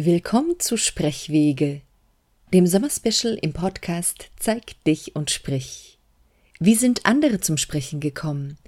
Willkommen 0.00 0.60
zu 0.60 0.76
Sprechwege, 0.76 1.80
dem 2.52 2.68
Sommerspecial 2.68 3.36
im 3.42 3.52
Podcast 3.52 4.30
Zeig 4.38 4.84
dich 4.84 5.16
und 5.16 5.28
sprich. 5.32 5.98
Wie 6.60 6.76
sind 6.76 7.04
andere 7.04 7.40
zum 7.40 7.56
Sprechen 7.56 7.98
gekommen? 7.98 8.58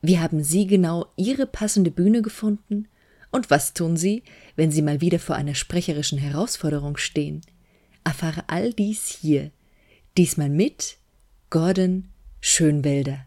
Wie 0.00 0.18
haben 0.18 0.42
sie 0.42 0.66
genau 0.66 1.04
ihre 1.16 1.46
passende 1.46 1.90
Bühne 1.90 2.22
gefunden? 2.22 2.88
Und 3.30 3.50
was 3.50 3.74
tun 3.74 3.98
sie, 3.98 4.22
wenn 4.56 4.70
sie 4.70 4.80
mal 4.80 5.02
wieder 5.02 5.18
vor 5.18 5.36
einer 5.36 5.54
sprecherischen 5.54 6.16
Herausforderung 6.16 6.96
stehen? 6.96 7.42
Erfahre 8.02 8.44
all 8.46 8.72
dies 8.72 9.08
hier. 9.08 9.50
Diesmal 10.16 10.48
mit 10.48 10.96
Gordon 11.50 12.08
Schönwelder. 12.40 13.26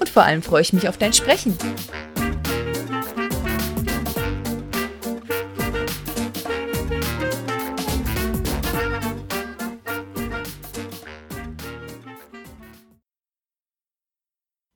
und 0.00 0.08
vor 0.08 0.24
allem 0.24 0.42
freue 0.42 0.62
ich 0.62 0.72
mich 0.72 0.88
auf 0.88 0.98
dein 0.98 1.12
Sprechen. 1.12 1.56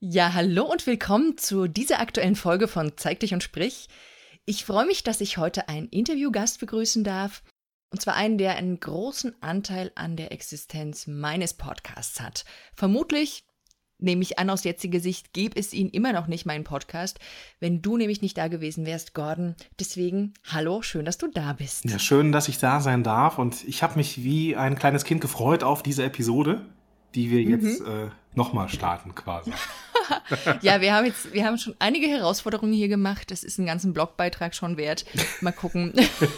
Ja, 0.00 0.32
hallo 0.32 0.64
und 0.64 0.86
willkommen 0.86 1.36
zu 1.36 1.68
dieser 1.68 2.00
aktuellen 2.00 2.34
Folge 2.34 2.66
von 2.66 2.92
Zeig 2.96 3.20
dich 3.20 3.34
und 3.34 3.42
sprich. 3.42 3.88
Ich 4.46 4.64
freue 4.64 4.86
mich, 4.86 5.02
dass 5.02 5.20
ich 5.20 5.36
heute 5.36 5.68
einen 5.68 5.88
Interviewgast 5.90 6.60
begrüßen 6.60 7.04
darf. 7.04 7.42
Und 7.90 8.00
zwar 8.00 8.14
einen, 8.14 8.38
der 8.38 8.56
einen 8.56 8.80
großen 8.80 9.40
Anteil 9.42 9.92
an 9.94 10.16
der 10.16 10.32
Existenz 10.32 11.06
meines 11.06 11.54
Podcasts 11.54 12.20
hat. 12.20 12.44
Vermutlich 12.74 13.44
nehme 13.98 14.22
ich 14.22 14.38
an, 14.38 14.50
aus 14.50 14.64
jetziger 14.64 15.00
Sicht 15.00 15.32
gäbe 15.32 15.58
es 15.58 15.72
ihn 15.72 15.88
immer 15.88 16.12
noch 16.12 16.26
nicht, 16.26 16.46
meinen 16.46 16.64
Podcast, 16.64 17.18
wenn 17.60 17.82
du 17.82 17.96
nämlich 17.96 18.22
nicht 18.22 18.38
da 18.38 18.48
gewesen 18.48 18.86
wärst, 18.86 19.14
Gordon. 19.14 19.54
Deswegen, 19.78 20.34
hallo, 20.44 20.82
schön, 20.82 21.04
dass 21.04 21.18
du 21.18 21.28
da 21.28 21.52
bist. 21.52 21.84
Ja, 21.84 21.98
schön, 21.98 22.32
dass 22.32 22.48
ich 22.48 22.58
da 22.58 22.80
sein 22.80 23.02
darf. 23.02 23.38
Und 23.38 23.64
ich 23.66 23.82
habe 23.82 23.96
mich 23.96 24.22
wie 24.22 24.56
ein 24.56 24.76
kleines 24.76 25.04
Kind 25.04 25.20
gefreut 25.20 25.62
auf 25.62 25.82
diese 25.82 26.04
Episode, 26.04 26.64
die 27.18 27.32
wir 27.32 27.44
mhm. 27.44 27.66
jetzt 27.66 27.80
äh, 27.80 28.10
nochmal 28.36 28.68
starten 28.68 29.12
quasi. 29.12 29.52
ja, 30.62 30.80
wir 30.80 30.94
haben 30.94 31.04
jetzt, 31.04 31.32
wir 31.32 31.44
haben 31.44 31.58
schon 31.58 31.74
einige 31.80 32.06
Herausforderungen 32.06 32.72
hier 32.72 32.86
gemacht. 32.86 33.32
Das 33.32 33.42
ist 33.42 33.58
einen 33.58 33.66
ganzen 33.66 33.92
Blogbeitrag 33.92 34.54
schon 34.54 34.76
wert. 34.76 35.04
Mal 35.40 35.50
gucken. 35.50 35.92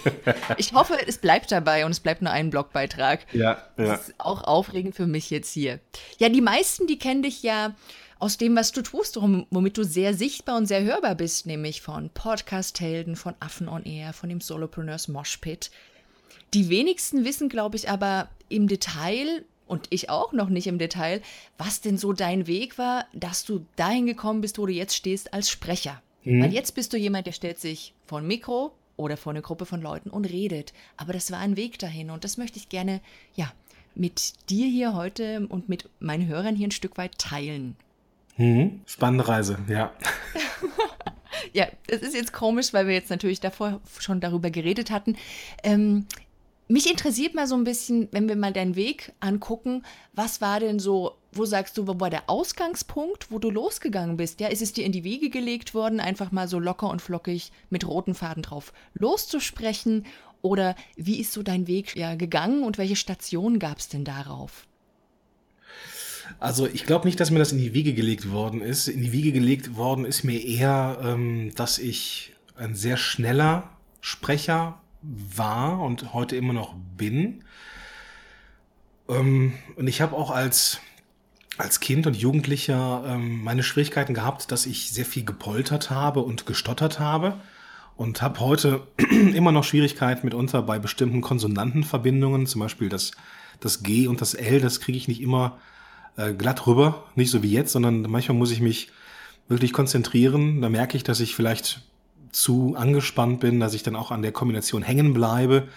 ich 0.56 0.72
hoffe, 0.72 0.96
es 1.06 1.18
bleibt 1.18 1.52
dabei 1.52 1.84
und 1.84 1.90
es 1.90 2.00
bleibt 2.00 2.22
nur 2.22 2.32
ein 2.32 2.48
Blogbeitrag. 2.48 3.26
Ja, 3.34 3.42
ja. 3.50 3.58
Das 3.76 4.08
ist 4.08 4.14
auch 4.16 4.42
aufregend 4.42 4.94
für 4.94 5.06
mich 5.06 5.28
jetzt 5.28 5.52
hier. 5.52 5.80
Ja, 6.18 6.30
die 6.30 6.40
meisten, 6.40 6.86
die 6.86 6.98
kennen 6.98 7.22
dich 7.22 7.42
ja 7.42 7.74
aus 8.18 8.38
dem, 8.38 8.56
was 8.56 8.72
du 8.72 8.80
tust, 8.80 9.18
womit 9.20 9.76
du 9.76 9.84
sehr 9.84 10.14
sichtbar 10.14 10.56
und 10.56 10.64
sehr 10.64 10.82
hörbar 10.82 11.14
bist, 11.14 11.44
nämlich 11.44 11.82
von 11.82 12.08
Podcast-Helden, 12.08 13.16
von 13.16 13.34
Affen 13.40 13.68
on 13.68 13.84
Air, 13.84 14.14
von 14.14 14.30
dem 14.30 14.40
Solopreneurs 14.40 15.08
Moshpit. 15.08 15.70
Die 16.54 16.70
wenigsten 16.70 17.26
wissen, 17.26 17.50
glaube 17.50 17.76
ich, 17.76 17.90
aber 17.90 18.28
im 18.48 18.66
Detail, 18.66 19.44
und 19.70 19.86
ich 19.90 20.10
auch 20.10 20.32
noch 20.32 20.48
nicht 20.48 20.66
im 20.66 20.78
Detail, 20.78 21.22
was 21.56 21.80
denn 21.80 21.96
so 21.96 22.12
dein 22.12 22.48
Weg 22.48 22.76
war, 22.76 23.06
dass 23.12 23.44
du 23.44 23.64
dahin 23.76 24.04
gekommen 24.04 24.40
bist, 24.40 24.58
wo 24.58 24.66
du 24.66 24.72
jetzt 24.72 24.96
stehst 24.96 25.32
als 25.32 25.48
Sprecher. 25.48 26.02
Mhm. 26.24 26.42
Weil 26.42 26.52
jetzt 26.52 26.74
bist 26.74 26.92
du 26.92 26.96
jemand, 26.96 27.26
der 27.28 27.32
stellt 27.32 27.60
sich 27.60 27.94
vor 28.04 28.18
ein 28.18 28.26
Mikro 28.26 28.72
oder 28.96 29.16
vor 29.16 29.32
eine 29.32 29.42
Gruppe 29.42 29.66
von 29.66 29.80
Leuten 29.80 30.10
und 30.10 30.24
redet. 30.24 30.72
Aber 30.96 31.12
das 31.12 31.30
war 31.30 31.38
ein 31.38 31.56
Weg 31.56 31.78
dahin 31.78 32.10
und 32.10 32.24
das 32.24 32.36
möchte 32.36 32.58
ich 32.58 32.68
gerne, 32.68 33.00
ja, 33.36 33.52
mit 33.94 34.32
dir 34.50 34.66
hier 34.66 34.94
heute 34.94 35.46
und 35.48 35.68
mit 35.68 35.88
meinen 36.00 36.26
Hörern 36.26 36.56
hier 36.56 36.68
ein 36.68 36.72
Stück 36.72 36.98
weit 36.98 37.16
teilen. 37.18 37.76
Mhm. 38.36 38.80
Spannende 38.86 39.28
Reise, 39.28 39.58
ja. 39.68 39.92
ja, 41.52 41.66
es 41.86 42.02
ist 42.02 42.14
jetzt 42.14 42.32
komisch, 42.32 42.72
weil 42.72 42.86
wir 42.86 42.94
jetzt 42.94 43.10
natürlich 43.10 43.40
davor 43.40 43.80
schon 43.98 44.20
darüber 44.20 44.50
geredet 44.50 44.90
hatten. 44.90 45.16
Ähm, 45.62 46.06
mich 46.70 46.88
interessiert 46.88 47.34
mal 47.34 47.48
so 47.48 47.56
ein 47.56 47.64
bisschen, 47.64 48.08
wenn 48.12 48.28
wir 48.28 48.36
mal 48.36 48.52
deinen 48.52 48.76
Weg 48.76 49.12
angucken, 49.18 49.82
was 50.12 50.40
war 50.40 50.60
denn 50.60 50.78
so, 50.78 51.16
wo 51.32 51.44
sagst 51.44 51.76
du, 51.76 51.88
wo 51.88 51.98
war 51.98 52.10
der 52.10 52.30
Ausgangspunkt, 52.30 53.30
wo 53.30 53.40
du 53.40 53.50
losgegangen 53.50 54.16
bist? 54.16 54.40
Ja, 54.40 54.48
ist 54.48 54.62
es 54.62 54.72
dir 54.72 54.84
in 54.84 54.92
die 54.92 55.02
Wiege 55.02 55.30
gelegt 55.30 55.74
worden, 55.74 55.98
einfach 55.98 56.30
mal 56.30 56.46
so 56.46 56.60
locker 56.60 56.88
und 56.88 57.02
flockig 57.02 57.50
mit 57.70 57.86
roten 57.86 58.14
Faden 58.14 58.44
drauf 58.44 58.72
loszusprechen? 58.94 60.06
Oder 60.42 60.76
wie 60.96 61.20
ist 61.20 61.32
so 61.32 61.42
dein 61.42 61.66
Weg 61.66 61.96
ja, 61.96 62.14
gegangen 62.14 62.62
und 62.62 62.78
welche 62.78 62.96
Stationen 62.96 63.58
gab 63.58 63.78
es 63.78 63.88
denn 63.88 64.04
darauf? 64.04 64.66
Also 66.38 66.66
ich 66.66 66.86
glaube 66.86 67.06
nicht, 67.06 67.18
dass 67.18 67.32
mir 67.32 67.40
das 67.40 67.50
in 67.52 67.58
die 67.58 67.74
Wiege 67.74 67.94
gelegt 67.94 68.30
worden 68.30 68.60
ist. 68.60 68.86
In 68.86 69.02
die 69.02 69.12
Wiege 69.12 69.32
gelegt 69.32 69.76
worden 69.76 70.04
ist 70.04 70.22
mir 70.22 70.42
eher, 70.42 71.00
ähm, 71.02 71.52
dass 71.56 71.78
ich 71.78 72.32
ein 72.54 72.76
sehr 72.76 72.96
schneller 72.96 73.68
Sprecher 74.00 74.79
war 75.02 75.80
und 75.80 76.12
heute 76.12 76.36
immer 76.36 76.52
noch 76.52 76.74
bin. 76.96 77.44
Ähm, 79.08 79.54
und 79.76 79.86
ich 79.86 80.00
habe 80.00 80.16
auch 80.16 80.30
als, 80.30 80.80
als 81.58 81.80
Kind 81.80 82.06
und 82.06 82.16
Jugendlicher 82.16 83.04
ähm, 83.06 83.42
meine 83.42 83.62
Schwierigkeiten 83.62 84.14
gehabt, 84.14 84.52
dass 84.52 84.66
ich 84.66 84.90
sehr 84.90 85.06
viel 85.06 85.24
gepoltert 85.24 85.90
habe 85.90 86.20
und 86.20 86.46
gestottert 86.46 87.00
habe. 87.00 87.40
Und 87.96 88.22
habe 88.22 88.40
heute 88.40 88.86
immer 89.34 89.52
noch 89.52 89.64
Schwierigkeiten 89.64 90.26
mitunter 90.26 90.62
bei 90.62 90.78
bestimmten 90.78 91.20
Konsonantenverbindungen, 91.20 92.46
zum 92.46 92.62
Beispiel 92.62 92.88
das, 92.88 93.12
das 93.60 93.82
G 93.82 94.06
und 94.06 94.22
das 94.22 94.32
L, 94.32 94.60
das 94.60 94.80
kriege 94.80 94.96
ich 94.96 95.06
nicht 95.06 95.20
immer 95.20 95.58
äh, 96.16 96.32
glatt 96.32 96.66
rüber, 96.66 97.04
nicht 97.14 97.30
so 97.30 97.42
wie 97.42 97.52
jetzt, 97.52 97.72
sondern 97.72 98.02
manchmal 98.02 98.38
muss 98.38 98.52
ich 98.52 98.60
mich 98.60 98.90
wirklich 99.48 99.74
konzentrieren. 99.74 100.62
Da 100.62 100.70
merke 100.70 100.96
ich, 100.96 101.04
dass 101.04 101.20
ich 101.20 101.34
vielleicht 101.34 101.82
zu 102.32 102.74
angespannt 102.76 103.40
bin, 103.40 103.60
dass 103.60 103.74
ich 103.74 103.82
dann 103.82 103.96
auch 103.96 104.10
an 104.10 104.22
der 104.22 104.32
Kombination 104.32 104.82
hängen 104.82 105.12
bleibe. 105.12 105.68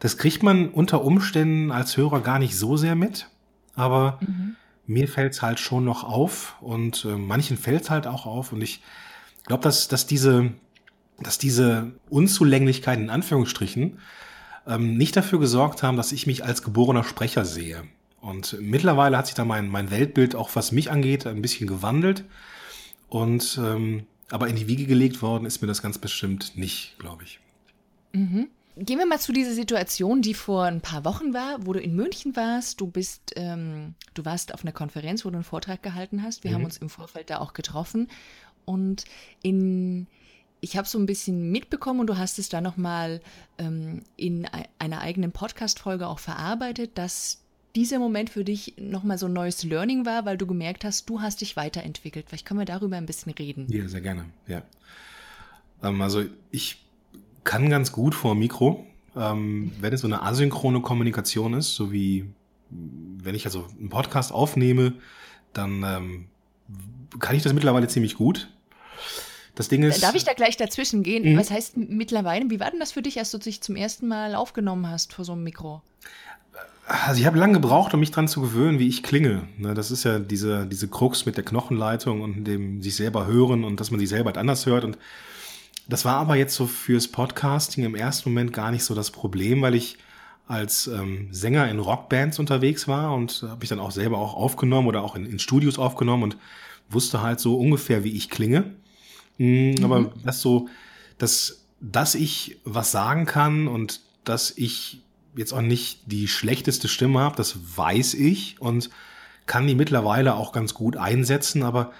Das 0.00 0.18
kriegt 0.18 0.42
man 0.42 0.68
unter 0.68 1.04
Umständen 1.04 1.70
als 1.70 1.96
Hörer 1.96 2.20
gar 2.20 2.38
nicht 2.38 2.56
so 2.56 2.76
sehr 2.76 2.94
mit, 2.94 3.28
aber 3.74 4.18
mhm. 4.20 4.56
mir 4.86 5.08
fällt 5.08 5.34
es 5.34 5.42
halt 5.42 5.60
schon 5.60 5.84
noch 5.84 6.04
auf 6.04 6.56
und 6.60 7.04
äh, 7.04 7.16
manchen 7.16 7.56
fällt 7.56 7.82
es 7.82 7.90
halt 7.90 8.06
auch 8.06 8.26
auf 8.26 8.52
und 8.52 8.62
ich 8.62 8.82
glaube, 9.46 9.62
dass, 9.62 9.88
dass 9.88 10.06
diese, 10.06 10.52
dass 11.20 11.38
diese 11.38 11.92
Unzulänglichkeiten 12.10 13.04
in 13.04 13.10
Anführungsstrichen 13.10 13.98
ähm, 14.66 14.96
nicht 14.96 15.16
dafür 15.16 15.38
gesorgt 15.38 15.82
haben, 15.82 15.96
dass 15.96 16.12
ich 16.12 16.26
mich 16.26 16.44
als 16.44 16.62
geborener 16.62 17.04
Sprecher 17.04 17.44
sehe. 17.44 17.84
Und 18.20 18.56
mittlerweile 18.60 19.18
hat 19.18 19.26
sich 19.26 19.34
da 19.34 19.44
mein, 19.44 19.68
mein 19.68 19.90
Weltbild 19.90 20.34
auch, 20.34 20.50
was 20.54 20.72
mich 20.72 20.90
angeht, 20.90 21.26
ein 21.26 21.42
bisschen 21.42 21.66
gewandelt. 21.66 22.24
Und 23.10 23.60
ähm, 23.62 24.06
aber 24.34 24.48
in 24.48 24.56
die 24.56 24.66
Wiege 24.66 24.86
gelegt 24.86 25.22
worden 25.22 25.46
ist 25.46 25.62
mir 25.62 25.68
das 25.68 25.80
ganz 25.80 25.96
bestimmt 25.96 26.56
nicht, 26.56 26.98
glaube 26.98 27.22
ich. 27.22 27.38
Mhm. 28.12 28.48
Gehen 28.76 28.98
wir 28.98 29.06
mal 29.06 29.20
zu 29.20 29.32
dieser 29.32 29.52
Situation, 29.52 30.22
die 30.22 30.34
vor 30.34 30.64
ein 30.64 30.80
paar 30.80 31.04
Wochen 31.04 31.32
war, 31.32 31.64
wo 31.64 31.72
du 31.72 31.78
in 31.78 31.94
München 31.94 32.34
warst. 32.34 32.80
Du 32.80 32.88
bist, 32.88 33.30
ähm, 33.36 33.94
du 34.14 34.24
warst 34.24 34.52
auf 34.52 34.64
einer 34.64 34.72
Konferenz, 34.72 35.24
wo 35.24 35.30
du 35.30 35.36
einen 35.36 35.44
Vortrag 35.44 35.84
gehalten 35.84 36.24
hast. 36.24 36.42
Wir 36.42 36.50
mhm. 36.50 36.54
haben 36.56 36.64
uns 36.64 36.78
im 36.78 36.88
Vorfeld 36.88 37.30
da 37.30 37.38
auch 37.38 37.52
getroffen. 37.52 38.08
Und 38.64 39.04
in, 39.40 40.08
ich 40.60 40.76
habe 40.76 40.88
so 40.88 40.98
ein 40.98 41.06
bisschen 41.06 41.52
mitbekommen 41.52 42.00
und 42.00 42.08
du 42.08 42.18
hast 42.18 42.40
es 42.40 42.48
da 42.48 42.60
nochmal 42.60 43.20
ähm, 43.58 44.02
in 44.16 44.48
einer 44.80 45.00
eigenen 45.00 45.30
Podcast-Folge 45.30 46.08
auch 46.08 46.18
verarbeitet, 46.18 46.98
dass 46.98 47.43
dieser 47.74 47.98
Moment 47.98 48.30
für 48.30 48.44
dich 48.44 48.74
nochmal 48.78 49.18
so 49.18 49.26
ein 49.26 49.32
neues 49.32 49.62
Learning 49.64 50.06
war, 50.06 50.24
weil 50.24 50.36
du 50.36 50.46
gemerkt 50.46 50.84
hast, 50.84 51.08
du 51.08 51.20
hast 51.20 51.40
dich 51.40 51.56
weiterentwickelt. 51.56 52.26
Vielleicht 52.28 52.46
können 52.46 52.60
wir 52.60 52.66
darüber 52.66 52.96
ein 52.96 53.06
bisschen 53.06 53.32
reden. 53.32 53.66
Ja, 53.68 53.88
sehr 53.88 54.00
gerne, 54.00 54.26
ja. 54.46 54.62
Ähm, 55.82 56.00
also 56.00 56.24
ich 56.50 56.84
kann 57.42 57.68
ganz 57.70 57.92
gut 57.92 58.14
vor 58.14 58.34
Mikro, 58.34 58.86
ähm, 59.16 59.72
wenn 59.80 59.92
es 59.92 60.00
so 60.00 60.06
eine 60.06 60.22
asynchrone 60.22 60.80
Kommunikation 60.80 61.54
ist, 61.54 61.74
so 61.74 61.92
wie 61.92 62.26
wenn 62.70 63.34
ich 63.34 63.44
also 63.44 63.66
einen 63.78 63.88
Podcast 63.88 64.32
aufnehme, 64.32 64.94
dann 65.52 65.84
ähm, 65.84 66.26
kann 67.20 67.36
ich 67.36 67.42
das 67.42 67.52
mittlerweile 67.52 67.86
ziemlich 67.88 68.16
gut. 68.16 68.50
Das 69.54 69.68
Ding 69.68 69.84
ist. 69.84 70.02
Darf 70.02 70.16
ich 70.16 70.24
da 70.24 70.32
gleich 70.32 70.56
dazwischen 70.56 71.04
gehen? 71.04 71.32
Mhm. 71.32 71.38
Was 71.38 71.50
heißt 71.50 71.76
mittlerweile? 71.76 72.50
Wie 72.50 72.58
war 72.58 72.70
denn 72.70 72.80
das 72.80 72.92
für 72.92 73.02
dich, 73.02 73.18
als 73.18 73.30
du 73.30 73.38
dich 73.38 73.60
zum 73.60 73.76
ersten 73.76 74.08
Mal 74.08 74.34
aufgenommen 74.34 74.88
hast 74.88 75.12
vor 75.12 75.24
so 75.24 75.32
einem 75.32 75.44
Mikro? 75.44 75.82
Also 76.86 77.20
ich 77.20 77.26
habe 77.26 77.38
lange 77.38 77.54
gebraucht, 77.54 77.94
um 77.94 78.00
mich 78.00 78.10
dran 78.10 78.28
zu 78.28 78.42
gewöhnen, 78.42 78.78
wie 78.78 78.88
ich 78.88 79.02
klinge. 79.02 79.48
Ne, 79.56 79.72
das 79.72 79.90
ist 79.90 80.04
ja 80.04 80.18
diese, 80.18 80.66
diese 80.66 80.88
Krux 80.88 81.24
mit 81.24 81.36
der 81.36 81.44
Knochenleitung 81.44 82.20
und 82.20 82.44
dem 82.44 82.82
sich 82.82 82.96
selber 82.96 83.26
hören 83.26 83.64
und 83.64 83.80
dass 83.80 83.90
man 83.90 84.00
sich 84.00 84.08
selber 84.08 84.26
halt 84.26 84.38
anders 84.38 84.66
hört. 84.66 84.84
Und 84.84 84.98
das 85.88 86.04
war 86.04 86.16
aber 86.16 86.36
jetzt 86.36 86.54
so 86.54 86.66
fürs 86.66 87.08
Podcasting 87.08 87.84
im 87.84 87.94
ersten 87.94 88.28
Moment 88.28 88.52
gar 88.52 88.70
nicht 88.70 88.84
so 88.84 88.94
das 88.94 89.10
Problem, 89.10 89.62
weil 89.62 89.74
ich 89.74 89.96
als 90.46 90.86
ähm, 90.86 91.28
Sänger 91.30 91.70
in 91.70 91.78
Rockbands 91.78 92.38
unterwegs 92.38 92.86
war 92.86 93.14
und 93.14 93.44
habe 93.48 93.64
ich 93.64 93.70
dann 93.70 93.80
auch 93.80 93.90
selber 93.90 94.18
auch 94.18 94.34
aufgenommen 94.34 94.88
oder 94.88 95.02
auch 95.02 95.16
in, 95.16 95.24
in 95.24 95.38
Studios 95.38 95.78
aufgenommen 95.78 96.22
und 96.22 96.36
wusste 96.90 97.22
halt 97.22 97.40
so 97.40 97.56
ungefähr, 97.56 98.04
wie 98.04 98.12
ich 98.12 98.28
klinge. 98.28 98.74
Mhm, 99.38 99.74
mhm. 99.78 99.84
Aber 99.84 100.12
das 100.22 100.42
so, 100.42 100.68
dass, 101.16 101.64
dass 101.80 102.14
ich 102.14 102.58
was 102.64 102.92
sagen 102.92 103.24
kann 103.24 103.68
und 103.68 104.00
dass 104.24 104.52
ich 104.56 105.03
jetzt 105.36 105.52
auch 105.52 105.62
nicht 105.62 106.00
die 106.06 106.28
schlechteste 106.28 106.88
Stimme 106.88 107.20
habe, 107.20 107.36
das 107.36 107.76
weiß 107.76 108.14
ich 108.14 108.60
und 108.60 108.90
kann 109.46 109.66
die 109.66 109.74
mittlerweile 109.74 110.34
auch 110.34 110.52
ganz 110.52 110.74
gut 110.74 110.96
einsetzen, 110.96 111.62
aber 111.62 111.92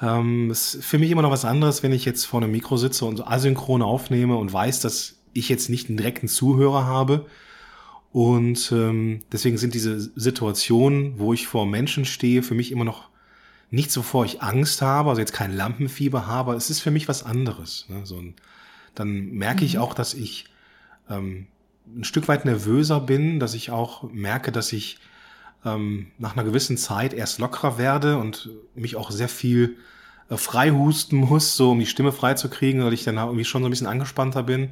ähm, 0.00 0.50
es 0.50 0.74
ist 0.74 0.84
für 0.84 0.98
mich 0.98 1.10
immer 1.10 1.22
noch 1.22 1.30
was 1.30 1.44
anderes, 1.44 1.82
wenn 1.82 1.92
ich 1.92 2.04
jetzt 2.04 2.24
vor 2.24 2.42
einem 2.42 2.52
Mikro 2.52 2.76
sitze 2.76 3.04
und 3.04 3.26
asynchron 3.26 3.82
aufnehme 3.82 4.36
und 4.36 4.52
weiß, 4.52 4.80
dass 4.80 5.16
ich 5.32 5.48
jetzt 5.48 5.68
nicht 5.68 5.88
einen 5.88 5.96
direkten 5.96 6.28
Zuhörer 6.28 6.86
habe. 6.86 7.26
Und 8.12 8.72
ähm, 8.72 9.22
deswegen 9.32 9.58
sind 9.58 9.74
diese 9.74 10.00
Situationen, 10.00 11.18
wo 11.18 11.32
ich 11.32 11.46
vor 11.46 11.66
Menschen 11.66 12.04
stehe, 12.04 12.42
für 12.42 12.54
mich 12.54 12.72
immer 12.72 12.84
noch 12.84 13.08
nicht 13.70 13.90
so, 13.90 14.02
vor 14.02 14.24
ich 14.24 14.42
Angst 14.42 14.80
habe, 14.80 15.10
also 15.10 15.20
jetzt 15.20 15.32
kein 15.34 15.54
Lampenfieber 15.54 16.26
habe. 16.26 16.54
Es 16.54 16.70
ist 16.70 16.80
für 16.80 16.90
mich 16.90 17.08
was 17.08 17.24
anderes. 17.24 17.86
Ne? 17.88 18.06
So 18.06 18.16
ein, 18.16 18.34
dann 18.94 19.32
merke 19.32 19.60
mhm. 19.60 19.66
ich 19.66 19.78
auch, 19.78 19.92
dass 19.92 20.14
ich 20.14 20.46
ähm, 21.10 21.46
ein 21.94 22.04
Stück 22.04 22.28
weit 22.28 22.44
nervöser 22.44 23.00
bin, 23.00 23.40
dass 23.40 23.54
ich 23.54 23.70
auch 23.70 24.04
merke, 24.12 24.52
dass 24.52 24.72
ich 24.72 24.98
ähm, 25.64 26.08
nach 26.18 26.36
einer 26.36 26.44
gewissen 26.44 26.76
Zeit 26.76 27.12
erst 27.12 27.38
lockerer 27.38 27.78
werde 27.78 28.18
und 28.18 28.50
mich 28.74 28.96
auch 28.96 29.10
sehr 29.10 29.28
viel 29.28 29.76
äh, 30.28 30.36
freihusten 30.36 31.18
muss, 31.18 31.56
so 31.56 31.72
um 31.72 31.78
die 31.78 31.86
Stimme 31.86 32.12
freizukriegen, 32.12 32.84
weil 32.84 32.92
ich 32.92 33.04
dann 33.04 33.16
irgendwie 33.16 33.44
schon 33.44 33.62
so 33.62 33.68
ein 33.68 33.70
bisschen 33.70 33.86
angespannter 33.86 34.42
bin. 34.42 34.70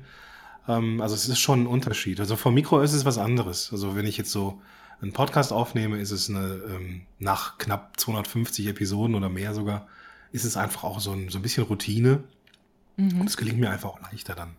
Ähm, 0.69 1.01
also 1.01 1.15
es 1.15 1.29
ist 1.29 1.39
schon 1.39 1.63
ein 1.63 1.67
Unterschied. 1.67 2.21
Also 2.21 2.37
vom 2.37 2.55
Mikro 2.55 2.81
ist 2.81 2.93
es 2.93 3.05
was 3.05 3.19
anderes. 3.19 3.71
Also 3.73 3.97
wenn 3.97 4.07
ich 4.07 4.17
jetzt 4.17 4.31
so 4.31 4.61
einen 5.01 5.13
Podcast 5.13 5.53
aufnehme, 5.53 5.99
ist 5.99 6.11
es 6.11 6.31
eine, 6.31 6.61
ähm, 6.69 7.03
nach 7.19 7.59
knapp 7.59 7.99
250 7.99 8.67
Episoden 8.67 9.15
oder 9.15 9.29
mehr 9.29 9.55
sogar, 9.55 9.87
ist 10.33 10.45
es 10.45 10.57
einfach 10.57 10.85
auch 10.85 11.01
so 11.01 11.13
ein, 11.13 11.29
so 11.29 11.39
ein 11.39 11.43
bisschen 11.43 11.65
Routine. 11.65 12.25
Mhm. 12.97 13.21
Und 13.21 13.29
es 13.29 13.37
gelingt 13.37 13.59
mir 13.59 13.71
einfach 13.71 13.91
auch 13.91 14.01
leichter 14.01 14.35
dann. 14.35 14.57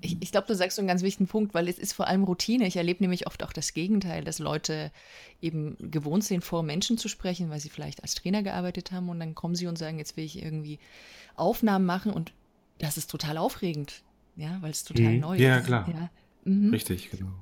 Ich, 0.00 0.16
ich 0.20 0.32
glaube, 0.32 0.46
du 0.46 0.54
sagst 0.54 0.76
so 0.76 0.82
einen 0.82 0.88
ganz 0.88 1.02
wichtigen 1.02 1.26
Punkt, 1.26 1.54
weil 1.54 1.68
es 1.68 1.78
ist 1.78 1.92
vor 1.92 2.06
allem 2.06 2.24
Routine. 2.24 2.66
Ich 2.66 2.76
erlebe 2.76 3.02
nämlich 3.02 3.26
oft 3.26 3.42
auch 3.42 3.52
das 3.52 3.74
Gegenteil, 3.74 4.24
dass 4.24 4.38
Leute 4.38 4.92
eben 5.40 5.76
gewohnt 5.78 6.24
sind, 6.24 6.44
vor 6.44 6.62
Menschen 6.62 6.98
zu 6.98 7.08
sprechen, 7.08 7.50
weil 7.50 7.60
sie 7.60 7.68
vielleicht 7.68 8.02
als 8.02 8.14
Trainer 8.14 8.42
gearbeitet 8.42 8.92
haben 8.92 9.08
und 9.08 9.20
dann 9.20 9.34
kommen 9.34 9.54
sie 9.54 9.66
und 9.66 9.78
sagen, 9.78 9.98
jetzt 9.98 10.16
will 10.16 10.24
ich 10.24 10.42
irgendwie 10.42 10.78
Aufnahmen 11.36 11.86
machen 11.86 12.12
und 12.12 12.32
das 12.78 12.96
ist 12.96 13.10
total 13.10 13.38
aufregend, 13.38 14.02
ja, 14.36 14.58
weil 14.60 14.70
es 14.70 14.84
total 14.84 15.14
mhm. 15.14 15.20
neu 15.20 15.36
ja, 15.36 15.58
ist. 15.58 15.66
Klar. 15.66 15.86
Ja, 15.86 15.92
klar. 15.92 16.10
Mhm. 16.44 16.70
Richtig, 16.70 17.10
genau. 17.10 17.32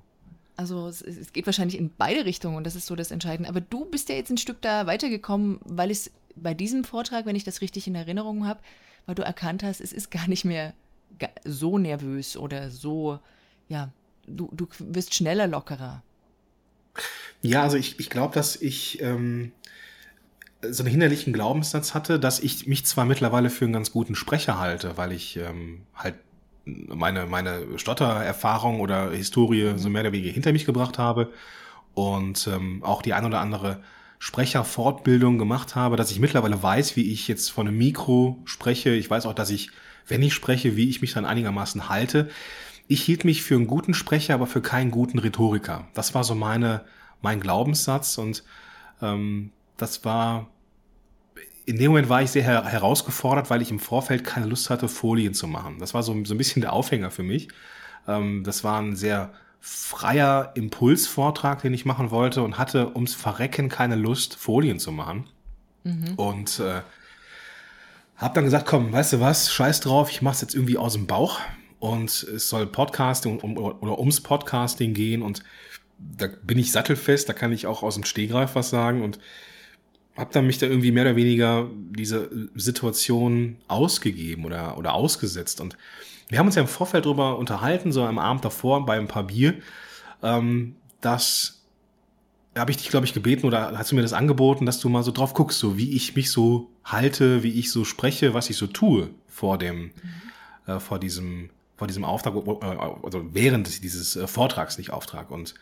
Also 0.57 0.89
es, 0.89 1.03
es, 1.03 1.33
geht 1.35 1.45
wahrscheinlich 1.45 1.79
in 1.79 1.91
beide 1.97 2.25
Richtungen 2.25 2.57
und 2.57 2.65
das 2.65 2.77
ist 2.77 2.87
so 2.87 2.97
das 2.97 3.11
Entscheidende. 3.11 3.51
Aber 3.51 3.61
du 3.61 3.85
bist 3.85 4.09
ja 4.09 4.15
jetzt 4.15 4.31
ein 4.31 4.39
Stück 4.39 4.63
da 4.63 4.87
weitergekommen, 4.87 5.61
weil 5.65 5.91
es 5.91 6.11
bei 6.35 6.55
diesem 6.55 6.85
Vortrag, 6.85 7.27
wenn 7.27 7.37
ich 7.37 7.45
das 7.45 7.61
richtig 7.61 7.87
in 7.87 7.95
Erinnerung 7.95 8.47
habe, 8.47 8.61
weil 9.05 9.15
du 9.15 9.23
erkannt 9.23 9.63
hast, 9.63 9.81
es 9.81 9.93
ist 9.93 10.11
gar 10.11 10.29
nicht 10.29 10.45
mehr 10.45 10.73
so 11.45 11.79
nervös 11.79 12.37
oder 12.37 12.71
so, 12.71 13.19
ja, 13.69 13.91
du, 14.27 14.49
du 14.53 14.67
wirst 14.79 15.15
schneller 15.15 15.47
lockerer. 15.47 16.03
Ja, 17.43 17.63
also 17.63 17.77
ich, 17.77 18.01
ich 18.01 18.11
glaube, 18.11 18.35
dass 18.35 18.57
ich 18.57 19.01
ähm, 19.01 19.53
so 20.63 20.83
einen 20.83 20.91
hinderlichen 20.91 21.33
Glaubenssatz 21.33 21.95
hatte, 21.95 22.19
dass 22.19 22.41
ich 22.41 22.67
mich 22.67 22.85
zwar 22.87 23.05
mittlerweile 23.05 23.51
für 23.51 23.65
einen 23.65 23.75
ganz 23.75 23.93
guten 23.93 24.15
Sprecher 24.15 24.59
halte, 24.59 24.97
weil 24.97 25.13
ich 25.13 25.37
ähm, 25.37 25.83
halt 25.95 26.17
meine, 26.65 27.27
meine 27.27 27.79
Stottererfahrung 27.79 28.81
oder 28.81 29.11
Historie 29.11 29.75
so 29.77 29.89
mehr 29.89 30.03
oder 30.03 30.13
weniger 30.13 30.33
hinter 30.33 30.53
mich 30.53 30.65
gebracht 30.65 30.99
habe 30.99 31.33
und 31.95 32.49
ähm, 32.49 32.83
auch 32.83 33.03
die 33.03 33.15
ein 33.15 33.25
oder 33.25 33.41
andere 33.41 33.83
Sprecherfortbildung 34.19 35.39
gemacht 35.39 35.77
habe, 35.77 35.97
dass 35.97 36.11
ich 36.11 36.19
mittlerweile 36.19 36.63
weiß, 36.63 36.97
wie 36.97 37.13
ich 37.13 37.29
jetzt 37.29 37.51
von 37.51 37.69
einem 37.69 37.79
Mikro 37.79 38.41
spreche. 38.45 38.91
Ich 38.91 39.09
weiß 39.09 39.27
auch, 39.27 39.35
dass 39.35 39.51
ich 39.51 39.71
wenn 40.07 40.23
ich 40.23 40.35
spreche, 40.35 40.77
wie 40.77 40.89
ich 40.89 41.01
mich 41.01 41.13
dann 41.13 41.25
einigermaßen 41.25 41.89
halte. 41.89 42.29
Ich 42.89 43.03
hielt 43.03 43.25
mich 43.25 43.43
für 43.43 43.57
einen 43.57 43.67
guten 43.67 43.95
Sprecher, 43.95 44.35
aber 44.35 44.47
für 44.47 44.63
keinen 44.63 44.91
guten 44.91 45.19
Rhetoriker. 45.19 45.89
Das 45.95 46.15
war 46.15 46.25
so 46.25 46.35
meine, 46.35 46.85
mein 47.21 47.41
Glaubenssatz 47.41 48.19
und 48.19 48.45
ähm, 49.03 49.51
das 49.77 50.05
war, 50.05 50.49
in 51.65 51.79
dem 51.79 51.91
Moment 51.91 52.09
war 52.09 52.23
ich 52.23 52.31
sehr 52.31 52.45
her 52.45 52.65
herausgefordert, 52.65 53.51
weil 53.51 53.63
ich 53.63 53.71
im 53.71 53.81
Vorfeld 53.81 54.25
keine 54.25 54.47
Lust 54.47 54.71
hatte, 54.71 54.89
Folien 54.89 55.35
zu 55.35 55.49
machen. 55.49 55.79
Das 55.81 55.95
war 55.95 56.03
so, 56.03 56.13
so 56.25 56.35
ein 56.35 56.39
bisschen 56.39 56.63
der 56.63 56.73
Aufhänger 56.73 57.11
für 57.11 57.25
mich. 57.25 57.49
Ähm, 58.07 58.45
das 58.45 58.63
war 58.63 58.81
ein 58.81 58.95
sehr 58.95 59.33
freier 59.61 60.53
Impulsvortrag, 60.55 61.63
den 61.63 61.75
ich 61.75 61.85
machen 61.85 62.13
wollte 62.13 62.43
und 62.43 62.57
hatte 62.57 62.95
ums 62.95 63.15
Verrecken 63.15 63.69
keine 63.69 63.97
Lust, 63.97 64.37
Folien 64.37 64.79
zu 64.79 64.93
machen. 64.93 65.27
Mhm. 65.83 66.15
Und 66.15 66.61
äh, 66.61 66.83
hab 68.17 68.35
dann 68.35 68.45
gesagt, 68.45 68.67
komm, 68.67 68.93
weißt 68.93 69.15
du 69.15 69.21
was, 69.21 69.53
scheiß 69.53 69.81
drauf, 69.81 70.11
ich 70.11 70.23
mach's 70.23 70.41
jetzt 70.41 70.55
irgendwie 70.55 70.79
aus 70.79 70.95
dem 70.95 71.07
Bauch. 71.07 71.41
Und 71.79 72.11
es 72.11 72.49
soll 72.49 72.67
Podcasting 72.67 73.39
um, 73.41 73.57
oder 73.59 73.99
ums 73.99 74.23
Podcasting 74.23 74.95
gehen. 74.95 75.23
Und 75.23 75.43
da 75.99 76.29
bin 76.43 76.59
ich 76.59 76.73
sattelfest, 76.73 77.29
da 77.29 77.33
kann 77.33 77.53
ich 77.53 77.67
auch 77.67 77.83
aus 77.83 77.95
dem 77.95 78.05
Stehgreif 78.05 78.55
was 78.55 78.71
sagen. 78.71 79.03
Und 79.03 79.19
hab 80.17 80.33
dann 80.33 80.47
mich 80.47 80.59
da 80.59 80.67
irgendwie 80.67 80.93
mehr 80.93 81.05
oder 81.05 81.17
weniger 81.17 81.69
diese 81.75 82.31
Situation 82.55 83.59
ausgegeben 83.69 84.47
oder, 84.47 84.79
oder 84.79 84.95
ausgesetzt. 84.95 85.61
Und 85.61 85.77
wir 86.29 86.39
haben 86.39 86.47
uns 86.47 86.55
ja 86.55 86.63
im 86.63 86.69
Vorfeld 86.69 87.05
darüber 87.05 87.39
unterhalten, 87.39 87.93
so 87.93 88.03
am 88.05 88.19
Abend 88.19 88.45
davor 88.45 88.87
bei 88.87 88.97
ein 88.97 89.09
paar 89.09 89.25
Bier, 89.25 89.55
ähm, 90.23 90.77
dass 91.03 91.56
habe 92.57 92.71
ich 92.71 92.77
dich, 92.79 92.89
glaube 92.89 93.07
ich, 93.07 93.15
gebeten 93.15 93.47
oder 93.47 93.77
hast 93.77 93.93
du 93.93 93.97
mir 93.97 94.03
das 94.03 94.13
angeboten, 94.13 94.67
dass 94.67 94.81
du 94.81 94.89
mal 94.89 95.03
so 95.03 95.13
drauf 95.13 95.35
guckst, 95.35 95.59
so 95.59 95.77
wie 95.77 95.95
ich 95.95 96.17
mich 96.17 96.31
so 96.31 96.71
halte, 96.85 97.43
wie 97.43 97.53
ich 97.53 97.71
so 97.71 97.85
spreche, 97.85 98.35
was 98.35 98.51
ich 98.51 98.57
so 98.57 98.67
tue 98.67 99.11
vor 99.29 99.59
dem, 99.59 99.85
mhm. 99.85 99.93
äh, 100.67 100.81
vor 100.81 100.99
diesem, 100.99 101.51
vor 101.77 101.87
diesem 101.87 102.05
Auftrag, 102.05 102.35
äh, 102.35 102.65
also 103.03 103.27
während 103.33 103.83
dieses 103.83 104.17
äh, 104.17 104.27
Vortrags, 104.27 104.79
nicht 104.79 104.91
Auftrag. 104.91 105.31
Und 105.31 105.55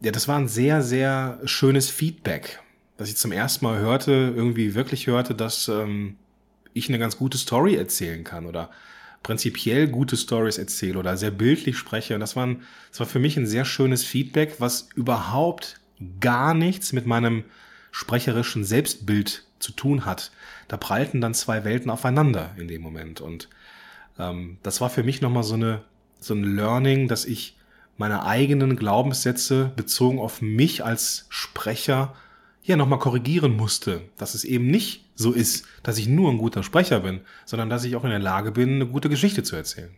ja, 0.00 0.12
das 0.12 0.28
war 0.28 0.38
ein 0.38 0.48
sehr, 0.48 0.82
sehr 0.82 1.40
schönes 1.44 1.88
Feedback, 1.88 2.60
dass 2.96 3.08
ich 3.08 3.16
zum 3.16 3.32
ersten 3.32 3.64
Mal 3.64 3.78
hörte, 3.78 4.12
irgendwie 4.12 4.74
wirklich 4.74 5.06
hörte, 5.06 5.34
dass 5.34 5.68
ähm, 5.68 6.16
ich 6.74 6.88
eine 6.88 6.98
ganz 6.98 7.16
gute 7.16 7.38
Story 7.38 7.76
erzählen 7.76 8.24
kann 8.24 8.46
oder 8.46 8.70
prinzipiell 9.22 9.88
gute 9.88 10.16
Stories 10.16 10.58
erzähle 10.58 10.98
oder 10.98 11.16
sehr 11.16 11.30
bildlich 11.30 11.76
spreche. 11.76 12.14
Und 12.14 12.20
das 12.20 12.36
war, 12.36 12.46
ein, 12.46 12.62
das 12.90 13.00
war 13.00 13.06
für 13.06 13.18
mich 13.18 13.36
ein 13.36 13.46
sehr 13.46 13.64
schönes 13.64 14.04
Feedback, 14.04 14.56
was 14.58 14.88
überhaupt 14.94 15.79
gar 16.20 16.54
nichts 16.54 16.92
mit 16.92 17.06
meinem 17.06 17.44
sprecherischen 17.90 18.64
Selbstbild 18.64 19.44
zu 19.58 19.72
tun 19.72 20.04
hat. 20.04 20.30
Da 20.68 20.76
prallten 20.76 21.20
dann 21.20 21.34
zwei 21.34 21.64
Welten 21.64 21.90
aufeinander 21.90 22.54
in 22.56 22.68
dem 22.68 22.82
Moment. 22.82 23.20
Und 23.20 23.48
ähm, 24.18 24.58
das 24.62 24.80
war 24.80 24.90
für 24.90 25.02
mich 25.02 25.20
nochmal 25.20 25.42
so, 25.42 25.54
eine, 25.54 25.82
so 26.18 26.34
ein 26.34 26.56
Learning, 26.56 27.08
dass 27.08 27.24
ich 27.24 27.56
meine 27.96 28.24
eigenen 28.24 28.76
Glaubenssätze 28.76 29.72
bezogen 29.76 30.18
auf 30.18 30.40
mich 30.40 30.84
als 30.84 31.26
Sprecher 31.28 32.14
ja 32.62 32.76
nochmal 32.76 32.98
korrigieren 32.98 33.56
musste. 33.56 34.02
Dass 34.16 34.34
es 34.34 34.44
eben 34.44 34.68
nicht 34.68 35.04
so 35.14 35.32
ist, 35.32 35.66
dass 35.82 35.98
ich 35.98 36.08
nur 36.08 36.30
ein 36.30 36.38
guter 36.38 36.62
Sprecher 36.62 37.00
bin, 37.00 37.20
sondern 37.44 37.68
dass 37.68 37.84
ich 37.84 37.96
auch 37.96 38.04
in 38.04 38.10
der 38.10 38.18
Lage 38.18 38.52
bin, 38.52 38.76
eine 38.76 38.86
gute 38.86 39.10
Geschichte 39.10 39.42
zu 39.42 39.56
erzählen. 39.56 39.90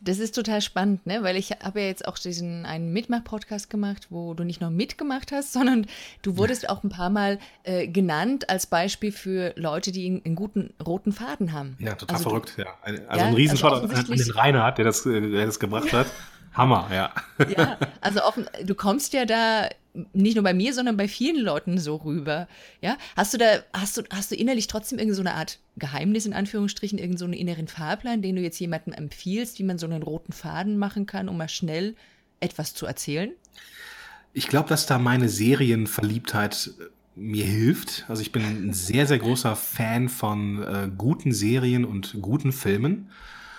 Das 0.00 0.18
ist 0.20 0.34
total 0.34 0.60
spannend, 0.60 1.06
ne? 1.06 1.22
weil 1.22 1.36
ich 1.36 1.50
habe 1.50 1.80
ja 1.80 1.86
jetzt 1.86 2.06
auch 2.06 2.18
diesen 2.18 2.64
einen 2.66 2.92
Mitmach-Podcast 2.92 3.68
gemacht, 3.68 4.06
wo 4.10 4.32
du 4.34 4.44
nicht 4.44 4.60
nur 4.60 4.70
mitgemacht 4.70 5.32
hast, 5.32 5.52
sondern 5.54 5.86
du 6.22 6.36
wurdest 6.36 6.64
ja. 6.64 6.70
auch 6.70 6.84
ein 6.84 6.88
paar 6.88 7.10
Mal 7.10 7.38
äh, 7.64 7.88
genannt 7.88 8.48
als 8.48 8.66
Beispiel 8.66 9.12
für 9.12 9.52
Leute, 9.56 9.90
die 9.90 10.06
einen, 10.06 10.24
einen 10.24 10.34
guten 10.36 10.72
roten 10.84 11.12
Faden 11.12 11.52
haben. 11.52 11.76
Ja, 11.80 11.94
total 11.94 12.16
also 12.16 12.30
verrückt, 12.30 12.54
du, 12.56 12.62
ja. 12.62 12.68
Also 12.82 13.02
ja, 13.02 13.26
ein 13.26 13.34
Riesenschott 13.34 13.72
also 13.72 13.94
an 13.94 14.16
den 14.16 14.30
Reinhard, 14.30 14.78
der 14.78 14.84
das, 14.84 15.02
der 15.02 15.20
das 15.20 15.58
gebracht 15.58 15.92
hat. 15.92 16.06
Hammer, 16.54 16.88
ja. 16.92 17.12
Ja, 17.56 17.78
also 18.00 18.22
offen, 18.24 18.46
du 18.64 18.74
kommst 18.74 19.12
ja 19.12 19.24
da 19.24 19.68
nicht 20.12 20.34
nur 20.34 20.44
bei 20.44 20.54
mir, 20.54 20.72
sondern 20.74 20.96
bei 20.96 21.08
vielen 21.08 21.42
Leuten 21.42 21.78
so 21.78 21.96
rüber. 21.96 22.48
Ja, 22.82 22.96
hast 23.16 23.34
du 23.34 23.38
da, 23.38 23.62
hast 23.72 23.96
du, 23.96 24.02
hast 24.10 24.30
du 24.30 24.34
innerlich 24.34 24.66
trotzdem 24.66 24.98
irgendeine 24.98 25.30
so 25.30 25.36
Art 25.36 25.58
Geheimnis 25.76 26.26
in 26.26 26.32
Anführungsstrichen, 26.32 26.98
irgendeinen 26.98 27.32
so 27.32 27.38
inneren 27.38 27.68
Fahrplan, 27.68 28.22
den 28.22 28.36
du 28.36 28.42
jetzt 28.42 28.58
jemandem 28.58 28.92
empfiehlst, 28.92 29.58
wie 29.58 29.64
man 29.64 29.78
so 29.78 29.86
einen 29.86 30.02
roten 30.02 30.32
Faden 30.32 30.78
machen 30.78 31.06
kann, 31.06 31.28
um 31.28 31.36
mal 31.36 31.48
schnell 31.48 31.94
etwas 32.40 32.74
zu 32.74 32.86
erzählen? 32.86 33.32
Ich 34.32 34.48
glaube, 34.48 34.68
dass 34.68 34.86
da 34.86 34.98
meine 34.98 35.28
Serienverliebtheit 35.28 36.70
äh, 36.78 36.84
mir 37.16 37.44
hilft. 37.44 38.04
Also 38.08 38.22
ich 38.22 38.32
bin 38.32 38.44
ein 38.44 38.72
sehr, 38.72 39.06
sehr 39.06 39.18
großer 39.18 39.56
Fan 39.56 40.08
von 40.08 40.62
äh, 40.62 40.90
guten 40.96 41.32
Serien 41.32 41.84
und 41.84 42.18
guten 42.20 42.52
Filmen. 42.52 43.10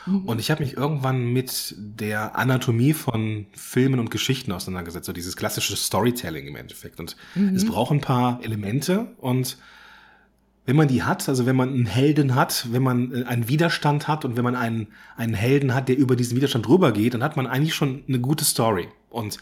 Mhm. 0.09 0.25
Und 0.25 0.39
ich 0.39 0.51
habe 0.51 0.63
mich 0.63 0.75
irgendwann 0.75 1.31
mit 1.31 1.75
der 1.77 2.37
Anatomie 2.37 2.93
von 2.93 3.45
Filmen 3.53 3.99
und 3.99 4.11
Geschichten 4.11 4.51
auseinandergesetzt, 4.51 5.05
so 5.05 5.13
dieses 5.13 5.35
klassische 5.35 5.75
Storytelling 5.75 6.47
im 6.47 6.55
Endeffekt. 6.55 6.99
Und 6.99 7.15
mhm. 7.35 7.55
es 7.55 7.65
braucht 7.65 7.91
ein 7.91 8.01
paar 8.01 8.39
Elemente 8.43 9.13
und 9.17 9.57
wenn 10.69 10.75
man 10.75 10.87
die 10.87 11.01
hat, 11.01 11.27
also 11.27 11.47
wenn 11.47 11.55
man 11.55 11.69
einen 11.69 11.87
Helden 11.87 12.35
hat, 12.35 12.67
wenn 12.71 12.83
man 12.83 13.11
äh, 13.11 13.23
einen 13.23 13.47
Widerstand 13.47 14.07
hat 14.07 14.23
und 14.23 14.37
wenn 14.37 14.43
man 14.43 14.55
einen, 14.55 14.89
einen 15.17 15.33
Helden 15.33 15.73
hat, 15.73 15.89
der 15.89 15.97
über 15.97 16.15
diesen 16.15 16.37
Widerstand 16.37 16.69
rübergeht, 16.69 17.15
dann 17.15 17.23
hat 17.23 17.35
man 17.35 17.47
eigentlich 17.47 17.73
schon 17.73 18.03
eine 18.07 18.19
gute 18.19 18.45
Story. 18.45 18.87
Und 19.09 19.39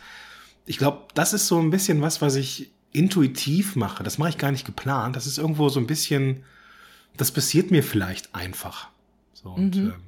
ich 0.66 0.78
glaube, 0.78 1.02
das 1.16 1.34
ist 1.34 1.48
so 1.48 1.60
ein 1.60 1.70
bisschen 1.70 2.02
was, 2.02 2.22
was 2.22 2.36
ich 2.36 2.72
intuitiv 2.94 3.76
mache. 3.76 4.06
Das 4.06 4.18
mache 4.18 4.30
ich 4.30 4.38
gar 4.38 4.52
nicht 4.52 4.66
geplant. 4.66 5.18
Das 5.18 5.28
ist 5.28 5.38
irgendwo 5.38 5.68
so 5.68 5.82
ein 5.82 5.86
bisschen, 5.88 6.46
das 7.18 7.32
passiert 7.32 7.72
mir 7.72 7.84
vielleicht 7.84 8.34
einfach. 8.34 8.88
So, 9.34 9.50
und, 9.50 9.76
mhm. 9.76 9.88
ähm, 9.88 10.07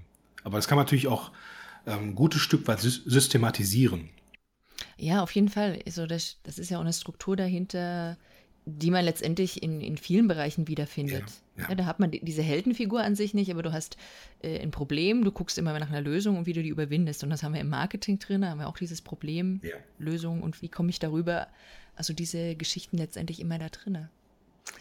aber 0.49 0.57
das 0.57 0.67
kann 0.67 0.75
man 0.75 0.85
natürlich 0.85 1.07
auch 1.07 1.31
ähm, 1.85 2.09
ein 2.09 2.15
gutes 2.15 2.41
Stück 2.41 2.67
weit 2.67 2.79
systematisieren. 2.79 4.09
Ja, 4.97 5.23
auf 5.23 5.31
jeden 5.31 5.49
Fall. 5.49 5.79
Also 5.85 6.05
das, 6.05 6.37
das 6.43 6.59
ist 6.59 6.69
ja 6.69 6.77
auch 6.77 6.81
eine 6.81 6.93
Struktur 6.93 7.35
dahinter, 7.35 8.17
die 8.65 8.91
man 8.91 9.05
letztendlich 9.05 9.63
in, 9.63 9.81
in 9.81 9.97
vielen 9.97 10.27
Bereichen 10.27 10.67
wiederfindet. 10.67 11.23
Ja, 11.55 11.63
ja. 11.63 11.69
Ja, 11.69 11.75
da 11.75 11.85
hat 11.85 11.99
man 11.99 12.11
diese 12.11 12.41
Heldenfigur 12.41 13.01
an 13.01 13.15
sich 13.15 13.33
nicht, 13.33 13.51
aber 13.51 13.63
du 13.63 13.71
hast 13.71 13.97
äh, 14.41 14.59
ein 14.59 14.71
Problem, 14.71 15.23
du 15.23 15.31
guckst 15.31 15.57
immer 15.57 15.77
nach 15.79 15.89
einer 15.89 16.01
Lösung 16.01 16.37
und 16.37 16.45
wie 16.45 16.53
du 16.53 16.63
die 16.63 16.69
überwindest. 16.69 17.23
Und 17.23 17.29
das 17.29 17.43
haben 17.43 17.53
wir 17.53 17.61
im 17.61 17.69
Marketing 17.69 18.19
drin, 18.19 18.41
da 18.41 18.49
haben 18.49 18.59
wir 18.59 18.67
auch 18.67 18.77
dieses 18.77 19.01
Problem, 19.01 19.61
Lösung 19.97 20.41
und 20.41 20.61
wie 20.61 20.69
komme 20.69 20.89
ich 20.89 20.99
darüber. 20.99 21.47
Also 21.95 22.13
diese 22.13 22.55
Geschichten 22.55 22.97
letztendlich 22.97 23.39
immer 23.39 23.57
da 23.57 23.69
drin. 23.69 24.07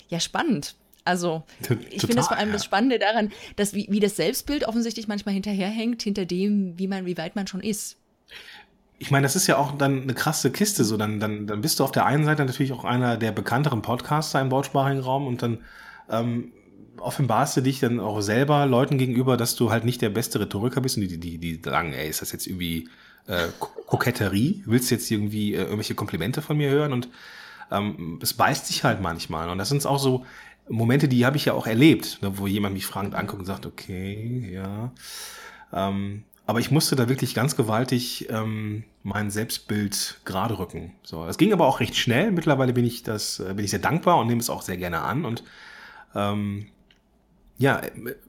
Ja, 0.08 0.20
spannend. 0.20 0.76
Also 1.08 1.42
ich 1.90 2.02
finde 2.02 2.20
es 2.20 2.28
vor 2.28 2.36
allem 2.36 2.52
das 2.52 2.64
Spannende 2.64 2.98
daran, 2.98 3.32
dass 3.56 3.74
wie, 3.74 3.86
wie 3.90 4.00
das 4.00 4.16
Selbstbild 4.16 4.68
offensichtlich 4.68 5.08
manchmal 5.08 5.34
hinterherhängt, 5.34 6.02
hinter 6.02 6.26
dem, 6.26 6.78
wie 6.78 6.86
man, 6.86 7.06
wie 7.06 7.16
weit 7.16 7.34
man 7.34 7.46
schon 7.46 7.60
ist 7.60 7.96
ich 8.98 9.10
meine, 9.10 9.24
das 9.24 9.36
ist 9.36 9.46
ja 9.46 9.56
auch 9.56 9.78
dann 9.78 10.02
eine 10.02 10.14
krasse 10.14 10.50
Kiste. 10.50 10.84
So, 10.84 10.96
dann, 10.96 11.20
dann, 11.20 11.46
dann 11.46 11.60
bist 11.60 11.78
du 11.78 11.84
auf 11.84 11.92
der 11.92 12.04
einen 12.06 12.24
Seite 12.24 12.44
natürlich 12.44 12.72
auch 12.72 12.84
einer 12.84 13.16
der 13.16 13.32
bekannteren 13.32 13.82
Podcaster 13.82 14.40
im 14.40 14.50
deutschsprachigen 14.50 15.00
Raum 15.00 15.26
und 15.26 15.42
dann 15.42 15.58
ähm, 16.10 16.52
offenbarst 16.98 17.56
du 17.56 17.60
dich 17.60 17.78
dann 17.78 18.00
auch 18.00 18.20
selber 18.20 18.66
Leuten 18.66 18.98
gegenüber, 18.98 19.36
dass 19.36 19.54
du 19.54 19.70
halt 19.70 19.84
nicht 19.84 20.02
der 20.02 20.10
beste 20.10 20.40
Rhetoriker 20.40 20.80
bist 20.80 20.96
und 20.96 21.02
die, 21.02 21.18
die, 21.18 21.38
die 21.38 21.60
sagen, 21.64 21.92
ey, 21.92 22.08
ist 22.08 22.22
das 22.22 22.32
jetzt 22.32 22.48
irgendwie 22.48 22.88
äh, 23.28 23.46
Koketterie? 23.60 24.64
Willst 24.66 24.90
du 24.90 24.96
jetzt 24.96 25.08
irgendwie 25.10 25.54
äh, 25.54 25.58
irgendwelche 25.58 25.94
Komplimente 25.94 26.42
von 26.42 26.56
mir 26.56 26.70
hören? 26.70 26.92
Und 26.92 27.08
ähm, 27.70 28.18
es 28.20 28.34
beißt 28.34 28.66
sich 28.66 28.82
halt 28.82 29.00
manchmal. 29.00 29.48
Und 29.48 29.58
das 29.58 29.68
sind 29.68 29.86
auch 29.86 30.00
so 30.00 30.26
Momente, 30.68 31.08
die 31.08 31.24
habe 31.24 31.36
ich 31.36 31.46
ja 31.46 31.52
auch 31.54 31.66
erlebt, 31.66 32.18
ne, 32.22 32.38
wo 32.38 32.46
jemand 32.46 32.74
mich 32.74 32.86
fragend 32.86 33.14
anguckt 33.14 33.40
und 33.40 33.46
sagt, 33.46 33.66
okay, 33.66 34.50
ja. 34.52 34.92
Ähm, 35.72 36.24
aber 36.46 36.60
ich 36.60 36.70
musste 36.70 36.96
da 36.96 37.08
wirklich 37.10 37.34
ganz 37.34 37.56
gewaltig 37.56 38.30
ähm, 38.30 38.84
mein 39.02 39.30
Selbstbild 39.30 40.20
gerade 40.24 40.58
rücken. 40.58 40.94
So, 41.02 41.26
das 41.26 41.36
ging 41.36 41.52
aber 41.52 41.66
auch 41.66 41.80
recht 41.80 41.94
schnell. 41.94 42.30
Mittlerweile 42.32 42.72
bin 42.72 42.86
ich 42.86 43.02
das, 43.02 43.38
äh, 43.40 43.52
bin 43.54 43.64
ich 43.64 43.70
sehr 43.70 43.80
dankbar 43.80 44.18
und 44.18 44.28
nehme 44.28 44.40
es 44.40 44.48
auch 44.48 44.62
sehr 44.62 44.78
gerne 44.78 45.02
an 45.02 45.24
und 45.24 45.44
ähm, 46.14 46.68
ja, 47.58 47.82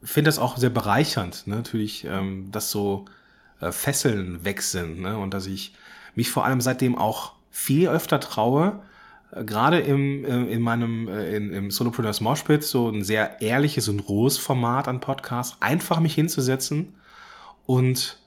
finde 0.04 0.28
das 0.28 0.40
auch 0.40 0.58
sehr 0.58 0.72
bereichernd, 0.72 1.46
ne? 1.48 1.58
natürlich, 1.58 2.04
ähm, 2.04 2.52
dass 2.52 2.72
so 2.72 3.06
äh, 3.62 3.72
Fesseln 3.72 4.44
weg 4.44 4.64
sind 4.64 5.00
ne? 5.00 5.18
und 5.18 5.34
dass 5.34 5.46
ich 5.46 5.74
mich 6.16 6.32
vor 6.32 6.46
allem 6.46 6.62
seitdem 6.62 6.98
auch 6.98 7.34
viel 7.52 7.88
öfter 7.88 8.20
traue, 8.20 8.82
gerade 9.32 9.80
im, 9.80 10.26
äh, 10.26 10.44
in 10.52 10.62
meinem 10.62 11.08
äh, 11.08 11.36
in, 11.36 11.52
im 11.52 11.72
Solopreneurs 11.72 12.22
Moshpit 12.22 12.64
so 12.64 12.90
ein 12.90 13.04
sehr 13.04 13.42
ehrliches 13.42 13.88
und 13.88 14.00
rohes 14.02 14.38
Format 14.38 14.88
an 14.88 15.00
Podcasts, 15.00 15.58
einfach 15.60 16.00
mich 16.00 16.16
hinzusetzen 16.16 16.96
und 17.66 18.20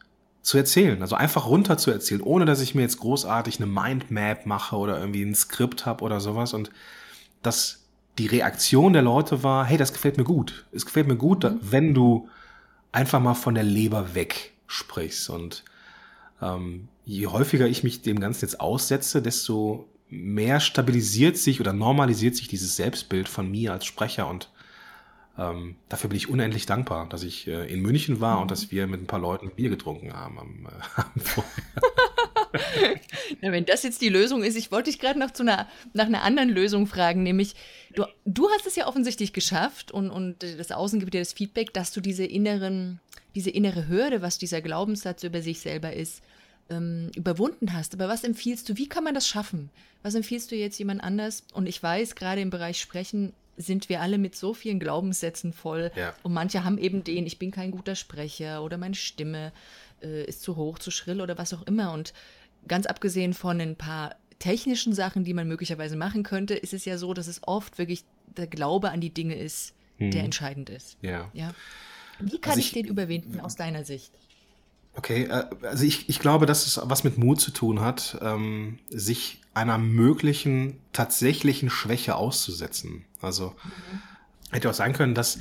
zu 0.43 0.59
erzählen. 0.59 1.01
Also 1.03 1.17
einfach 1.17 1.47
runter 1.47 1.79
zu 1.79 1.91
erzählen, 1.91 2.21
ohne 2.21 2.45
dass 2.45 2.61
ich 2.61 2.75
mir 2.75 2.83
jetzt 2.83 2.99
großartig 2.99 3.61
eine 3.61 3.67
Mindmap 3.67 4.47
mache 4.47 4.77
oder 4.77 4.99
irgendwie 4.99 5.23
ein 5.23 5.35
Skript 5.35 5.87
habe 5.87 6.05
oder 6.05 6.21
sowas. 6.21 6.53
Und 6.53 6.71
dass 7.43 7.85
die 8.19 8.27
Reaktion 8.27 8.93
der 8.93 9.03
Leute 9.03 9.43
war, 9.43 9.65
hey, 9.65 9.77
das 9.77 9.93
gefällt 9.93 10.19
mir 10.19 10.25
gut. 10.25 10.67
Es 10.73 10.85
gefällt 10.85 11.09
mir 11.09 11.17
gut, 11.17 11.45
mhm. 11.45 11.59
wenn 11.63 11.95
du 11.95 12.29
einfach 12.91 13.21
mal 13.21 13.35
von 13.35 13.55
der 13.55 13.65
Leber 13.65 14.15
weg 14.15 14.53
sprichst. 14.67 15.31
Und 15.31 15.65
ähm, 16.41 16.89
je 17.05 17.29
häufiger 17.29 17.67
ich 17.67 17.85
mich 17.85 18.03
dem 18.03 18.21
Ganzen 18.21 18.45
jetzt 18.45 18.61
aussetze, 18.61 19.23
desto 19.23 19.89
mehr 20.13 20.61
stabilisiert 20.61 21.39
sich 21.39 21.61
oder 21.61 21.73
normalisiert 21.73 22.37
sich 22.37 22.47
dieses 22.47 22.77
Selbstbild 22.77 23.29
von 23.29 23.51
mir 23.51 23.73
als 23.73 23.87
Sprecher 23.87 24.29
und 24.29 24.51
ähm, 25.39 25.77
dafür 25.89 26.11
bin 26.11 26.19
ich 26.19 26.29
unendlich 26.29 26.67
dankbar, 26.67 27.09
dass 27.09 27.23
ich 27.23 27.49
äh, 27.49 27.73
in 27.73 27.81
München 27.81 28.21
war 28.21 28.37
mhm. 28.37 28.43
und 28.43 28.51
dass 28.51 28.71
wir 28.71 28.87
mit 28.87 29.01
ein 29.01 29.07
paar 29.07 29.19
Leuten 29.19 29.51
Bier 29.51 29.71
getrunken 29.71 30.13
haben 30.13 30.39
am, 30.39 30.67
äh, 30.67 31.03
am 31.03 31.45
Na, 33.41 33.51
wenn 33.51 33.65
das 33.65 33.83
jetzt 33.83 34.03
die 34.03 34.11
Lösung 34.11 34.43
ist, 34.43 34.57
ich 34.57 34.71
wollte 34.71 34.91
dich 34.91 35.01
gerade 35.01 35.19
noch 35.19 35.31
zu 35.31 35.43
einer, 35.43 35.67
nach 35.95 36.05
einer 36.05 36.23
anderen 36.23 36.51
Lösung 36.51 36.87
fragen, 36.87 37.23
nämlich 37.23 37.55
du, 37.95 38.05
du 38.27 38.51
hast 38.51 38.67
es 38.67 38.77
ja 38.77 38.87
offensichtlich 38.87 39.33
geschafft 39.33 39.91
und, 39.91 40.11
und 40.11 40.43
das 40.43 40.71
Außen 40.71 41.01
gibt 41.01 41.15
dir 41.15 41.21
das 41.21 41.33
Feedback, 41.33 41.73
dass 41.73 41.93
du 41.93 42.03
diese 42.03 42.27
inneren, 42.27 43.01
diese 43.35 43.49
innere 43.49 43.89
Hürde, 43.89 44.21
was 44.21 44.37
dieser 44.37 44.61
Glaubenssatz 44.61 45.25
über 45.25 45.41
sich 45.41 45.61
selber 45.61 45.95
ist, 45.95 46.23
ähm, 46.73 47.11
überwunden 47.15 47.73
hast. 47.73 47.95
Aber 47.95 48.09
was 48.09 48.25
empfiehlst 48.25 48.69
du? 48.69 48.77
Wie 48.77 48.89
kann 48.89 49.05
man 49.05 49.15
das 49.15 49.29
schaffen? 49.29 49.71
Was 50.03 50.15
empfiehlst 50.15 50.51
du 50.51 50.57
jetzt 50.57 50.79
jemand 50.79 51.03
anders? 51.03 51.45
Und 51.53 51.67
ich 51.67 51.83
weiß, 51.83 52.15
gerade 52.15 52.41
im 52.41 52.51
Bereich 52.51 52.81
Sprechen 52.81 53.33
sind 53.57 53.89
wir 53.89 54.01
alle 54.01 54.19
mit 54.19 54.35
so 54.35 54.55
vielen 54.55 54.81
Glaubenssätzen 54.81 55.53
voll. 55.53 55.93
Ja. 55.95 56.15
Und 56.23 56.33
manche 56.33 56.65
haben 56.65 56.79
eben 56.79 57.05
den, 57.05 57.27
ich 57.27 57.39
bin 57.39 57.51
kein 57.51 57.71
guter 57.71 57.95
Sprecher 57.95 58.63
oder 58.63 58.79
meine 58.79 58.95
Stimme 58.95 59.53
äh, 60.03 60.25
ist 60.25 60.43
zu 60.43 60.57
hoch, 60.57 60.79
zu 60.79 60.91
schrill 60.91 61.21
oder 61.21 61.39
was 61.39 61.53
auch 61.53 61.63
immer. 61.63 61.93
Und 61.93 62.13
ganz 62.67 62.87
abgesehen 62.87 63.35
von 63.35 63.61
ein 63.61 63.77
paar 63.77 64.17
technischen 64.39 64.93
Sachen, 64.93 65.25
die 65.25 65.35
man 65.35 65.47
möglicherweise 65.47 65.97
machen 65.97 66.23
könnte, 66.23 66.55
ist 66.55 66.75
es 66.75 66.85
ja 66.85 66.99
so, 66.99 67.15
dass 67.15 67.29
es 67.29 67.41
oft 67.47 67.79
wirklich 67.79 68.05
der 68.37 68.47
Glaube 68.47 68.91
an 68.91 69.01
die 69.01 69.13
Dinge 69.13 69.37
ist, 69.37 69.75
hm. 69.99 70.11
der 70.11 70.25
entscheidend 70.25 70.71
ist. 70.71 70.97
Ja. 71.03 71.31
ja? 71.33 71.55
Wie 72.19 72.39
kann 72.39 72.53
also 72.53 72.61
ich, 72.61 72.67
ich 72.67 72.73
den 72.73 72.87
überwinden 72.87 73.41
aus 73.41 73.57
deiner 73.57 73.85
Sicht? 73.85 74.13
Okay, 74.95 75.25
äh, 75.25 75.45
also 75.63 75.85
ich, 75.85 76.09
ich 76.09 76.19
glaube, 76.19 76.47
dass 76.47 76.67
es 76.67 76.81
was 76.83 77.05
mit 77.05 77.19
Mut 77.19 77.41
zu 77.41 77.51
tun 77.51 77.81
hat, 77.81 78.19
ähm, 78.21 78.79
sich 78.89 79.41
einer 79.55 79.79
möglichen 79.79 80.79
tatsächlichen 80.93 81.71
Schwäche 81.71 82.15
auszusetzen. 82.15 83.05
Also 83.21 83.55
mhm. 83.65 84.53
hätte 84.53 84.71
auch 84.71 84.75
sein 84.75 84.93
können, 84.93 85.15
dass 85.15 85.39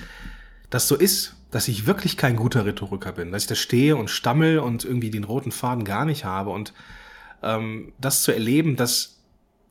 das 0.70 0.88
so 0.88 0.96
ist, 0.96 1.36
dass 1.50 1.68
ich 1.68 1.86
wirklich 1.86 2.16
kein 2.16 2.38
guter 2.38 2.66
Rhetoriker 2.66 3.12
bin, 3.12 3.32
dass 3.32 3.44
ich 3.44 3.48
da 3.48 3.56
stehe 3.56 3.98
und 3.98 4.10
stammel 4.10 4.60
und 4.60 4.86
irgendwie 4.86 5.12
den 5.12 5.26
roten 5.26 5.52
Faden 5.52 5.84
gar 5.84 6.06
nicht 6.06 6.24
habe 6.24 6.50
und 6.50 6.74
ähm, 7.44 7.94
das 8.00 8.24
zu 8.24 8.32
erleben, 8.32 8.78
dass 8.78 9.20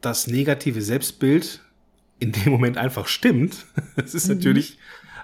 das 0.02 0.26
negative 0.26 0.82
Selbstbild 0.82 1.62
in 2.18 2.32
dem 2.32 2.50
Moment 2.50 2.76
einfach 2.76 3.06
stimmt, 3.06 3.66
das 3.96 4.14
ist 4.14 4.28
mhm. 4.28 4.36
natürlich 4.36 4.78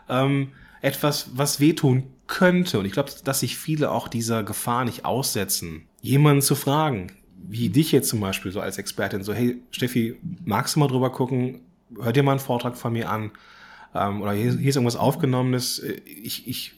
ähm, 0.08 0.52
etwas, 0.80 1.30
was 1.34 1.60
wehtun 1.60 2.04
könnte. 2.26 2.78
Und 2.78 2.84
ich 2.84 2.92
glaube, 2.92 3.10
dass 3.24 3.40
sich 3.40 3.56
viele 3.56 3.90
auch 3.90 4.08
dieser 4.08 4.42
Gefahr 4.42 4.84
nicht 4.84 5.04
aussetzen, 5.04 5.86
jemanden 6.00 6.42
zu 6.42 6.54
fragen, 6.54 7.12
wie 7.48 7.68
dich 7.68 7.92
jetzt 7.92 8.08
zum 8.08 8.20
Beispiel 8.20 8.52
so 8.52 8.60
als 8.60 8.78
Expertin, 8.78 9.22
so, 9.22 9.32
hey 9.32 9.62
Steffi, 9.70 10.16
magst 10.44 10.76
du 10.76 10.80
mal 10.80 10.88
drüber 10.88 11.12
gucken? 11.12 11.60
Hör 12.00 12.12
dir 12.12 12.22
mal 12.22 12.32
einen 12.32 12.40
Vortrag 12.40 12.76
von 12.76 12.92
mir 12.92 13.10
an. 13.10 13.30
Ähm, 13.94 14.22
oder 14.22 14.32
hier, 14.32 14.52
hier 14.52 14.68
ist 14.68 14.76
irgendwas 14.76 14.96
Aufgenommenes. 14.96 15.82
Ich, 16.04 16.48
ich 16.48 16.72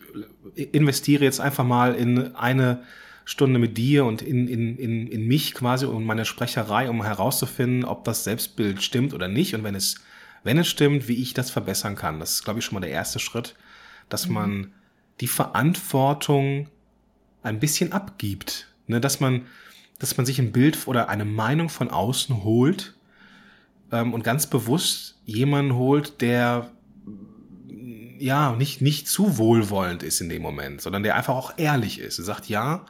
investiere 0.54 1.24
jetzt 1.24 1.40
einfach 1.40 1.64
mal 1.64 1.94
in 1.94 2.34
eine 2.34 2.82
Stunde 3.24 3.58
mit 3.58 3.76
dir 3.76 4.04
und 4.04 4.22
in, 4.22 4.48
in, 4.48 4.76
in, 4.78 5.06
in 5.06 5.26
mich 5.26 5.54
quasi 5.54 5.84
und 5.84 6.04
meine 6.04 6.24
Sprecherei, 6.24 6.88
um 6.88 7.02
herauszufinden, 7.02 7.84
ob 7.84 8.04
das 8.04 8.24
Selbstbild 8.24 8.82
stimmt 8.82 9.14
oder 9.14 9.28
nicht. 9.28 9.54
Und 9.54 9.64
wenn 9.64 9.74
es, 9.74 9.96
wenn 10.44 10.58
es 10.58 10.68
stimmt, 10.68 11.08
wie 11.08 11.20
ich 11.22 11.34
das 11.34 11.50
verbessern 11.50 11.94
kann. 11.94 12.20
Das 12.20 12.32
ist, 12.32 12.44
glaube 12.44 12.60
ich, 12.60 12.64
schon 12.64 12.74
mal 12.74 12.80
der 12.80 12.90
erste 12.90 13.18
Schritt, 13.18 13.54
dass 14.08 14.28
mhm. 14.28 14.34
man 14.34 14.72
die 15.20 15.28
Verantwortung 15.28 16.68
ein 17.42 17.60
bisschen 17.60 17.92
abgibt. 17.92 18.68
Ne, 18.86 19.00
dass 19.00 19.20
man, 19.20 19.46
dass 19.98 20.16
man 20.16 20.24
sich 20.24 20.38
ein 20.38 20.50
Bild 20.52 20.86
oder 20.86 21.10
eine 21.10 21.26
Meinung 21.26 21.68
von 21.68 21.90
außen 21.90 22.42
holt 22.42 22.94
ähm, 23.92 24.14
und 24.14 24.24
ganz 24.24 24.46
bewusst 24.46 25.20
jemanden 25.26 25.74
holt, 25.74 26.22
der 26.22 26.70
ja 28.18 28.56
nicht, 28.56 28.80
nicht 28.80 29.08
zu 29.08 29.38
wohlwollend 29.38 30.02
ist 30.02 30.20
in 30.20 30.28
dem 30.28 30.42
Moment, 30.42 30.80
sondern 30.80 31.02
der 31.02 31.16
einfach 31.16 31.34
auch 31.34 31.52
ehrlich 31.58 32.00
ist. 32.00 32.18
Er 32.18 32.24
sagt, 32.24 32.48
ja, 32.48 32.86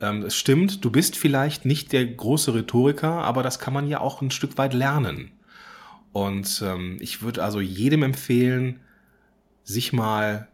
ähm, 0.00 0.22
es 0.22 0.34
stimmt, 0.34 0.84
du 0.84 0.90
bist 0.90 1.16
vielleicht 1.16 1.64
nicht 1.64 1.92
der 1.92 2.06
große 2.06 2.54
Rhetoriker, 2.54 3.12
aber 3.12 3.42
das 3.42 3.58
kann 3.58 3.74
man 3.74 3.86
ja 3.86 4.00
auch 4.00 4.22
ein 4.22 4.30
Stück 4.30 4.58
weit 4.58 4.74
lernen. 4.74 5.30
Und 6.12 6.62
ähm, 6.64 6.96
ich 7.00 7.22
würde 7.22 7.44
also 7.44 7.60
jedem 7.60 8.02
empfehlen, 8.02 8.80
sich 9.62 9.92
mal 9.92 10.48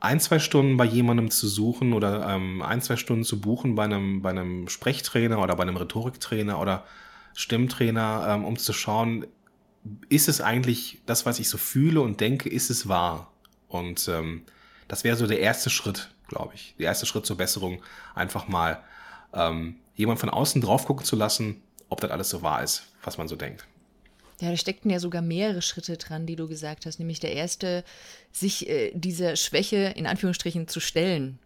ein, 0.00 0.18
zwei 0.20 0.38
Stunden 0.38 0.76
bei 0.76 0.84
jemandem 0.84 1.30
zu 1.30 1.46
suchen 1.46 1.92
oder 1.92 2.28
ähm, 2.28 2.62
ein, 2.62 2.80
zwei 2.80 2.96
Stunden 2.96 3.24
zu 3.24 3.40
buchen 3.40 3.74
bei 3.74 3.84
einem, 3.84 4.22
bei 4.22 4.30
einem 4.30 4.68
Sprechtrainer 4.68 5.40
oder 5.40 5.54
bei 5.56 5.62
einem 5.62 5.76
Rhetoriktrainer 5.76 6.58
oder 6.58 6.84
Stimmtrainer, 7.34 8.26
ähm, 8.28 8.44
um 8.44 8.56
zu 8.56 8.72
schauen, 8.72 9.26
ist 10.08 10.28
es 10.28 10.40
eigentlich 10.40 11.00
das, 11.06 11.26
was 11.26 11.38
ich 11.38 11.48
so 11.48 11.58
fühle 11.58 12.00
und 12.00 12.20
denke, 12.20 12.48
ist 12.48 12.70
es 12.70 12.88
wahr? 12.88 13.32
Und 13.68 14.08
ähm, 14.08 14.42
das 14.88 15.04
wäre 15.04 15.16
so 15.16 15.26
der 15.26 15.40
erste 15.40 15.70
Schritt, 15.70 16.10
glaube 16.28 16.54
ich. 16.54 16.74
Der 16.78 16.86
erste 16.86 17.06
Schritt 17.06 17.26
zur 17.26 17.36
Besserung, 17.36 17.82
einfach 18.14 18.48
mal 18.48 18.82
ähm, 19.32 19.76
jemand 19.94 20.18
von 20.18 20.30
außen 20.30 20.60
drauf 20.60 20.86
gucken 20.86 21.04
zu 21.04 21.16
lassen, 21.16 21.62
ob 21.88 22.00
das 22.00 22.10
alles 22.10 22.30
so 22.30 22.42
wahr 22.42 22.62
ist, 22.62 22.88
was 23.02 23.18
man 23.18 23.28
so 23.28 23.36
denkt. 23.36 23.66
Ja, 24.40 24.50
da 24.50 24.56
steckten 24.56 24.90
ja 24.90 24.98
sogar 24.98 25.22
mehrere 25.22 25.60
Schritte 25.60 25.96
dran, 25.98 26.26
die 26.26 26.36
du 26.36 26.48
gesagt 26.48 26.86
hast. 26.86 26.98
Nämlich 26.98 27.20
der 27.20 27.32
erste, 27.32 27.84
sich 28.32 28.68
äh, 28.68 28.90
dieser 28.94 29.36
Schwäche 29.36 29.92
in 29.96 30.06
Anführungsstrichen 30.06 30.66
zu 30.66 30.80
stellen. 30.80 31.38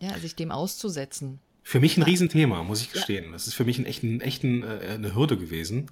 Ja, 0.00 0.18
sich 0.18 0.34
dem 0.34 0.50
auszusetzen. 0.50 1.38
Für 1.62 1.80
mich 1.80 1.96
ein 1.96 2.02
Riesenthema, 2.02 2.62
muss 2.64 2.82
ich 2.82 2.92
gestehen. 2.92 3.26
Ja. 3.26 3.32
Das 3.32 3.46
ist 3.46 3.54
für 3.54 3.64
mich 3.64 3.78
ein 3.78 3.86
echten, 3.86 4.20
echten, 4.20 4.62
äh, 4.64 4.94
eine 4.94 5.14
Hürde 5.14 5.38
gewesen. 5.38 5.86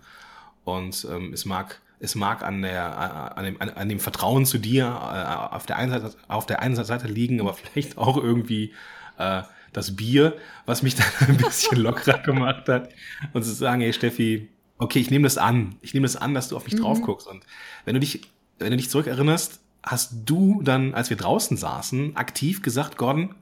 Und 0.64 1.07
ähm, 1.11 1.33
es 1.33 1.45
mag, 1.45 1.81
es 2.00 2.14
mag 2.14 2.43
an, 2.43 2.61
der, 2.62 3.37
an, 3.37 3.45
dem, 3.45 3.61
an, 3.61 3.71
an 3.71 3.88
dem 3.88 4.00
Vertrauen 4.00 4.45
zu 4.45 4.59
dir 4.59 4.85
äh, 4.85 5.55
auf, 5.55 5.67
der 5.67 5.76
einen 5.76 5.93
Seite, 5.93 6.14
auf 6.29 6.45
der 6.45 6.61
einen 6.61 6.76
Seite 6.85 7.07
liegen, 7.07 7.40
aber 7.40 7.55
vielleicht 7.55 7.97
auch 7.97 8.17
irgendwie 8.17 8.75
äh, 9.19 9.43
das 9.73 9.97
Bier, 9.97 10.37
was 10.67 10.83
mich 10.83 10.97
dann 10.97 11.07
ein 11.29 11.37
bisschen 11.37 11.79
lockerer 11.79 12.19
gemacht 12.19 12.69
hat. 12.69 12.90
Und 13.33 13.45
zu 13.45 13.52
sagen, 13.52 13.81
hey 13.81 13.93
Steffi, 13.93 14.49
okay, 14.80 14.99
ich 14.99 15.10
nehme 15.10 15.25
das 15.25 15.38
an. 15.38 15.76
Ich 15.82 15.94
nehme 15.94 16.06
das 16.06 16.16
an, 16.16 16.34
dass 16.34 16.49
du 16.49 16.56
auf 16.56 16.64
mich 16.64 16.75
mhm. 16.75 16.80
drauf 16.80 17.02
guckst. 17.02 17.26
Und 17.26 17.44
wenn 17.84 17.94
du 17.94 18.00
dich, 18.00 18.22
wenn 18.58 18.70
du 18.70 18.76
dich 18.76 18.90
zurückerinnerst, 18.90 19.60
hast 19.82 20.12
du 20.25 20.62
dann, 20.62 20.94
als 20.94 21.10
wir 21.10 21.16
draußen 21.16 21.56
saßen, 21.56 22.16
aktiv 22.16 22.62
gesagt, 22.62 22.96
Gordon, 22.96 23.34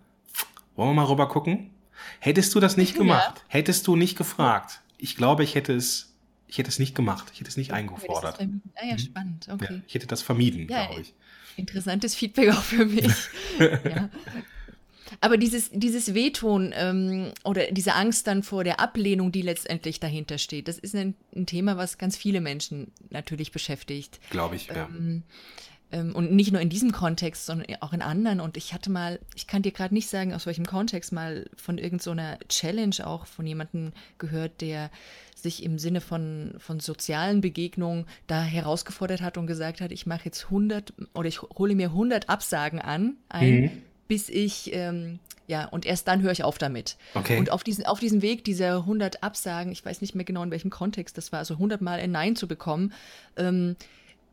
wollen 0.76 0.90
wir 0.90 0.94
mal 0.94 1.04
rüber 1.04 1.28
gucken? 1.28 1.70
Hättest 2.20 2.54
du 2.54 2.60
das 2.60 2.76
nicht 2.76 2.94
gemacht, 2.94 3.34
ja. 3.36 3.42
hättest 3.48 3.86
du 3.86 3.96
nicht 3.96 4.16
gefragt, 4.16 4.82
ich 4.98 5.16
glaube, 5.16 5.42
ich 5.42 5.56
hätte 5.56 5.74
es, 5.74 6.14
ich 6.46 6.58
hätte 6.58 6.68
es 6.68 6.78
nicht 6.78 6.94
gemacht, 6.94 7.30
ich 7.32 7.40
hätte 7.40 7.50
es 7.50 7.56
nicht 7.56 7.72
eingefordert. 7.72 8.38
Ah 8.40 8.86
ja, 8.86 8.92
mhm. 8.92 8.98
spannend, 8.98 9.48
okay. 9.50 9.74
Ja, 9.74 9.80
ich 9.86 9.94
hätte 9.94 10.06
das 10.06 10.22
vermieden, 10.22 10.68
ja, 10.68 10.86
glaube 10.86 11.02
ich. 11.02 11.14
Interessantes 11.56 12.14
Feedback 12.14 12.50
auch 12.50 12.62
für 12.62 12.84
mich. 12.84 13.12
ja. 13.58 14.10
Aber 15.20 15.36
dieses, 15.36 15.70
dieses 15.72 16.14
Wehtun 16.14 16.72
ähm, 16.74 17.32
oder 17.44 17.70
diese 17.70 17.94
Angst 17.94 18.26
dann 18.26 18.42
vor 18.42 18.64
der 18.64 18.80
Ablehnung, 18.80 19.32
die 19.32 19.42
letztendlich 19.42 20.00
dahinter 20.00 20.38
steht, 20.38 20.68
das 20.68 20.78
ist 20.78 20.94
ein, 20.94 21.14
ein 21.34 21.46
Thema, 21.46 21.76
was 21.76 21.98
ganz 21.98 22.16
viele 22.16 22.40
Menschen 22.40 22.92
natürlich 23.10 23.52
beschäftigt. 23.52 24.20
Glaube 24.30 24.56
ich, 24.56 24.68
ja. 24.68 24.88
Ähm, 24.88 25.22
ähm, 25.90 26.14
und 26.14 26.32
nicht 26.32 26.52
nur 26.52 26.60
in 26.60 26.68
diesem 26.68 26.92
Kontext, 26.92 27.46
sondern 27.46 27.76
auch 27.80 27.92
in 27.92 28.02
anderen. 28.02 28.40
Und 28.40 28.56
ich 28.56 28.74
hatte 28.74 28.90
mal, 28.90 29.20
ich 29.34 29.46
kann 29.46 29.62
dir 29.62 29.72
gerade 29.72 29.94
nicht 29.94 30.08
sagen, 30.08 30.34
aus 30.34 30.46
welchem 30.46 30.66
Kontext, 30.66 31.12
mal 31.12 31.48
von 31.56 31.78
irgendeiner 31.78 32.38
so 32.40 32.46
Challenge 32.48 33.06
auch 33.06 33.26
von 33.26 33.46
jemandem 33.46 33.92
gehört, 34.18 34.60
der 34.60 34.90
sich 35.34 35.62
im 35.62 35.78
Sinne 35.78 36.00
von, 36.00 36.54
von 36.58 36.80
sozialen 36.80 37.40
Begegnungen 37.40 38.06
da 38.26 38.42
herausgefordert 38.42 39.22
hat 39.22 39.38
und 39.38 39.46
gesagt 39.46 39.80
hat, 39.80 39.92
ich 39.92 40.04
mache 40.04 40.26
jetzt 40.26 40.44
100 40.44 40.92
oder 41.14 41.28
ich 41.28 41.40
hole 41.40 41.74
mir 41.74 41.88
100 41.88 42.28
Absagen 42.28 42.80
an, 42.80 43.16
ein, 43.28 43.60
mhm 43.60 43.70
bis 44.08 44.28
ich, 44.28 44.72
ähm, 44.74 45.20
ja, 45.46 45.66
und 45.66 45.86
erst 45.86 46.08
dann 46.08 46.22
höre 46.22 46.32
ich 46.32 46.42
auf 46.42 46.58
damit. 46.58 46.96
Okay. 47.14 47.38
Und 47.38 47.50
auf, 47.50 47.62
diesen, 47.62 47.86
auf 47.86 48.00
diesem 48.00 48.22
Weg 48.22 48.44
dieser 48.44 48.78
100 48.78 49.22
Absagen, 49.22 49.70
ich 49.70 49.84
weiß 49.84 50.00
nicht 50.00 50.14
mehr 50.14 50.24
genau 50.24 50.42
in 50.42 50.50
welchem 50.50 50.70
Kontext 50.70 51.16
das 51.16 51.30
war, 51.30 51.38
also 51.38 51.54
100 51.54 51.80
Mal 51.80 52.00
ein 52.00 52.10
Nein 52.10 52.36
zu 52.36 52.48
bekommen, 52.48 52.92
ähm, 53.36 53.76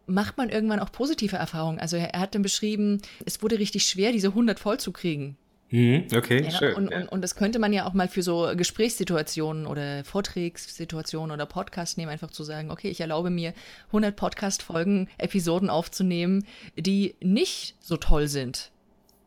macht 0.07 0.37
man 0.37 0.49
irgendwann 0.49 0.79
auch 0.79 0.91
positive 0.91 1.35
Erfahrungen. 1.35 1.79
Also 1.79 1.97
er, 1.97 2.13
er, 2.13 2.19
hat 2.21 2.35
dann 2.35 2.41
beschrieben, 2.41 3.01
es 3.25 3.41
wurde 3.41 3.59
richtig 3.59 3.87
schwer, 3.87 4.11
diese 4.11 4.29
100 4.29 4.59
voll 4.59 4.79
zu 4.79 4.91
kriegen. 4.91 5.37
Mhm, 5.71 6.05
okay, 6.15 6.43
ja, 6.43 6.51
schön. 6.51 6.75
Und, 6.75 6.91
ja. 6.91 6.99
und, 6.99 7.07
und, 7.09 7.21
das 7.21 7.35
könnte 7.35 7.57
man 7.57 7.73
ja 7.73 7.87
auch 7.87 7.93
mal 7.93 8.07
für 8.07 8.21
so 8.21 8.51
Gesprächssituationen 8.55 9.65
oder 9.65 10.03
Vorträgssituationen 10.03 11.31
oder 11.31 11.47
Podcasts 11.47 11.97
nehmen, 11.97 12.11
einfach 12.11 12.29
zu 12.29 12.43
sagen, 12.43 12.69
okay, 12.69 12.89
ich 12.89 13.01
erlaube 13.01 13.31
mir 13.31 13.53
100 13.87 14.15
Podcast-Folgen, 14.15 15.09
Episoden 15.17 15.69
aufzunehmen, 15.71 16.45
die 16.77 17.15
nicht 17.19 17.75
so 17.79 17.97
toll 17.97 18.27
sind. 18.27 18.71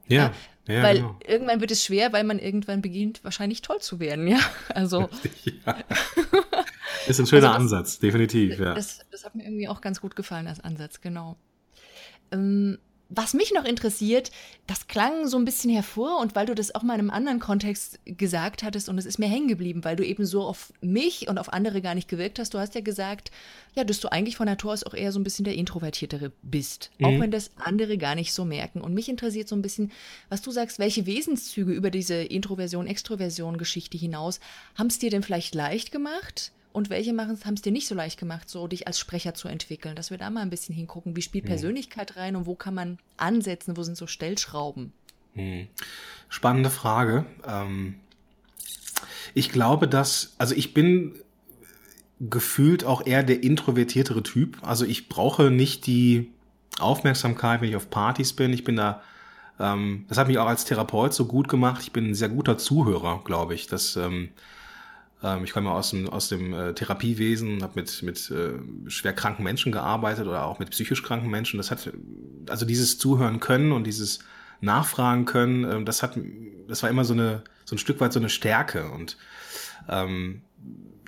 Ja. 0.09 0.33
ja 0.67 0.83
weil 0.83 0.97
genau. 0.97 1.19
irgendwann 1.27 1.61
wird 1.61 1.71
es 1.71 1.85
schwer, 1.85 2.12
weil 2.12 2.25
man 2.25 2.38
irgendwann 2.38 2.83
beginnt, 2.83 3.23
wahrscheinlich 3.25 3.62
toll 3.62 3.79
zu 3.81 4.00
werden, 4.00 4.27
ja. 4.27 4.41
Also. 4.75 5.09
ja. 5.45 5.77
Ist 7.07 7.21
ein 7.21 7.27
schöner 7.27 7.53
also 7.53 7.65
das, 7.65 7.73
Ansatz, 7.73 7.99
definitiv, 7.99 8.59
ja. 8.59 8.75
Das, 8.75 9.00
das, 9.11 9.25
hat 9.25 9.35
mir 9.35 9.45
irgendwie 9.45 9.69
auch 9.69 9.81
ganz 9.81 10.00
gut 10.00 10.17
gefallen 10.17 10.47
als 10.47 10.61
Ansatz, 10.61 11.00
genau. 11.00 11.37
Ähm, 12.33 12.79
was 13.11 13.33
mich 13.33 13.53
noch 13.53 13.65
interessiert, 13.65 14.31
das 14.67 14.87
klang 14.87 15.27
so 15.27 15.38
ein 15.38 15.47
bisschen 15.47 15.71
hervor 15.71 16.21
und 16.21 16.35
weil 16.35 16.44
du 16.44 16.55
das 16.55 16.75
auch 16.75 16.83
mal 16.83 16.94
in 16.94 17.01
einem 17.01 17.11
anderen 17.11 17.40
Kontext 17.40 17.99
gesagt 18.05 18.62
hattest 18.62 18.88
und 18.90 18.99
es 18.99 19.07
ist 19.07 19.18
mir 19.18 19.29
hängen 19.29 19.49
geblieben, 19.49 19.83
weil 19.83 19.97
du 19.97 20.05
eben 20.05 20.27
so 20.27 20.42
auf 20.42 20.75
mich 20.83 21.27
und 21.27 21.38
auf 21.38 21.53
andere 21.53 21.81
gar 21.81 21.94
nicht 21.94 22.09
gewirkt 22.09 22.38
hast. 22.38 22.53
Du 22.53 22.59
hast 22.59 22.75
ja 22.75 22.83
gesagt, 22.83 23.31
ja, 23.75 23.85
dass 23.85 24.01
du 24.01 24.12
eigentlich 24.12 24.37
von 24.37 24.47
Natur 24.47 24.73
aus 24.73 24.85
auch 24.85 24.92
eher 24.92 25.11
so 25.11 25.18
ein 25.18 25.25
bisschen 25.25 25.47
der 25.47 25.55
Introvertiertere 25.55 26.33
bist, 26.42 26.90
mhm. 26.99 27.07
auch 27.07 27.21
wenn 27.21 27.31
das 27.31 27.51
andere 27.57 27.97
gar 27.97 28.14
nicht 28.14 28.35
so 28.35 28.44
merken. 28.44 28.83
Und 28.83 28.92
mich 28.92 29.09
interessiert 29.09 29.49
so 29.49 29.57
ein 29.57 29.62
bisschen, 29.62 29.90
was 30.29 30.42
du 30.42 30.51
sagst, 30.51 30.79
welche 30.79 31.07
Wesenszüge 31.07 31.73
über 31.73 31.90
diese 31.90 32.14
Introversion-Extroversion-Geschichte 32.14 33.97
hinaus 33.97 34.38
haben 34.75 34.88
es 34.88 34.99
dir 34.99 35.09
denn 35.11 35.23
vielleicht 35.23 35.55
leicht 35.55 35.92
gemacht? 35.92 36.53
Und 36.79 36.91
welche 36.91 37.11
haben 37.11 37.55
es 37.55 37.62
dir 37.62 37.73
nicht 37.73 37.88
so 37.88 37.95
leicht 37.95 38.19
gemacht, 38.19 38.49
so 38.49 38.69
dich 38.69 38.87
als 38.87 38.99
Sprecher 38.99 39.35
zu 39.35 39.49
entwickeln, 39.49 39.97
dass 39.97 40.11
wir 40.11 40.17
da 40.17 40.31
mal 40.31 40.43
ein 40.43 40.51
bisschen 40.51 40.75
hingucken, 40.75 41.17
wie 41.17 41.23
spielt 41.23 41.45
hm. 41.45 41.51
Persönlichkeit 41.51 42.17
rein 42.17 42.37
und 42.37 42.47
wo 42.47 42.55
kann 42.55 42.73
man 42.73 42.99
ansetzen, 43.17 43.77
wo 43.77 43.83
sind 43.83 43.97
so 43.97 44.07
Stellschrauben? 44.07 44.93
Hm. 45.35 45.67
Spannende 46.29 46.71
Frage. 46.71 47.27
Ähm, 47.47 47.97
ich 49.35 49.51
glaube, 49.51 49.88
dass, 49.88 50.35
also 50.38 50.55
ich 50.55 50.73
bin 50.73 51.17
gefühlt 52.21 52.85
auch 52.85 53.07
eher 53.07 53.23
der 53.23 53.43
introvertiertere 53.43 54.23
Typ. 54.23 54.59
Also 54.62 54.85
ich 54.85 55.09
brauche 55.09 55.51
nicht 55.51 55.87
die 55.87 56.31
Aufmerksamkeit, 56.79 57.61
wenn 57.61 57.69
ich 57.69 57.77
auf 57.77 57.91
Partys 57.91 58.33
bin. 58.33 58.53
Ich 58.53 58.64
bin 58.64 58.77
da, 58.77 59.03
ähm, 59.59 60.05
das 60.09 60.17
hat 60.17 60.29
mich 60.29 60.38
auch 60.38 60.47
als 60.47 60.64
Therapeut 60.64 61.12
so 61.12 61.27
gut 61.27 61.49
gemacht. 61.49 61.83
Ich 61.83 61.93
bin 61.93 62.11
ein 62.11 62.14
sehr 62.14 62.29
guter 62.29 62.57
Zuhörer, 62.57 63.23
glaube 63.25 63.55
ich. 63.55 63.67
Das 63.67 63.97
ähm, 63.97 64.03
ähm, 64.03 64.31
ich 65.42 65.52
komme 65.52 65.70
aus 65.72 65.90
dem, 65.90 66.09
aus 66.09 66.28
dem 66.28 66.52
äh, 66.52 66.74
Therapiewesen, 66.74 67.62
habe 67.62 67.72
mit, 67.74 68.02
mit 68.02 68.31
äh, 68.31 68.52
schwer 68.88 69.12
kranken 69.12 69.42
Menschen 69.42 69.72
gearbeitet 69.72 70.26
oder 70.26 70.44
auch 70.44 70.61
mit 70.61 70.70
psychisch 70.70 71.02
kranken 71.02 71.28
Menschen. 71.28 71.57
Das 71.57 71.70
hat, 71.72 71.90
also 72.48 72.64
dieses 72.64 72.98
Zuhören 72.98 73.40
können 73.40 73.72
und 73.72 73.85
dieses 73.85 74.20
Nachfragen 74.61 75.24
können, 75.24 75.64
äh, 75.64 75.85
das 75.85 76.02
hat, 76.02 76.18
das 76.68 76.83
war 76.83 76.90
immer 76.90 77.04
so 77.04 77.14
eine, 77.14 77.42
so 77.64 77.74
ein 77.74 77.78
Stück 77.78 78.00
weit 78.00 78.12
so 78.12 78.20
eine 78.20 78.28
Stärke 78.28 78.90
und 78.90 79.16
ähm, 79.88 80.42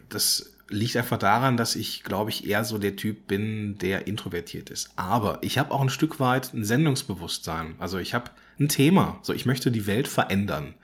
das 0.09 0.57
liegt 0.69 0.97
einfach 0.97 1.19
daran, 1.19 1.57
dass 1.57 1.77
ich, 1.77 2.03
glaube 2.05 2.31
ich, 2.31 2.47
eher 2.49 2.65
so 2.65 2.79
der 2.79 2.97
Typ 2.97 3.27
bin, 3.27 3.77
der 3.79 4.07
introvertiert 4.07 4.71
ist. 4.71 4.91
Aber 4.97 5.39
ich 5.43 5.59
habe 5.59 5.73
auch 5.73 5.81
ein 5.81 5.91
Stück 5.91 6.21
weit 6.21 6.55
ein 6.55 6.65
Sendungsbewusstsein. 6.65 7.75
Also 7.79 7.99
ich 7.99 8.15
habe 8.15 8.31
ein 8.59 8.69
Thema. 8.69 9.19
So, 9.23 9.33
ich 9.33 9.47
möchte 9.47 9.73
die 9.73 9.87
Welt 9.87 10.07
verändern. 10.07 10.75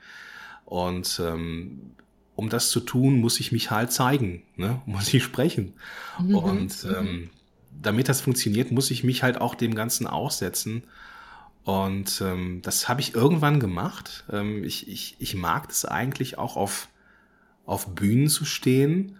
Und 0.65 1.21
ähm, 1.23 1.93
um 2.37 2.49
das 2.49 2.69
zu 2.69 2.79
tun, 2.79 3.19
muss 3.19 3.39
ich 3.39 3.51
mich 3.51 3.71
halt 3.71 3.91
zeigen, 3.91 4.43
ne? 4.55 4.79
muss 4.85 5.13
ich 5.13 5.23
sprechen. 5.23 5.73
Mhm. 6.19 6.35
Und 6.35 6.83
mhm. 6.83 6.95
ähm, 6.95 7.29
damit 7.81 8.07
das 8.07 8.21
funktioniert, 8.21 8.71
muss 8.71 8.91
ich 8.91 9.03
mich 9.03 9.23
halt 9.23 9.41
auch 9.41 9.55
dem 9.55 9.75
Ganzen 9.75 10.07
aussetzen. 10.07 10.83
Und 11.63 12.21
ähm, 12.21 12.61
das 12.61 12.87
habe 12.87 13.01
ich 13.01 13.15
irgendwann 13.15 13.59
gemacht. 13.59 14.23
Ähm, 14.31 14.63
ich, 14.63 14.87
ich, 14.87 15.15
ich 15.19 15.35
mag 15.35 15.69
es 15.69 15.83
eigentlich 15.83 16.37
auch 16.37 16.55
auf, 16.55 16.87
auf 17.65 17.87
Bühnen 17.95 18.29
zu 18.29 18.45
stehen 18.45 19.17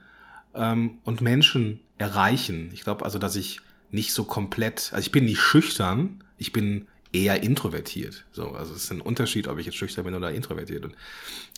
ähm, 0.53 0.99
und 1.03 1.19
Menschen 1.19 1.79
erreichen. 1.97 2.69
Ich 2.71 2.83
glaube 2.83 3.03
also, 3.03 3.17
dass 3.17 3.35
ich 3.35 3.61
nicht 3.89 4.13
so 4.13 4.25
komplett, 4.25 4.91
also 4.93 4.99
ich 5.05 5.11
bin 5.11 5.25
nicht 5.25 5.41
schüchtern, 5.41 6.23
ich 6.37 6.53
bin 6.53 6.87
eher 7.11 7.41
introvertiert. 7.41 8.25
So, 8.31 8.51
also 8.51 8.75
es 8.75 8.83
ist 8.83 8.91
ein 8.91 9.01
Unterschied, 9.01 9.47
ob 9.47 9.57
ich 9.57 9.65
jetzt 9.65 9.77
schüchtern 9.77 10.05
bin 10.05 10.13
oder 10.13 10.31
introvertiert. 10.31 10.85
Und 10.85 10.95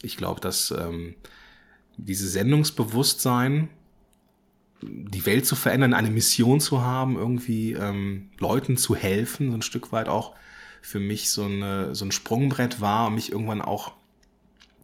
ich 0.02 0.16
glaube, 0.16 0.40
dass 0.40 0.72
ähm, 0.72 1.16
dieses 2.06 2.34
Sendungsbewusstsein, 2.34 3.70
die 4.82 5.26
Welt 5.26 5.46
zu 5.46 5.56
verändern, 5.56 5.94
eine 5.94 6.10
Mission 6.10 6.60
zu 6.60 6.82
haben, 6.82 7.18
irgendwie 7.18 7.74
ähm, 7.74 8.30
Leuten 8.40 8.78
zu 8.78 8.96
helfen, 8.96 9.52
so 9.52 9.58
ein 9.58 9.62
Stück 9.62 9.92
weit 9.92 10.08
auch 10.08 10.36
für 10.82 11.00
mich 11.00 11.30
so, 11.30 11.44
eine, 11.44 11.94
so 11.94 12.06
ein 12.06 12.12
Sprungbrett 12.12 12.80
war, 12.80 13.08
um 13.08 13.16
mich 13.16 13.32
irgendwann 13.32 13.62
auch 13.62 13.94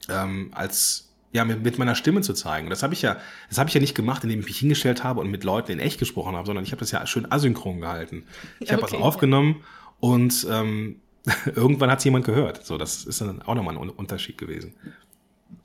ähm, 0.09 0.51
als 0.53 1.13
ja 1.31 1.45
mit, 1.45 1.63
mit 1.63 1.77
meiner 1.77 1.95
Stimme 1.95 2.21
zu 2.21 2.33
zeigen. 2.33 2.69
Das 2.69 2.83
habe 2.83 2.93
ich 2.93 3.01
ja, 3.01 3.17
das 3.49 3.57
habe 3.57 3.69
ich 3.69 3.73
ja 3.73 3.81
nicht 3.81 3.95
gemacht, 3.95 4.23
indem 4.23 4.39
ich 4.39 4.45
mich 4.45 4.57
hingestellt 4.57 5.03
habe 5.03 5.21
und 5.21 5.29
mit 5.29 5.43
Leuten 5.43 5.71
in 5.71 5.79
echt 5.79 5.99
gesprochen 5.99 6.35
habe, 6.35 6.45
sondern 6.45 6.63
ich 6.63 6.71
habe 6.71 6.79
das 6.79 6.91
ja 6.91 7.05
schön 7.07 7.31
asynchron 7.31 7.81
gehalten. 7.81 8.23
Ich 8.59 8.71
habe 8.71 8.83
okay, 8.83 8.93
was 8.93 9.01
aufgenommen 9.01 9.63
und 9.99 10.45
ähm, 10.49 11.01
irgendwann 11.55 11.89
hat 11.89 11.99
es 11.99 12.05
jemand 12.05 12.25
gehört. 12.25 12.65
So, 12.65 12.77
das 12.77 13.03
ist 13.05 13.21
dann 13.21 13.41
auch 13.41 13.55
nochmal 13.55 13.77
ein 13.77 13.89
Unterschied 13.89 14.37
gewesen. 14.37 14.73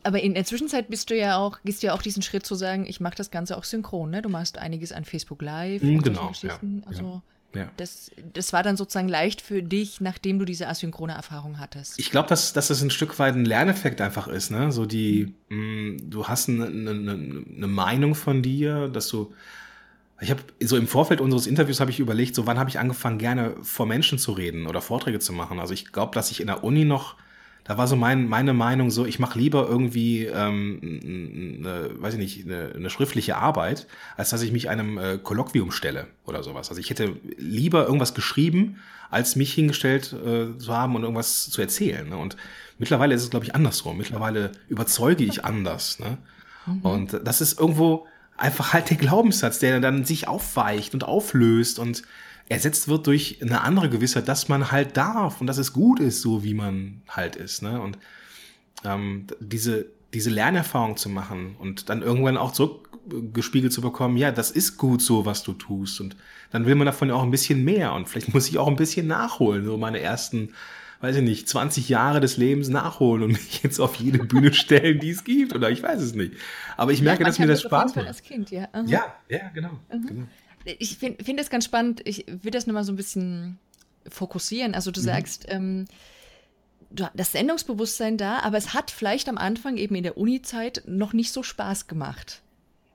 Aber 0.03 0.21
in 0.21 0.35
der 0.35 0.45
Zwischenzeit 0.45 0.89
bist 0.89 1.11
du 1.11 1.17
ja 1.17 1.37
auch, 1.37 1.59
gehst 1.65 1.83
du 1.83 1.89
ja 1.89 1.95
auch 1.95 2.03
diesen 2.03 2.23
Schritt 2.23 2.47
zu 2.47 2.55
sagen, 2.55 2.87
ich 2.87 3.01
mache 3.01 3.17
das 3.17 3.31
Ganze 3.31 3.57
auch 3.57 3.65
synchron, 3.65 4.11
ne? 4.11 4.23
Du 4.23 4.29
machst 4.29 4.59
einiges 4.59 4.93
an 4.93 5.05
Facebook 5.05 5.43
Live 5.43 5.83
mm, 5.83 5.99
genau, 5.99 6.33
Ja, 6.43 6.59
also 6.87 7.23
ja. 7.55 7.69
Das, 7.77 8.13
das 8.33 8.53
war 8.53 8.63
dann 8.63 8.77
sozusagen 8.77 9.09
leicht 9.09 9.41
für 9.41 9.63
dich, 9.63 10.01
nachdem 10.01 10.39
du 10.39 10.45
diese 10.45 10.69
asynchrone 10.69 11.13
Erfahrung 11.13 11.59
hattest. 11.59 11.99
Ich 11.99 12.11
glaube, 12.11 12.29
dass, 12.29 12.53
dass 12.53 12.69
das 12.69 12.81
ein 12.81 12.91
Stück 12.91 13.19
weit 13.19 13.35
ein 13.35 13.45
Lerneffekt 13.45 14.01
einfach 14.01 14.29
ist, 14.29 14.51
ne? 14.51 14.71
So 14.71 14.87
die, 14.87 15.35
mhm. 15.49 15.97
mh, 15.97 16.03
du 16.05 16.29
hast 16.29 16.49
eine, 16.49 16.67
eine, 16.67 17.13
eine 17.13 17.67
Meinung 17.67 18.15
von 18.15 18.43
dir, 18.43 18.89
dass 18.89 19.09
du 19.09 19.33
ich 20.21 20.31
habe 20.31 20.43
so 20.61 20.77
im 20.77 20.87
Vorfeld 20.87 21.21
unseres 21.21 21.47
Interviews 21.47 21.81
habe 21.81 21.91
ich 21.91 21.99
überlegt, 21.99 22.35
so 22.35 22.47
wann 22.47 22.59
habe 22.59 22.69
ich 22.69 22.79
angefangen 22.79 23.19
gerne 23.19 23.57
vor 23.63 23.87
Menschen 23.87 24.19
zu 24.19 24.33
reden 24.33 24.67
oder 24.67 24.83
Vorträge 24.83 25.19
zu 25.19 25.33
machen. 25.33 25.59
Also 25.59 25.73
ich 25.73 25.93
glaube, 25.93 26.15
dass 26.15 26.31
ich 26.31 26.41
in 26.41 26.49
der 26.49 26.63
Uni 26.63 26.85
noch 26.85 27.17
da 27.71 27.79
war 27.79 27.87
so 27.87 27.95
mein, 27.95 28.27
meine 28.27 28.53
Meinung 28.53 28.91
so, 28.91 29.07
ich 29.07 29.21
mache 29.21 29.39
lieber 29.39 29.69
irgendwie, 29.69 30.25
ähm, 30.25 30.81
eine, 30.83 31.91
weiß 32.03 32.15
ich 32.15 32.19
nicht, 32.19 32.45
eine, 32.45 32.73
eine 32.75 32.91
schriftliche 32.91 33.37
Arbeit, 33.37 33.87
als 34.17 34.31
dass 34.31 34.43
ich 34.43 34.51
mich 34.51 34.69
einem 34.69 34.99
äh, 34.99 35.19
Kolloquium 35.19 35.71
stelle 35.71 36.09
oder 36.27 36.43
sowas. 36.43 36.71
Also 36.71 36.81
ich 36.81 36.91
hätte 36.91 37.15
lieber 37.39 37.87
irgendwas 37.87 38.13
geschrieben, 38.13 38.81
als 39.09 39.37
mich 39.37 39.55
hingestellt 39.55 40.13
äh, 40.13 40.59
zu 40.59 40.77
haben 40.77 40.97
und 40.97 41.05
irgendwas 41.05 41.49
zu 41.49 41.61
erzählen. 41.61 42.09
Ne? 42.09 42.17
Und 42.17 42.37
mittlerweile 42.79 43.15
ist 43.15 43.23
es, 43.23 43.31
glaube 43.31 43.45
ich, 43.45 43.55
andersrum. 43.55 43.99
Mittlerweile 43.99 44.51
überzeuge 44.69 45.23
ich 45.23 45.45
anders. 45.45 46.01
Ne? 46.01 46.19
Mhm. 46.67 46.81
Und 46.81 47.21
das 47.23 47.41
ist 47.41 47.61
irgendwo 47.61 48.09
einfach 48.37 48.73
halt 48.73 48.91
der 48.91 48.97
Glaubenssatz, 48.97 49.61
der 49.61 49.79
dann 49.79 50.05
sich 50.05 50.27
aufweicht 50.27 50.93
und 50.93 51.05
auflöst 51.05 51.79
und 51.79 52.03
ersetzt 52.51 52.89
wird 52.89 53.07
durch 53.07 53.39
eine 53.41 53.63
andere 53.63 53.89
Gewissheit, 53.89 54.27
dass 54.29 54.49
man 54.49 54.73
halt 54.73 54.97
darf 54.97 55.41
und 55.41 55.47
dass 55.47 55.57
es 55.57 55.73
gut 55.73 56.01
ist, 56.01 56.21
so 56.21 56.43
wie 56.43 56.55
man 56.55 57.01
halt 57.09 57.37
ist. 57.37 57.63
Ne? 57.63 57.81
Und 57.81 57.97
ähm, 58.85 59.29
diese, 59.39 59.87
diese 60.13 60.31
Lernerfahrung 60.31 60.97
zu 60.97 61.09
machen 61.09 61.55
und 61.61 61.89
dann 61.89 62.03
irgendwann 62.03 62.37
auch 62.37 62.51
zurückgespiegelt 62.51 63.73
zu 63.73 63.81
bekommen, 63.81 64.17
ja, 64.17 64.33
das 64.33 64.51
ist 64.51 64.79
gut 64.79 65.01
so, 65.01 65.25
was 65.25 65.45
du 65.45 65.53
tust. 65.53 66.01
Und 66.01 66.17
dann 66.51 66.67
will 66.67 66.75
man 66.75 66.87
davon 66.87 67.09
ja 67.09 67.15
auch 67.15 67.23
ein 67.23 67.31
bisschen 67.31 67.65
mehr 67.65 67.93
und 67.95 68.09
vielleicht 68.09 68.35
muss 68.35 68.49
ich 68.49 68.59
auch 68.59 68.67
ein 68.67 68.77
bisschen 68.77 69.07
nachholen, 69.07 69.65
so 69.65 69.77
meine 69.77 70.01
ersten 70.01 70.53
weiß 71.03 71.17
ich 71.17 71.23
nicht, 71.23 71.49
20 71.49 71.89
Jahre 71.89 72.21
des 72.21 72.37
Lebens 72.37 72.69
nachholen 72.69 73.23
und 73.23 73.33
mich 73.33 73.63
jetzt 73.63 73.81
auf 73.81 73.95
jede 73.95 74.19
Bühne 74.19 74.53
stellen, 74.53 74.99
die 74.99 75.09
es 75.09 75.25
gibt. 75.25 75.55
Oder 75.55 75.71
ich 75.71 75.83
weiß 75.83 75.99
es 75.99 76.15
nicht. 76.15 76.35
Aber 76.77 76.93
ich 76.93 77.01
merke, 77.01 77.23
ja, 77.23 77.27
dass 77.27 77.39
mir 77.39 77.47
das 77.47 77.63
Spaß 77.63 77.97
macht. 77.97 78.07
Als 78.07 78.23
Kind, 78.23 78.51
ja. 78.51 78.69
Uh 78.77 78.85
ja, 78.87 79.15
ja, 79.31 79.49
genau. 79.55 79.81
Uh 79.91 80.07
genau 80.07 80.27
ich 80.65 80.99
finde 80.99 81.25
find 81.25 81.41
das 81.41 81.51
ganz 81.51 81.65
spannend. 81.65 82.03
Ich 82.05 82.25
will 82.27 82.51
das 82.51 82.67
nochmal 82.67 82.85
so 82.85 82.93
ein 82.93 82.97
bisschen 82.97 83.59
fokussieren. 84.09 84.75
Also 84.75 84.91
du 84.91 85.01
mhm. 85.01 85.05
sagst, 85.05 85.47
ähm, 85.49 85.87
das 86.91 87.33
Sendungsbewusstsein 87.33 88.17
da, 88.17 88.41
aber 88.41 88.59
es 88.59 88.75
hat 88.75 88.91
vielleicht 88.91 89.29
am 89.29 89.39
Anfang 89.39 89.77
eben 89.77 89.95
in 89.95 90.03
der 90.03 90.19
Uni-Zeit 90.19 90.83
noch 90.87 91.13
nicht 91.13 91.33
so 91.33 91.43
Spaß 91.43 91.87
gemacht. 91.87 92.43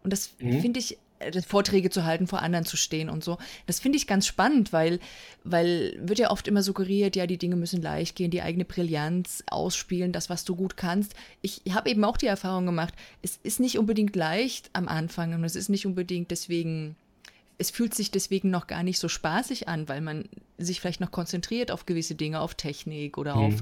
Und 0.04 0.12
das 0.12 0.32
mhm. 0.39 0.60
finde 0.60 0.80
ich, 0.80 0.97
äh, 1.19 1.41
Vorträge 1.41 1.89
zu 1.89 2.04
halten, 2.04 2.28
vor 2.28 2.41
anderen 2.41 2.65
zu 2.65 2.75
stehen 2.75 3.10
und 3.10 3.23
so. 3.23 3.38
Das 3.67 3.80
finde 3.80 3.97
ich 3.97 4.06
ganz 4.06 4.28
spannend, 4.28 4.73
weil, 4.73 4.99
weil 5.45 5.97
wird 6.01 6.19
ja 6.19 6.30
oft 6.30 6.47
immer 6.47 6.62
suggeriert, 6.62 7.15
ja, 7.15 7.25
die 7.25 7.38
Dinge 7.38 7.56
müssen 7.56 7.82
leicht 7.82 8.17
gehen, 8.17 8.32
die 8.32 8.41
eigene 8.41 8.65
Brillanz 8.65 9.43
ausspielen, 9.47 10.12
das, 10.12 10.30
was 10.30 10.43
du 10.43 10.58
gut 10.58 10.75
kannst. 10.75 11.15
Ich 11.41 11.62
habe 11.71 11.89
eben 11.89 12.04
auch 12.04 12.17
die 12.17 12.28
Erfahrung 12.28 12.65
gemacht, 12.65 12.93
es 13.21 13.39
ist 13.43 13.62
nicht 13.62 13.80
unbedingt 13.80 14.15
leicht 14.15 14.69
am 14.73 14.89
Anfang 14.89 15.34
und 15.34 15.45
es 15.45 15.56
ist 15.56 15.69
nicht 15.69 15.86
unbedingt 15.86 16.32
deswegen 16.32 16.97
es 17.57 17.71
fühlt 17.71 17.93
sich 17.93 18.11
deswegen 18.11 18.49
noch 18.49 18.67
gar 18.67 18.83
nicht 18.83 18.99
so 18.99 19.07
spaßig 19.07 19.67
an, 19.67 19.87
weil 19.87 20.01
man 20.01 20.27
sich 20.57 20.81
vielleicht 20.81 21.01
noch 21.01 21.11
konzentriert 21.11 21.71
auf 21.71 21.85
gewisse 21.85 22.15
Dinge, 22.15 22.41
auf 22.41 22.55
Technik 22.55 23.17
oder 23.17 23.35
mhm. 23.35 23.45
auf, 23.45 23.53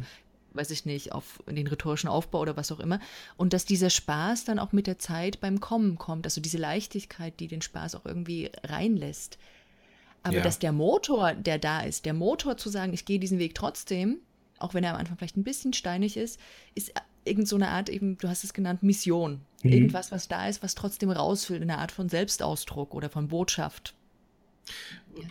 weiß 0.54 0.72
ich 0.72 0.86
nicht, 0.86 1.12
auf 1.12 1.44
den 1.48 1.68
rhetorischen 1.68 2.10
Aufbau 2.10 2.40
oder 2.40 2.58
was 2.58 2.72
auch 2.72 2.80
immer. 2.80 3.00
Und 3.38 3.54
dass 3.54 3.66
dieser 3.66 3.90
Spaß 3.90 4.46
dann 4.46 4.60
auch 4.60 4.72
mit 4.72 4.88
der 4.88 5.00
Zeit 5.00 5.40
beim 5.42 5.60
Kommen 5.60 5.98
kommt, 5.98 6.26
also 6.26 6.42
diese 6.42 6.58
Leichtigkeit, 6.58 7.40
die 7.40 7.48
den 7.48 7.62
Spaß 7.62 7.96
auch 7.96 8.06
irgendwie 8.06 8.52
reinlässt. 8.64 9.38
Aber 10.24 10.38
ja. 10.38 10.42
dass 10.42 10.60
der 10.60 10.72
Motor, 10.72 11.34
der 11.34 11.60
da 11.60 11.82
ist, 11.82 12.06
der 12.06 12.14
Motor 12.14 12.58
zu 12.58 12.70
sagen, 12.70 12.94
ich 12.94 13.06
gehe 13.06 13.20
diesen 13.20 13.40
Weg 13.40 13.56
trotzdem, 13.56 14.20
auch 14.58 14.74
wenn 14.74 14.84
er 14.84 14.94
am 14.94 15.00
Anfang 15.00 15.18
vielleicht 15.18 15.38
ein 15.38 15.44
bisschen 15.44 15.74
steinig 15.74 16.18
ist, 16.18 16.40
ist 16.74 16.94
irgend 17.26 17.48
so 17.48 17.56
eine 17.56 17.70
Art 17.70 17.90
eben, 17.90 18.18
du 18.18 18.28
hast 18.28 18.44
es 18.44 18.54
genannt, 18.54 18.84
Mission. 18.84 19.42
Mhm. 19.64 19.72
Irgendwas, 19.72 20.12
was 20.12 20.28
da 20.28 20.48
ist, 20.48 20.64
was 20.64 20.76
trotzdem 20.76 21.10
rausfüllt, 21.10 21.62
eine 21.62 21.78
Art 21.78 21.92
von 21.92 22.10
Selbstausdruck 22.10 22.94
oder 22.94 23.10
von 23.10 23.28
Botschaft. 23.28 23.94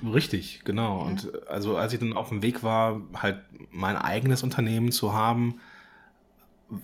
Richtig, 0.05 0.63
genau. 0.65 1.01
Ja. 1.01 1.11
Und 1.11 1.49
also 1.49 1.77
als 1.77 1.93
ich 1.93 2.01
dann 2.01 2.13
auf 2.13 2.29
dem 2.29 2.43
Weg 2.43 2.63
war, 2.63 3.01
halt 3.15 3.41
mein 3.71 3.97
eigenes 3.97 4.43
Unternehmen 4.43 4.93
zu 4.93 5.13
haben, 5.13 5.61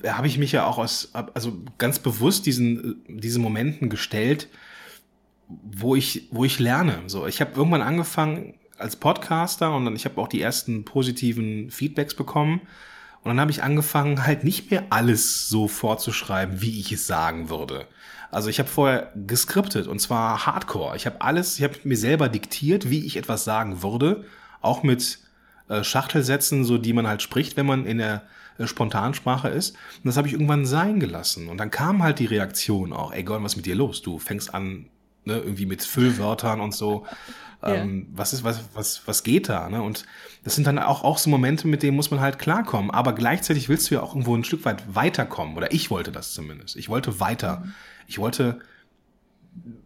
habe 0.06 0.26
ich 0.26 0.38
mich 0.38 0.52
ja 0.52 0.66
auch 0.66 0.78
aus, 0.78 1.14
also 1.14 1.58
ganz 1.78 1.98
bewusst 1.98 2.46
diesen, 2.46 3.02
diesen 3.08 3.42
Momenten 3.42 3.88
gestellt, 3.88 4.48
wo 5.48 5.96
ich, 5.96 6.28
wo 6.30 6.44
ich 6.44 6.58
lerne. 6.58 7.02
So, 7.06 7.26
ich 7.26 7.40
habe 7.40 7.52
irgendwann 7.56 7.82
angefangen 7.82 8.54
als 8.76 8.96
Podcaster 8.96 9.74
und 9.74 9.84
dann 9.84 9.96
ich 9.96 10.04
habe 10.04 10.20
auch 10.20 10.28
die 10.28 10.40
ersten 10.40 10.84
positiven 10.84 11.70
Feedbacks 11.70 12.14
bekommen 12.14 12.60
und 13.22 13.31
dann 13.31 13.40
habe 13.40 13.50
ich 13.50 13.62
angefangen, 13.62 14.24
halt 14.24 14.44
nicht 14.44 14.70
mehr 14.70 14.85
alles 14.90 15.48
so 15.48 15.68
vorzuschreiben, 15.68 16.61
wie 16.61 16.81
ich 16.81 16.92
es 16.92 17.07
sagen 17.07 17.50
würde. 17.50 17.87
Also 18.31 18.48
ich 18.48 18.59
habe 18.59 18.68
vorher 18.68 19.12
geskriptet 19.14 19.87
und 19.87 20.00
zwar 20.00 20.46
hardcore. 20.46 20.96
Ich 20.96 21.07
habe 21.07 21.20
alles, 21.20 21.59
ich 21.59 21.64
habe 21.64 21.74
mir 21.85 21.96
selber 21.96 22.28
diktiert, 22.28 22.90
wie 22.90 23.04
ich 23.04 23.16
etwas 23.16 23.44
sagen 23.44 23.83
würde, 23.83 24.24
auch 24.61 24.83
mit 24.83 25.18
äh, 25.68 25.83
Schachtelsätzen, 25.83 26.64
so 26.64 26.78
die 26.78 26.92
man 26.92 27.07
halt 27.07 27.22
spricht, 27.22 27.57
wenn 27.57 27.66
man 27.66 27.87
in 27.87 27.98
der 27.98 28.22
äh, 28.59 28.66
Spontansprache 28.66 29.48
ist. 29.48 29.70
Und 29.70 30.07
das 30.07 30.16
habe 30.16 30.28
ich 30.28 30.35
irgendwann 30.35 30.66
sein 30.66 31.00
gelassen. 31.00 31.48
Und 31.48 31.59
dann 31.59 31.70
kam 31.70 32.02
halt 32.02 32.18
die 32.18 32.26
Reaktion 32.26 32.92
auch, 32.92 33.12
ey 33.12 33.22
Gordon, 33.22 33.44
was 33.44 33.52
ist 33.52 33.57
mit 33.57 33.66
dir 33.66 33.76
los? 33.76 34.02
Du 34.02 34.18
fängst 34.18 34.54
an, 34.54 34.87
ne, 35.24 35.38
irgendwie 35.38 35.66
mit 35.66 35.83
Füllwörtern 35.83 36.61
und 36.61 36.74
so. 36.74 37.07
Ähm, 37.62 38.06
ja. 38.10 38.18
Was 38.18 38.32
ist, 38.32 38.44
was, 38.44 38.60
was, 38.74 39.02
was 39.06 39.22
geht 39.22 39.48
da? 39.48 39.68
Ne? 39.68 39.82
Und 39.82 40.06
das 40.44 40.54
sind 40.54 40.66
dann 40.66 40.78
auch, 40.78 41.02
auch 41.02 41.18
so 41.18 41.28
Momente, 41.30 41.66
mit 41.66 41.82
denen 41.82 41.96
muss 41.96 42.10
man 42.10 42.20
halt 42.20 42.38
klarkommen. 42.38 42.90
Aber 42.90 43.12
gleichzeitig 43.12 43.68
willst 43.68 43.90
du 43.90 43.96
ja 43.96 44.02
auch 44.02 44.14
irgendwo 44.14 44.36
ein 44.36 44.44
Stück 44.44 44.64
weit 44.64 44.82
weiterkommen. 44.94 45.56
Oder 45.56 45.72
ich 45.72 45.90
wollte 45.90 46.12
das 46.12 46.34
zumindest. 46.34 46.76
Ich 46.76 46.88
wollte 46.88 47.20
weiter. 47.20 47.62
Mhm. 47.64 47.74
Ich 48.06 48.18
wollte 48.18 48.60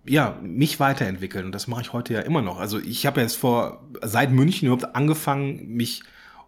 ja, 0.05 0.39
mich 0.43 0.81
weiterentwickeln. 0.81 1.47
Und 1.47 1.53
das 1.53 1.67
mache 1.67 1.83
ich 1.83 1.93
heute 1.93 2.15
ja 2.15 2.21
immer 2.21 2.43
noch. 2.43 2.59
Also 2.59 2.79
ich 2.79 3.07
habe 3.07 3.21
jetzt 3.21 3.37
vor, 3.37 3.83
seit 4.03 4.31
München 4.33 4.67
überhaupt 4.67 4.95
angefangen, 4.95 5.69
mich 5.69 6.03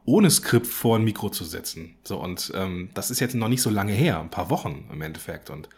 ohne 0.04 0.30
Skript 0.30 0.66
vor 0.66 0.98
ein 0.98 1.04
Mikro 1.04 1.30
zu 1.30 1.44
setzen. 1.44 1.96
So, 2.04 2.20
und 2.20 2.52
ähm, 2.54 2.90
das 2.94 3.10
ist 3.10 3.20
jetzt 3.20 3.34
noch 3.34 3.48
nicht 3.48 3.62
so 3.62 3.70
lange 3.70 3.92
her, 3.92 4.20
ein 4.20 4.30
paar 4.30 4.50
Wochen 4.50 4.88
im 4.92 5.00
Endeffekt. 5.00 5.50
Und 5.50 5.68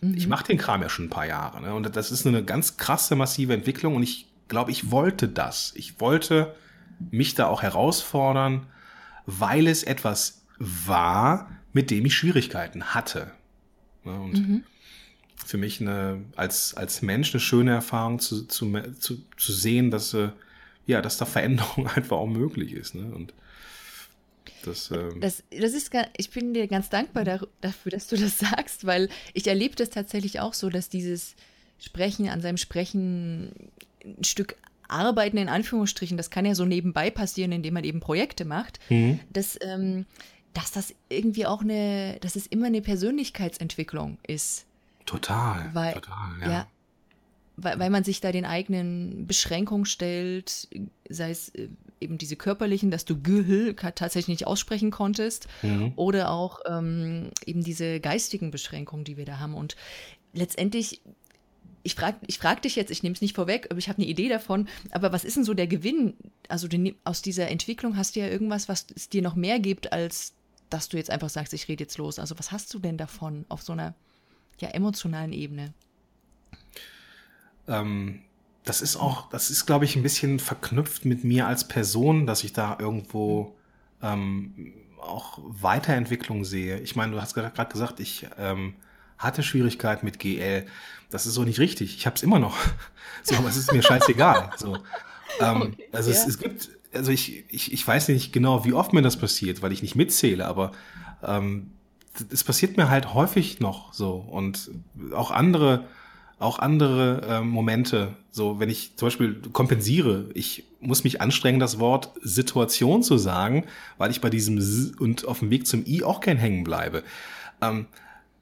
mhm. 0.00 0.14
ich 0.14 0.26
mache 0.26 0.46
den 0.46 0.58
Kram 0.58 0.82
ja 0.82 0.88
schon 0.88 1.06
ein 1.06 1.10
paar 1.10 1.26
Jahre. 1.26 1.60
Ne? 1.60 1.74
Und 1.74 1.94
das 1.94 2.10
ist 2.10 2.26
eine 2.26 2.42
ganz 2.44 2.76
krasse, 2.76 3.14
massive 3.14 3.54
Entwicklung. 3.54 3.94
Und 3.94 4.02
ich 4.02 4.26
glaube, 4.48 4.70
ich 4.70 4.90
wollte 4.90 5.28
das. 5.28 5.72
Ich 5.76 6.00
wollte 6.00 6.54
mich 7.10 7.34
da 7.34 7.46
auch 7.46 7.62
herausfordern, 7.62 8.66
weil 9.26 9.66
es 9.66 9.82
etwas 9.82 10.42
war, 10.58 11.50
mit 11.72 11.90
dem 11.90 12.06
ich 12.06 12.14
Schwierigkeiten 12.14 12.94
hatte. 12.94 13.32
Und 14.04 14.34
mhm. 14.34 14.64
für 15.44 15.58
mich 15.58 15.80
eine, 15.80 16.24
als, 16.36 16.74
als 16.74 17.02
Mensch 17.02 17.34
eine 17.34 17.40
schöne 17.40 17.72
Erfahrung 17.72 18.18
zu, 18.18 18.46
zu, 18.46 18.72
zu, 18.98 19.22
zu 19.36 19.52
sehen, 19.52 19.90
dass, 19.90 20.14
äh, 20.14 20.30
ja, 20.86 21.02
dass 21.02 21.18
da 21.18 21.24
Veränderung 21.24 21.88
einfach 21.94 22.16
auch 22.16 22.26
möglich 22.26 22.72
ist. 22.72 22.94
Ne? 22.94 23.12
Und 23.14 23.34
das, 24.64 24.90
ähm 24.90 25.20
das, 25.20 25.42
das 25.50 25.72
ist, 25.72 25.90
ich 26.16 26.30
bin 26.30 26.54
dir 26.54 26.66
ganz 26.68 26.88
dankbar 26.88 27.24
dafür, 27.24 27.90
dass 27.90 28.06
du 28.06 28.16
das 28.16 28.38
sagst, 28.38 28.86
weil 28.86 29.08
ich 29.34 29.46
erlebe 29.46 29.74
das 29.74 29.90
tatsächlich 29.90 30.40
auch 30.40 30.54
so, 30.54 30.70
dass 30.70 30.88
dieses 30.88 31.34
Sprechen 31.78 32.28
an 32.28 32.40
seinem 32.40 32.56
Sprechen 32.56 33.52
ein 34.06 34.24
Stück 34.24 34.56
Arbeiten 34.88 35.36
in 35.36 35.48
Anführungsstrichen, 35.48 36.16
das 36.16 36.30
kann 36.30 36.46
ja 36.46 36.54
so 36.54 36.64
nebenbei 36.64 37.10
passieren, 37.10 37.52
indem 37.52 37.74
man 37.74 37.84
eben 37.84 38.00
Projekte 38.00 38.44
macht, 38.44 38.78
mhm. 38.88 39.18
dass, 39.32 39.58
ähm, 39.60 40.06
dass 40.54 40.70
das 40.70 40.94
irgendwie 41.08 41.46
auch 41.46 41.62
eine, 41.62 42.18
dass 42.20 42.36
es 42.36 42.46
immer 42.46 42.66
eine 42.66 42.82
Persönlichkeitsentwicklung 42.82 44.18
ist. 44.26 44.66
Total, 45.04 45.70
weil, 45.72 45.94
total, 45.94 46.40
ja. 46.40 46.50
ja 46.50 46.66
weil, 47.56 47.78
weil 47.78 47.90
man 47.90 48.04
sich 48.04 48.20
da 48.20 48.32
den 48.32 48.44
eigenen 48.44 49.26
Beschränkungen 49.26 49.86
stellt, 49.86 50.68
sei 51.08 51.30
es 51.30 51.48
äh, 51.50 51.68
eben 52.00 52.18
diese 52.18 52.36
körperlichen, 52.36 52.90
dass 52.90 53.04
du 53.04 53.20
Gül 53.20 53.74
tatsächlich 53.74 54.28
nicht 54.28 54.46
aussprechen 54.46 54.90
konntest, 54.90 55.48
mhm. 55.62 55.92
oder 55.96 56.30
auch 56.30 56.60
ähm, 56.66 57.30
eben 57.46 57.64
diese 57.64 58.00
geistigen 58.00 58.50
Beschränkungen, 58.50 59.04
die 59.04 59.16
wir 59.16 59.24
da 59.24 59.38
haben. 59.38 59.54
Und 59.54 59.76
letztendlich 60.34 61.00
ich 61.86 61.94
frage 61.94 62.18
ich 62.26 62.38
frag 62.38 62.62
dich 62.62 62.74
jetzt, 62.74 62.90
ich 62.90 63.04
nehme 63.04 63.14
es 63.14 63.20
nicht 63.20 63.36
vorweg, 63.36 63.68
aber 63.70 63.78
ich 63.78 63.88
habe 63.88 63.98
eine 63.98 64.10
Idee 64.10 64.28
davon, 64.28 64.68
aber 64.90 65.12
was 65.12 65.24
ist 65.24 65.36
denn 65.36 65.44
so 65.44 65.54
der 65.54 65.68
Gewinn? 65.68 66.14
Also 66.48 66.66
du, 66.66 66.94
aus 67.04 67.22
dieser 67.22 67.48
Entwicklung 67.48 67.96
hast 67.96 68.16
du 68.16 68.20
ja 68.20 68.26
irgendwas, 68.26 68.68
was 68.68 68.86
es 68.94 69.08
dir 69.08 69.22
noch 69.22 69.36
mehr 69.36 69.60
gibt, 69.60 69.92
als 69.92 70.34
dass 70.68 70.88
du 70.88 70.96
jetzt 70.96 71.10
einfach 71.10 71.28
sagst, 71.28 71.54
ich 71.54 71.68
rede 71.68 71.84
jetzt 71.84 71.96
los. 71.96 72.18
Also 72.18 72.36
was 72.38 72.50
hast 72.50 72.74
du 72.74 72.80
denn 72.80 72.98
davon 72.98 73.44
auf 73.48 73.62
so 73.62 73.72
einer 73.72 73.94
ja, 74.58 74.68
emotionalen 74.70 75.32
Ebene? 75.32 75.72
Ähm, 77.68 78.20
das 78.64 78.82
ist 78.82 78.96
auch, 78.96 79.30
das 79.30 79.50
ist, 79.50 79.64
glaube 79.64 79.84
ich, 79.84 79.94
ein 79.94 80.02
bisschen 80.02 80.40
verknüpft 80.40 81.04
mit 81.04 81.22
mir 81.22 81.46
als 81.46 81.68
Person, 81.68 82.26
dass 82.26 82.42
ich 82.42 82.52
da 82.52 82.76
irgendwo 82.80 83.54
ähm, 84.02 84.74
auch 85.00 85.38
Weiterentwicklung 85.40 86.44
sehe. 86.44 86.80
Ich 86.80 86.96
meine, 86.96 87.12
du 87.12 87.22
hast 87.22 87.34
gerade 87.34 87.70
gesagt, 87.70 88.00
ich 88.00 88.26
ähm, 88.38 88.74
hatte 89.18 89.42
Schwierigkeiten 89.42 90.04
mit 90.04 90.18
GL 90.18 90.66
das 91.10 91.26
ist 91.26 91.34
so 91.34 91.44
nicht 91.44 91.58
richtig. 91.58 91.96
Ich 91.96 92.06
habe 92.06 92.16
es 92.16 92.22
immer 92.22 92.38
noch. 92.38 92.56
So, 93.22 93.34
aber 93.34 93.48
es 93.48 93.56
ist 93.56 93.72
mir 93.72 93.82
scheißegal. 93.82 94.50
So. 94.56 94.78
Ähm, 95.40 95.62
okay, 95.62 95.88
also 95.90 96.10
ja. 96.10 96.16
es, 96.16 96.28
es, 96.28 96.38
gibt, 96.38 96.68
also 96.94 97.10
ich, 97.10 97.44
ich, 97.52 97.72
ich 97.72 97.86
weiß 97.86 98.06
nicht 98.08 98.32
genau, 98.32 98.64
wie 98.64 98.72
oft 98.72 98.92
mir 98.92 99.02
das 99.02 99.16
passiert, 99.16 99.62
weil 99.62 99.72
ich 99.72 99.82
nicht 99.82 99.96
mitzähle, 99.96 100.46
aber 100.46 100.70
ähm, 101.24 101.72
es 102.30 102.44
passiert 102.44 102.76
mir 102.76 102.88
halt 102.88 103.14
häufig 103.14 103.58
noch 103.58 103.92
so. 103.92 104.14
Und 104.14 104.70
auch 105.12 105.32
andere 105.32 105.86
auch 106.38 106.60
andere 106.60 107.22
äh, 107.22 107.40
Momente, 107.40 108.14
so 108.30 108.60
wenn 108.60 108.70
ich 108.70 108.96
zum 108.96 109.06
Beispiel 109.06 109.40
kompensiere, 109.52 110.30
ich 110.34 110.62
muss 110.78 111.02
mich 111.02 111.20
anstrengen, 111.20 111.58
das 111.58 111.80
Wort 111.80 112.12
Situation 112.22 113.02
zu 113.02 113.18
sagen, 113.18 113.64
weil 113.98 114.12
ich 114.12 114.20
bei 114.20 114.30
diesem 114.30 114.58
S 114.58 114.92
und 115.00 115.26
auf 115.26 115.40
dem 115.40 115.50
Weg 115.50 115.66
zum 115.66 115.84
I 115.84 116.04
auch 116.04 116.20
kein 116.20 116.36
hängen 116.36 116.62
bleibe. 116.62 117.02
Ähm, 117.60 117.86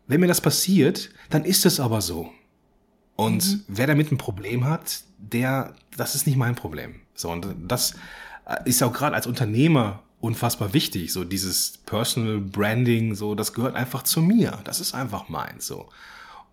wenn 0.06 0.20
mir 0.20 0.26
das 0.26 0.40
passiert, 0.40 1.10
dann 1.30 1.44
ist 1.44 1.66
es 1.66 1.80
aber 1.80 2.00
so. 2.00 2.30
Und 3.16 3.46
mhm. 3.46 3.64
wer 3.68 3.86
damit 3.86 4.12
ein 4.12 4.18
Problem 4.18 4.64
hat, 4.64 5.02
der, 5.18 5.74
das 5.96 6.14
ist 6.14 6.26
nicht 6.26 6.36
mein 6.36 6.54
Problem. 6.54 7.00
So, 7.14 7.30
und 7.30 7.46
das 7.66 7.94
äh, 8.46 8.56
ist 8.64 8.82
auch 8.82 8.92
gerade 8.92 9.14
als 9.14 9.26
Unternehmer 9.26 10.02
unfassbar 10.20 10.72
wichtig. 10.72 11.12
So 11.12 11.24
dieses 11.24 11.78
Personal 11.86 12.38
Branding, 12.38 13.14
so, 13.14 13.34
das 13.34 13.52
gehört 13.52 13.76
einfach 13.76 14.02
zu 14.02 14.20
mir. 14.20 14.58
Das 14.64 14.80
ist 14.80 14.94
einfach 14.94 15.28
meins, 15.28 15.66
so. 15.66 15.88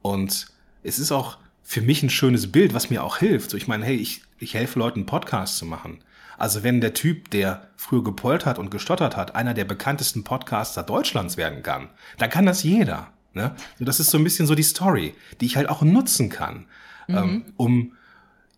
Und 0.01 0.47
es 0.83 0.99
ist 0.99 1.11
auch 1.11 1.37
für 1.63 1.81
mich 1.81 2.03
ein 2.03 2.09
schönes 2.09 2.51
Bild, 2.51 2.73
was 2.73 2.89
mir 2.89 3.03
auch 3.03 3.17
hilft. 3.17 3.51
So, 3.51 3.57
ich 3.57 3.67
meine, 3.67 3.85
hey, 3.85 3.95
ich, 3.95 4.23
ich 4.39 4.53
helfe 4.53 4.79
Leuten, 4.79 4.99
einen 4.99 5.05
Podcast 5.05 5.57
zu 5.57 5.65
machen. 5.65 6.03
Also 6.37 6.63
wenn 6.63 6.81
der 6.81 6.93
Typ, 6.93 7.29
der 7.29 7.69
früher 7.77 8.03
gepoltert 8.03 8.57
und 8.57 8.71
gestottert 8.71 9.15
hat, 9.15 9.35
einer 9.35 9.53
der 9.53 9.65
bekanntesten 9.65 10.23
Podcaster 10.23 10.83
Deutschlands 10.83 11.37
werden 11.37 11.61
kann, 11.61 11.89
dann 12.17 12.29
kann 12.29 12.45
das 12.45 12.63
jeder. 12.63 13.13
Ne? 13.33 13.55
Und 13.79 13.87
das 13.87 13.99
ist 13.99 14.11
so 14.11 14.17
ein 14.17 14.23
bisschen 14.23 14.47
so 14.47 14.55
die 14.55 14.63
Story, 14.63 15.15
die 15.39 15.45
ich 15.45 15.55
halt 15.55 15.69
auch 15.69 15.81
nutzen 15.81 16.29
kann, 16.29 16.65
mhm. 17.07 17.17
ähm, 17.17 17.45
um, 17.57 17.93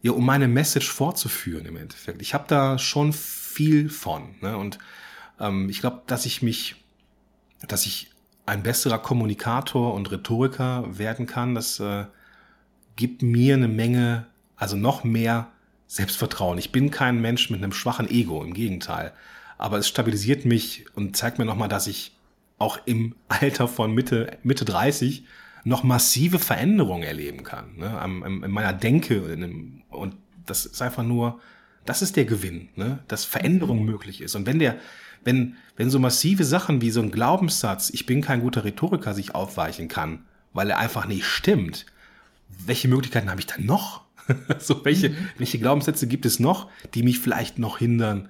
ja, 0.01 0.11
um 0.11 0.25
meine 0.25 0.47
Message 0.47 0.89
fortzuführen 0.89 1.65
im 1.65 1.77
Endeffekt. 1.77 2.21
Ich 2.21 2.33
habe 2.33 2.45
da 2.47 2.79
schon 2.79 3.13
viel 3.13 3.89
von. 3.89 4.35
Ne? 4.41 4.57
Und 4.57 4.79
ähm, 5.39 5.69
ich 5.69 5.79
glaube, 5.79 6.01
dass 6.07 6.25
ich 6.25 6.41
mich, 6.41 6.75
dass 7.67 7.85
ich 7.85 8.09
ein 8.45 8.63
besserer 8.63 8.99
Kommunikator 8.99 9.93
und 9.93 10.11
Rhetoriker 10.11 10.97
werden 10.97 11.27
kann, 11.27 11.55
das 11.55 11.79
äh, 11.79 12.05
gibt 12.95 13.21
mir 13.21 13.55
eine 13.55 13.67
Menge, 13.67 14.27
also 14.55 14.75
noch 14.75 15.03
mehr 15.03 15.51
Selbstvertrauen. 15.87 16.57
Ich 16.57 16.71
bin 16.71 16.91
kein 16.91 17.21
Mensch 17.21 17.49
mit 17.49 17.61
einem 17.61 17.71
schwachen 17.71 18.09
Ego, 18.09 18.43
im 18.43 18.53
Gegenteil. 18.53 19.13
Aber 19.57 19.77
es 19.77 19.87
stabilisiert 19.87 20.45
mich 20.45 20.85
und 20.95 21.15
zeigt 21.15 21.37
mir 21.37 21.45
nochmal, 21.45 21.69
dass 21.69 21.87
ich 21.87 22.12
auch 22.63 22.79
im 22.85 23.15
Alter 23.27 23.67
von 23.67 23.93
Mitte, 23.93 24.37
Mitte 24.41 24.63
30 24.63 25.25
noch 25.65 25.83
massive 25.83 26.39
Veränderungen 26.39 27.03
erleben 27.03 27.43
kann. 27.43 27.75
Ne? 27.77 27.99
in 28.43 28.51
meiner 28.51 28.73
Denke. 28.73 29.21
und 29.89 30.15
das 30.45 30.65
ist 30.65 30.81
einfach 30.81 31.03
nur, 31.03 31.39
das 31.85 32.01
ist 32.01 32.15
der 32.15 32.25
Gewinn, 32.25 32.69
ne? 32.75 32.99
dass 33.07 33.25
Veränderung 33.25 33.83
möglich 33.83 34.21
ist. 34.21 34.35
Und 34.35 34.45
wenn 34.45 34.59
der, 34.59 34.77
wenn, 35.23 35.55
wenn 35.75 35.89
so 35.89 35.99
massive 35.99 36.45
Sachen 36.45 36.81
wie 36.81 36.91
so 36.91 37.01
ein 37.01 37.11
Glaubenssatz, 37.11 37.89
ich 37.89 38.05
bin 38.05 38.21
kein 38.21 38.41
guter 38.41 38.63
Rhetoriker, 38.63 39.13
sich 39.13 39.35
aufweichen 39.35 39.87
kann, 39.89 40.25
weil 40.53 40.69
er 40.69 40.79
einfach 40.79 41.05
nicht 41.05 41.25
stimmt, 41.25 41.85
welche 42.65 42.87
Möglichkeiten 42.87 43.29
habe 43.29 43.41
ich 43.41 43.47
dann 43.47 43.65
noch? 43.65 44.03
so, 44.59 44.85
welche, 44.85 45.09
mhm. 45.09 45.29
welche 45.37 45.59
Glaubenssätze 45.59 46.07
gibt 46.07 46.25
es 46.25 46.39
noch, 46.39 46.69
die 46.93 47.03
mich 47.03 47.19
vielleicht 47.19 47.59
noch 47.59 47.77
hindern, 47.77 48.29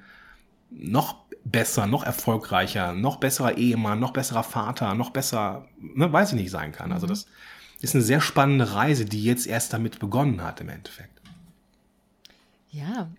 noch 0.72 1.23
besser, 1.46 1.88
noch 1.88 2.04
erfolgreicher, 2.04 2.94
noch 2.94 3.18
besserer 3.18 3.58
Ehemann, 3.58 4.00
noch 4.00 4.12
besserer 4.12 4.44
Vater, 4.44 4.94
noch 4.94 5.10
besser, 5.10 5.68
ne, 5.80 6.12
weiß 6.12 6.34
ich 6.34 6.40
nicht 6.40 6.52
sein 6.52 6.72
kann. 6.72 6.92
Also 6.92 7.06
mhm. 7.06 7.10
das 7.12 7.28
ist 7.82 7.96
eine 7.96 8.04
sehr 8.04 8.22
spannende 8.22 8.74
Reise, 8.74 9.06
die 9.06 9.24
jetzt 9.24 9.46
erst 9.46 9.74
damit 9.74 10.00
begonnen 10.00 10.42
hat 10.42 10.62
im 10.62 10.70
Endeffekt. 10.70 11.22
Ja, 12.72 13.10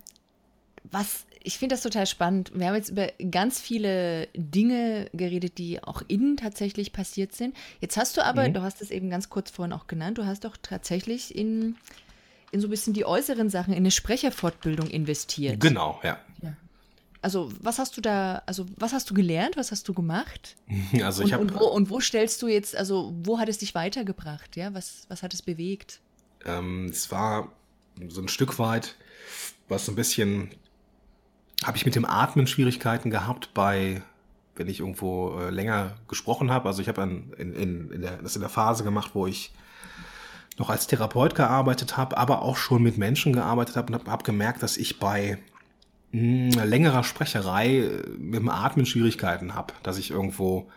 was 0.91 1.25
ich 1.45 1.59
finde 1.59 1.75
das 1.75 1.83
total 1.83 2.07
spannend. 2.07 2.51
Wir 2.55 2.67
haben 2.67 2.75
jetzt 2.75 2.89
über 2.89 3.09
ganz 3.29 3.59
viele 3.59 4.27
Dinge 4.33 5.09
geredet, 5.13 5.59
die 5.59 5.81
auch 5.81 6.01
innen 6.07 6.37
tatsächlich 6.37 6.91
passiert 6.91 7.35
sind. 7.35 7.55
Jetzt 7.81 7.97
hast 7.97 8.17
du 8.17 8.25
aber, 8.25 8.49
mhm. 8.49 8.53
du 8.55 8.61
hast 8.63 8.81
es 8.81 8.89
eben 8.89 9.11
ganz 9.11 9.29
kurz 9.29 9.51
vorhin 9.51 9.71
auch 9.71 9.85
genannt, 9.85 10.17
du 10.17 10.25
hast 10.25 10.43
doch 10.43 10.57
tatsächlich 10.59 11.35
in, 11.35 11.75
in 12.51 12.61
so 12.61 12.67
ein 12.67 12.71
bisschen 12.71 12.93
die 12.93 13.05
äußeren 13.05 13.51
Sachen, 13.51 13.73
in 13.73 13.77
eine 13.77 13.91
Sprecherfortbildung 13.91 14.87
investiert. 14.87 15.59
Genau, 15.59 15.99
ja. 16.03 16.17
Also, 17.25 17.51
was 17.59 17.79
hast 17.79 17.97
du 17.97 18.01
da, 18.01 18.43
also 18.45 18.67
was 18.77 18.93
hast 18.93 19.09
du 19.09 19.15
gelernt, 19.15 19.57
was 19.57 19.71
hast 19.71 19.87
du 19.87 19.95
gemacht? 19.95 20.55
Also 21.03 21.23
ich 21.23 21.33
habe 21.33 21.41
und, 21.41 21.53
und, 21.53 21.59
wo, 21.59 21.65
und 21.65 21.89
wo 21.89 21.99
stellst 21.99 22.39
du 22.43 22.47
jetzt, 22.47 22.75
also 22.75 23.15
wo 23.23 23.39
hat 23.39 23.49
es 23.49 23.57
dich 23.57 23.73
weitergebracht? 23.73 24.55
Ja, 24.55 24.75
was, 24.75 25.07
was 25.09 25.23
hat 25.23 25.33
es 25.33 25.41
bewegt? 25.41 26.01
Ähm, 26.45 26.85
es 26.85 27.09
war 27.09 27.51
so 28.09 28.21
ein 28.21 28.27
Stück 28.27 28.59
weit, 28.59 28.95
was 29.67 29.87
so 29.87 29.91
ein 29.91 29.95
bisschen 29.95 30.51
habe 31.63 31.77
ich 31.77 31.85
mit 31.87 31.95
dem 31.95 32.05
Atmen 32.05 32.45
Schwierigkeiten 32.45 33.09
gehabt 33.09 33.55
bei, 33.55 34.03
wenn 34.55 34.67
ich 34.67 34.81
irgendwo 34.81 35.39
äh, 35.39 35.49
länger 35.49 35.95
gesprochen 36.07 36.51
habe. 36.51 36.67
Also 36.67 36.83
ich 36.83 36.87
habe 36.87 37.01
in, 37.01 37.31
in, 37.55 37.89
in 37.89 38.01
der, 38.01 38.17
das 38.17 38.35
in 38.35 38.41
der 38.41 38.51
Phase 38.51 38.83
gemacht, 38.83 39.15
wo 39.15 39.25
ich 39.25 39.51
noch 40.59 40.69
als 40.69 40.85
Therapeut 40.85 41.33
gearbeitet 41.33 41.97
habe, 41.97 42.19
aber 42.19 42.43
auch 42.43 42.55
schon 42.55 42.83
mit 42.83 42.99
Menschen 42.99 43.33
gearbeitet 43.33 43.77
habe 43.77 43.91
und 43.91 43.99
habe 43.99 44.11
hab 44.11 44.23
gemerkt, 44.23 44.61
dass 44.61 44.77
ich 44.77 44.99
bei 44.99 45.39
längerer 46.17 47.03
Sprecherei 47.03 47.79
äh, 47.79 48.09
mit 48.17 48.39
dem 48.39 48.49
Atmen 48.49 48.85
Schwierigkeiten 48.85 49.55
habe, 49.55 49.73
dass 49.83 49.97
ich 49.97 50.11
irgendwo 50.11 50.69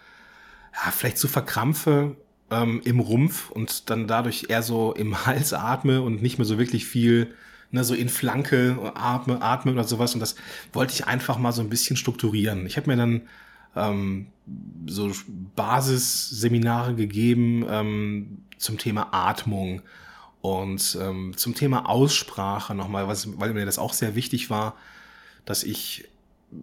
ja, 0.72 0.90
vielleicht 0.90 1.18
zu 1.18 1.28
verkrampfe 1.28 2.16
ähm, 2.50 2.80
im 2.84 3.00
Rumpf 3.00 3.50
und 3.50 3.90
dann 3.90 4.06
dadurch 4.06 4.46
eher 4.48 4.62
so 4.62 4.92
im 4.92 5.26
Hals 5.26 5.52
atme 5.52 6.02
und 6.02 6.22
nicht 6.22 6.38
mehr 6.38 6.46
so 6.46 6.58
wirklich 6.58 6.86
viel 6.86 7.34
ne, 7.70 7.84
so 7.84 7.94
in 7.94 8.08
Flanke 8.08 8.92
atme, 8.94 9.42
atme 9.42 9.72
oder 9.72 9.84
sowas. 9.84 10.14
Und 10.14 10.20
das 10.20 10.34
wollte 10.72 10.94
ich 10.94 11.06
einfach 11.06 11.38
mal 11.38 11.52
so 11.52 11.62
ein 11.62 11.68
bisschen 11.68 11.96
strukturieren. 11.96 12.66
Ich 12.66 12.76
habe 12.76 12.90
mir 12.90 12.96
dann 12.96 13.22
ähm, 13.76 14.26
so 14.86 15.12
Basisseminare 15.54 16.94
gegeben 16.94 17.64
ähm, 17.68 18.38
zum 18.56 18.78
Thema 18.78 19.08
Atmung 19.12 19.82
und 20.40 20.98
ähm, 21.00 21.34
zum 21.36 21.54
Thema 21.54 21.88
Aussprache 21.88 22.74
nochmal, 22.74 23.08
was, 23.08 23.38
weil 23.38 23.52
mir 23.52 23.66
das 23.66 23.78
auch 23.78 23.92
sehr 23.92 24.14
wichtig 24.14 24.50
war, 24.50 24.74
dass 25.48 25.64
ich 25.64 26.06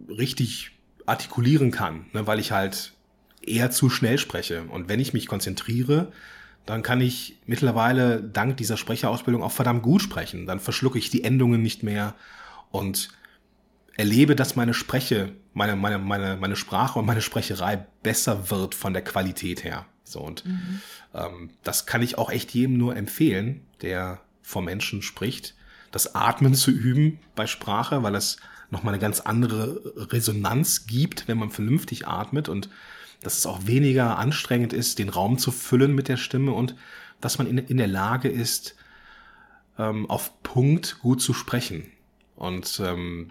richtig 0.08 0.70
artikulieren 1.06 1.72
kann, 1.72 2.06
ne, 2.12 2.28
weil 2.28 2.38
ich 2.38 2.52
halt 2.52 2.92
eher 3.44 3.72
zu 3.72 3.90
schnell 3.90 4.16
spreche. 4.16 4.62
Und 4.62 4.88
wenn 4.88 5.00
ich 5.00 5.12
mich 5.12 5.26
konzentriere, 5.26 6.12
dann 6.66 6.84
kann 6.84 7.00
ich 7.00 7.36
mittlerweile 7.46 8.22
dank 8.22 8.56
dieser 8.58 8.76
Sprecherausbildung 8.76 9.42
auch 9.42 9.50
verdammt 9.50 9.82
gut 9.82 10.02
sprechen. 10.02 10.46
Dann 10.46 10.60
verschlucke 10.60 10.98
ich 10.98 11.10
die 11.10 11.24
Endungen 11.24 11.62
nicht 11.62 11.82
mehr 11.82 12.14
und 12.70 13.08
erlebe, 13.96 14.36
dass 14.36 14.54
meine 14.54 14.74
Spreche, 14.74 15.32
meine, 15.52 15.74
meine, 15.74 15.98
meine, 15.98 16.36
meine 16.36 16.56
Sprache 16.56 17.00
und 17.00 17.06
meine 17.06 17.22
Sprecherei 17.22 17.84
besser 18.04 18.50
wird 18.50 18.76
von 18.76 18.92
der 18.92 19.02
Qualität 19.02 19.64
her. 19.64 19.86
So, 20.04 20.20
und 20.20 20.46
mhm. 20.46 20.80
ähm, 21.12 21.50
das 21.64 21.86
kann 21.86 22.02
ich 22.02 22.18
auch 22.18 22.30
echt 22.30 22.52
jedem 22.52 22.76
nur 22.76 22.96
empfehlen, 22.96 23.62
der 23.82 24.20
vor 24.42 24.62
Menschen 24.62 25.02
spricht, 25.02 25.56
das 25.90 26.14
Atmen 26.14 26.54
zu 26.54 26.70
üben 26.70 27.18
bei 27.34 27.48
Sprache, 27.48 28.04
weil 28.04 28.14
es 28.14 28.36
nochmal 28.70 28.94
eine 28.94 29.00
ganz 29.00 29.20
andere 29.20 30.10
Resonanz 30.12 30.86
gibt, 30.86 31.28
wenn 31.28 31.38
man 31.38 31.50
vernünftig 31.50 32.06
atmet 32.06 32.48
und 32.48 32.68
dass 33.22 33.38
es 33.38 33.46
auch 33.46 33.66
weniger 33.66 34.18
anstrengend 34.18 34.72
ist, 34.72 34.98
den 34.98 35.08
Raum 35.08 35.38
zu 35.38 35.50
füllen 35.50 35.94
mit 35.94 36.08
der 36.08 36.16
Stimme 36.16 36.52
und 36.52 36.76
dass 37.20 37.38
man 37.38 37.46
in, 37.46 37.58
in 37.58 37.76
der 37.76 37.86
Lage 37.86 38.28
ist, 38.28 38.76
ähm, 39.78 40.08
auf 40.10 40.42
Punkt 40.42 40.98
gut 41.00 41.22
zu 41.22 41.32
sprechen. 41.32 41.86
Und 42.34 42.80
ähm, 42.84 43.30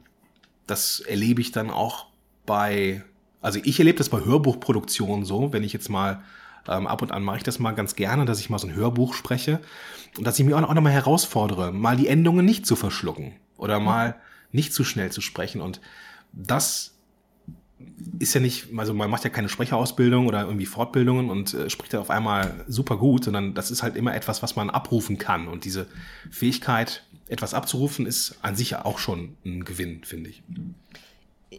das 0.67 0.99
erlebe 0.99 1.41
ich 1.41 1.51
dann 1.51 1.69
auch 1.69 2.07
bei, 2.45 3.03
also 3.41 3.59
ich 3.63 3.79
erlebe 3.79 3.97
das 3.97 4.09
bei 4.09 4.23
Hörbuchproduktionen 4.23 5.25
so, 5.25 5.53
wenn 5.53 5.63
ich 5.63 5.73
jetzt 5.73 5.89
mal 5.89 6.23
ähm, 6.67 6.87
ab 6.87 7.01
und 7.01 7.11
an 7.11 7.23
mache 7.23 7.37
ich 7.37 7.43
das 7.43 7.59
mal 7.59 7.71
ganz 7.71 7.95
gerne, 7.95 8.25
dass 8.25 8.39
ich 8.39 8.49
mal 8.49 8.57
so 8.57 8.67
ein 8.67 8.75
Hörbuch 8.75 9.13
spreche 9.13 9.61
und 10.17 10.25
dass 10.25 10.39
ich 10.39 10.45
mich 10.45 10.55
auch, 10.55 10.63
auch 10.63 10.73
nochmal 10.73 10.93
herausfordere, 10.93 11.71
mal 11.71 11.97
die 11.97 12.07
Endungen 12.07 12.45
nicht 12.45 12.65
zu 12.65 12.75
verschlucken 12.75 13.33
oder 13.57 13.79
mal 13.79 14.15
nicht 14.55 14.73
zu 14.73 14.83
schnell 14.83 15.11
zu 15.11 15.21
sprechen. 15.21 15.61
Und 15.61 15.81
das 16.31 16.95
ist 18.19 18.33
ja 18.33 18.39
nicht, 18.39 18.67
also 18.77 18.93
man 18.93 19.09
macht 19.09 19.23
ja 19.23 19.29
keine 19.29 19.49
Sprecherausbildung 19.49 20.27
oder 20.27 20.43
irgendwie 20.43 20.65
Fortbildungen 20.65 21.29
und 21.29 21.53
äh, 21.53 21.69
spricht 21.69 21.93
da 21.93 21.99
auf 21.99 22.09
einmal 22.09 22.63
super 22.67 22.97
gut, 22.97 23.25
sondern 23.25 23.53
das 23.53 23.69
ist 23.69 23.83
halt 23.83 23.95
immer 23.95 24.15
etwas, 24.15 24.41
was 24.41 24.55
man 24.55 24.69
abrufen 24.69 25.17
kann. 25.17 25.47
Und 25.47 25.65
diese 25.65 25.87
Fähigkeit, 26.31 27.03
etwas 27.27 27.53
abzurufen, 27.53 28.05
ist 28.05 28.37
an 28.41 28.55
sich 28.55 28.75
auch 28.75 28.97
schon 28.97 29.35
ein 29.45 29.65
Gewinn, 29.65 30.03
finde 30.03 30.29
ich. 30.29 30.43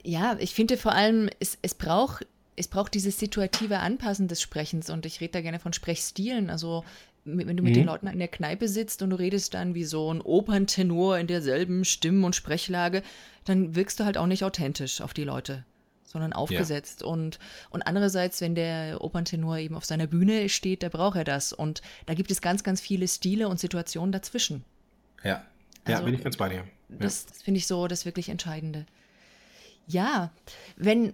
Ja, 0.04 0.36
ich 0.38 0.54
finde 0.54 0.76
vor 0.76 0.92
allem, 0.92 1.28
es, 1.38 1.58
es 1.62 1.74
braucht 1.74 2.26
es 2.56 2.68
braucht 2.68 2.94
dieses 2.94 3.18
situative 3.18 3.78
Anpassen 3.78 4.28
des 4.28 4.40
Sprechens 4.40 4.90
und 4.90 5.06
ich 5.06 5.20
rede 5.20 5.32
da 5.32 5.40
gerne 5.40 5.58
von 5.58 5.72
Sprechstilen. 5.72 6.50
Also 6.50 6.84
wenn 7.24 7.56
du 7.56 7.62
mit 7.62 7.72
mhm. 7.72 7.80
den 7.80 7.86
Leuten 7.86 8.06
in 8.06 8.18
der 8.18 8.28
Kneipe 8.28 8.68
sitzt 8.68 9.02
und 9.02 9.10
du 9.10 9.16
redest 9.16 9.54
dann 9.54 9.74
wie 9.74 9.84
so 9.84 10.12
ein 10.12 10.20
Operntenor 10.20 11.18
in 11.18 11.26
derselben 11.26 11.84
Stimm- 11.84 12.24
und 12.24 12.36
Sprechlage, 12.36 13.02
dann 13.44 13.74
wirkst 13.74 14.00
du 14.00 14.04
halt 14.04 14.16
auch 14.16 14.26
nicht 14.26 14.44
authentisch 14.44 15.00
auf 15.00 15.12
die 15.12 15.24
Leute 15.24 15.64
sondern 16.08 16.32
aufgesetzt. 16.32 17.02
Ja. 17.02 17.08
Und, 17.08 17.38
und 17.68 17.82
andererseits, 17.82 18.40
wenn 18.40 18.54
der 18.54 19.02
Operntenor 19.02 19.58
eben 19.58 19.74
auf 19.74 19.84
seiner 19.84 20.06
Bühne 20.06 20.48
steht, 20.48 20.82
da 20.82 20.88
braucht 20.88 21.16
er 21.16 21.24
das. 21.24 21.52
Und 21.52 21.82
da 22.06 22.14
gibt 22.14 22.30
es 22.30 22.40
ganz, 22.40 22.62
ganz 22.62 22.80
viele 22.80 23.06
Stile 23.06 23.48
und 23.48 23.60
Situationen 23.60 24.12
dazwischen. 24.12 24.64
Ja, 25.22 25.44
ja, 25.86 25.96
also, 25.96 26.04
bin 26.04 26.14
ich 26.14 26.22
ganz 26.22 26.36
bei 26.36 26.48
dir. 26.48 26.64
Ja. 26.88 26.96
Das, 27.00 27.26
das 27.26 27.42
finde 27.42 27.58
ich 27.58 27.66
so 27.66 27.86
das 27.88 28.06
wirklich 28.06 28.28
Entscheidende. 28.28 28.86
Ja, 29.86 30.32
wenn, 30.76 31.12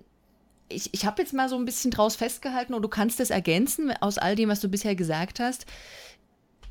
ich, 0.72 0.92
ich 0.92 1.06
habe 1.06 1.22
jetzt 1.22 1.32
mal 1.32 1.48
so 1.48 1.56
ein 1.56 1.64
bisschen 1.64 1.90
draus 1.90 2.16
festgehalten 2.16 2.74
und 2.74 2.82
du 2.82 2.88
kannst 2.88 3.20
es 3.20 3.30
ergänzen 3.30 3.92
aus 4.00 4.18
all 4.18 4.36
dem, 4.36 4.48
was 4.48 4.60
du 4.60 4.68
bisher 4.68 4.94
gesagt 4.94 5.40
hast. 5.40 5.66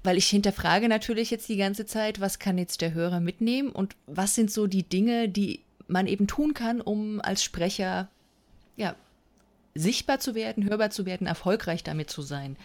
weil 0.03 0.17
ich 0.17 0.27
hinterfrage 0.27 0.89
natürlich 0.89 1.29
jetzt 1.29 1.47
die 1.49 1.57
ganze 1.57 1.85
Zeit, 1.85 2.19
was 2.19 2.39
kann 2.39 2.57
jetzt 2.57 2.81
der 2.81 2.93
Hörer 2.93 3.19
mitnehmen 3.19 3.69
und 3.69 3.95
was 4.07 4.35
sind 4.35 4.51
so 4.51 4.67
die 4.67 4.83
Dinge, 4.83 5.29
die 5.29 5.61
man 5.87 6.07
eben 6.07 6.27
tun 6.27 6.53
kann, 6.53 6.81
um 6.81 7.21
als 7.21 7.43
Sprecher 7.43 8.09
ja, 8.77 8.95
sichtbar 9.75 10.19
zu 10.19 10.33
werden, 10.33 10.67
hörbar 10.67 10.89
zu 10.89 11.05
werden, 11.05 11.27
erfolgreich 11.27 11.83
damit 11.83 12.09
zu 12.09 12.21
sein. 12.21 12.57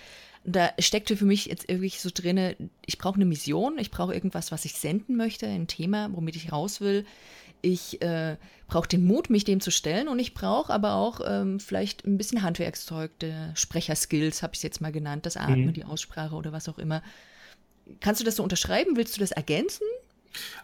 Da 0.44 0.70
steckte 0.79 1.16
für 1.16 1.25
mich 1.25 1.46
jetzt 1.46 1.68
irgendwie 1.68 1.90
so 1.90 2.09
drin, 2.12 2.70
ich 2.87 2.99
brauche 2.99 3.16
eine 3.16 3.25
Mission, 3.25 3.79
ich 3.79 3.90
brauche 3.90 4.14
irgendwas, 4.14 4.53
was 4.53 4.64
ich 4.64 4.75
senden 4.75 5.16
möchte, 5.16 5.46
ein 5.46 5.66
Thema, 5.66 6.09
womit 6.12 6.37
ich 6.37 6.53
raus 6.53 6.81
will. 6.81 7.05
Ich 7.62 8.01
äh, 8.03 8.37
brauche 8.69 8.88
den 8.88 9.05
Mut, 9.05 9.31
mich 9.31 9.45
dem 9.45 9.61
zu 9.61 9.71
stellen 9.71 10.09
und 10.09 10.19
ich 10.19 10.35
brauche 10.35 10.73
aber 10.73 10.95
auch 10.95 11.21
ähm, 11.27 11.61
vielleicht 11.61 12.05
ein 12.05 12.19
bisschen 12.19 12.42
Handwerkszeug, 12.42 13.19
der 13.19 13.55
Sprecherskills, 13.55 14.42
habe 14.42 14.55
ich 14.55 14.59
es 14.59 14.62
jetzt 14.62 14.81
mal 14.81 14.92
genannt, 14.92 15.27
das 15.27 15.37
Atmen, 15.37 15.66
mhm. 15.66 15.73
die 15.73 15.85
Aussprache 15.85 16.35
oder 16.35 16.53
was 16.53 16.69
auch 16.69 16.79
immer. 16.79 17.03
Kannst 18.01 18.21
du 18.21 18.25
das 18.25 18.37
so 18.37 18.42
unterschreiben? 18.42 18.97
Willst 18.97 19.16
du 19.16 19.21
das 19.21 19.31
ergänzen? 19.31 19.87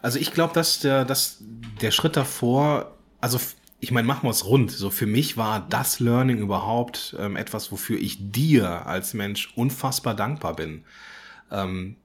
Also 0.01 0.19
ich 0.19 0.33
glaube, 0.33 0.53
dass 0.53 0.79
der, 0.79 1.05
dass 1.05 1.37
der 1.81 1.91
Schritt 1.91 2.15
davor, 2.15 2.97
also 3.21 3.39
ich 3.79 3.91
meine, 3.91 4.07
machen 4.07 4.23
wir 4.23 4.31
es 4.31 4.45
rund. 4.45 4.71
So 4.71 4.89
für 4.89 5.05
mich 5.05 5.35
war 5.35 5.65
das 5.69 5.99
Learning 5.99 6.37
überhaupt 6.37 7.15
ähm, 7.19 7.35
etwas, 7.35 7.71
wofür 7.71 7.99
ich 7.99 8.31
dir 8.31 8.85
als 8.85 9.13
Mensch 9.13 9.51
unfassbar 9.55 10.15
dankbar 10.15 10.55
bin, 10.55 10.85
ähm, 11.51 11.97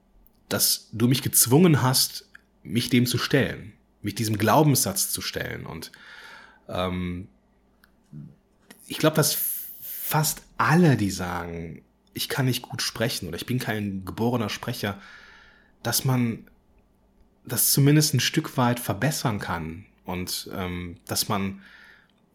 dass 0.49 0.89
du 0.93 1.09
mich 1.09 1.23
gezwungen 1.23 1.83
hast, 1.83 2.29
mich 2.63 2.89
dem 2.89 3.07
zu 3.07 3.19
stellen, 3.19 3.73
mich 4.03 4.15
diesem 4.15 4.39
Glaubenssatz 4.39 5.11
zu 5.11 5.21
stellen. 5.21 5.67
Und 5.67 5.93
ähm, 6.69 7.29
ich 8.87 8.99
glaube, 8.99 9.17
dass 9.17 9.37
fast 9.81 10.43
alle, 10.57 10.97
die 10.97 11.11
sagen, 11.11 11.83
ich 12.15 12.29
kann 12.29 12.47
nicht 12.47 12.63
gut 12.63 12.83
sprechen 12.83 13.29
oder 13.29 13.37
ich 13.37 13.47
bin 13.47 13.59
kein 13.59 14.05
geborener 14.05 14.49
Sprecher, 14.49 15.01
dass 15.83 16.05
man 16.05 16.47
das 17.45 17.73
zumindest 17.73 18.15
ein 18.15 18.21
Stück 18.21 18.57
weit 18.57 18.81
verbessern 18.81 19.39
kann 19.39 19.87
und 20.05 20.51
ähm, 20.55 20.97
dass 21.07 21.29
man, 21.29 21.63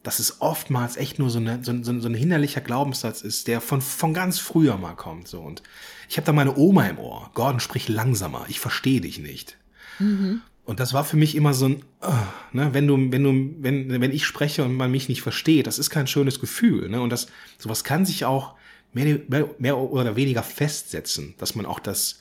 dass 0.03 0.19
es 0.19 0.41
oftmals 0.41 0.97
echt 0.97 1.19
nur 1.19 1.29
so, 1.29 1.39
eine, 1.39 1.63
so, 1.63 1.83
so, 1.83 1.99
so 1.99 2.07
ein 2.07 2.13
hinderlicher 2.13 2.61
Glaubenssatz 2.61 3.21
ist, 3.21 3.47
der 3.47 3.61
von, 3.61 3.81
von 3.81 4.13
ganz 4.13 4.39
früher 4.39 4.77
mal 4.77 4.95
kommt. 4.95 5.27
So. 5.27 5.41
Und 5.41 5.63
ich 6.09 6.17
habe 6.17 6.25
da 6.25 6.33
meine 6.33 6.55
Oma 6.55 6.87
im 6.87 6.99
Ohr. 6.99 7.31
Gordon, 7.33 7.59
sprich 7.59 7.89
langsamer, 7.89 8.45
ich 8.47 8.59
verstehe 8.59 9.01
dich 9.01 9.19
nicht. 9.19 9.57
Mhm. 9.99 10.41
Und 10.65 10.79
das 10.79 10.93
war 10.93 11.03
für 11.03 11.17
mich 11.17 11.35
immer 11.35 11.53
so 11.53 11.65
ein, 11.65 11.83
uh, 12.01 12.13
ne, 12.53 12.73
wenn 12.73 12.87
du, 12.87 12.95
wenn 13.11 13.23
du, 13.23 13.63
wenn, 13.63 14.01
wenn 14.01 14.11
ich 14.11 14.25
spreche 14.25 14.63
und 14.63 14.75
man 14.75 14.91
mich 14.91 15.09
nicht 15.09 15.21
versteht, 15.21 15.67
das 15.67 15.77
ist 15.77 15.89
kein 15.89 16.07
schönes 16.07 16.39
Gefühl. 16.39 16.89
Ne? 16.89 17.01
Und 17.01 17.09
das, 17.09 17.27
sowas 17.57 17.83
kann 17.83 18.05
sich 18.05 18.23
auch 18.23 18.55
mehr, 18.93 19.19
mehr, 19.27 19.49
mehr 19.57 19.77
oder 19.77 20.15
weniger 20.15 20.41
festsetzen, 20.41 21.35
dass 21.37 21.55
man 21.55 21.65
auch 21.65 21.79
das 21.79 22.19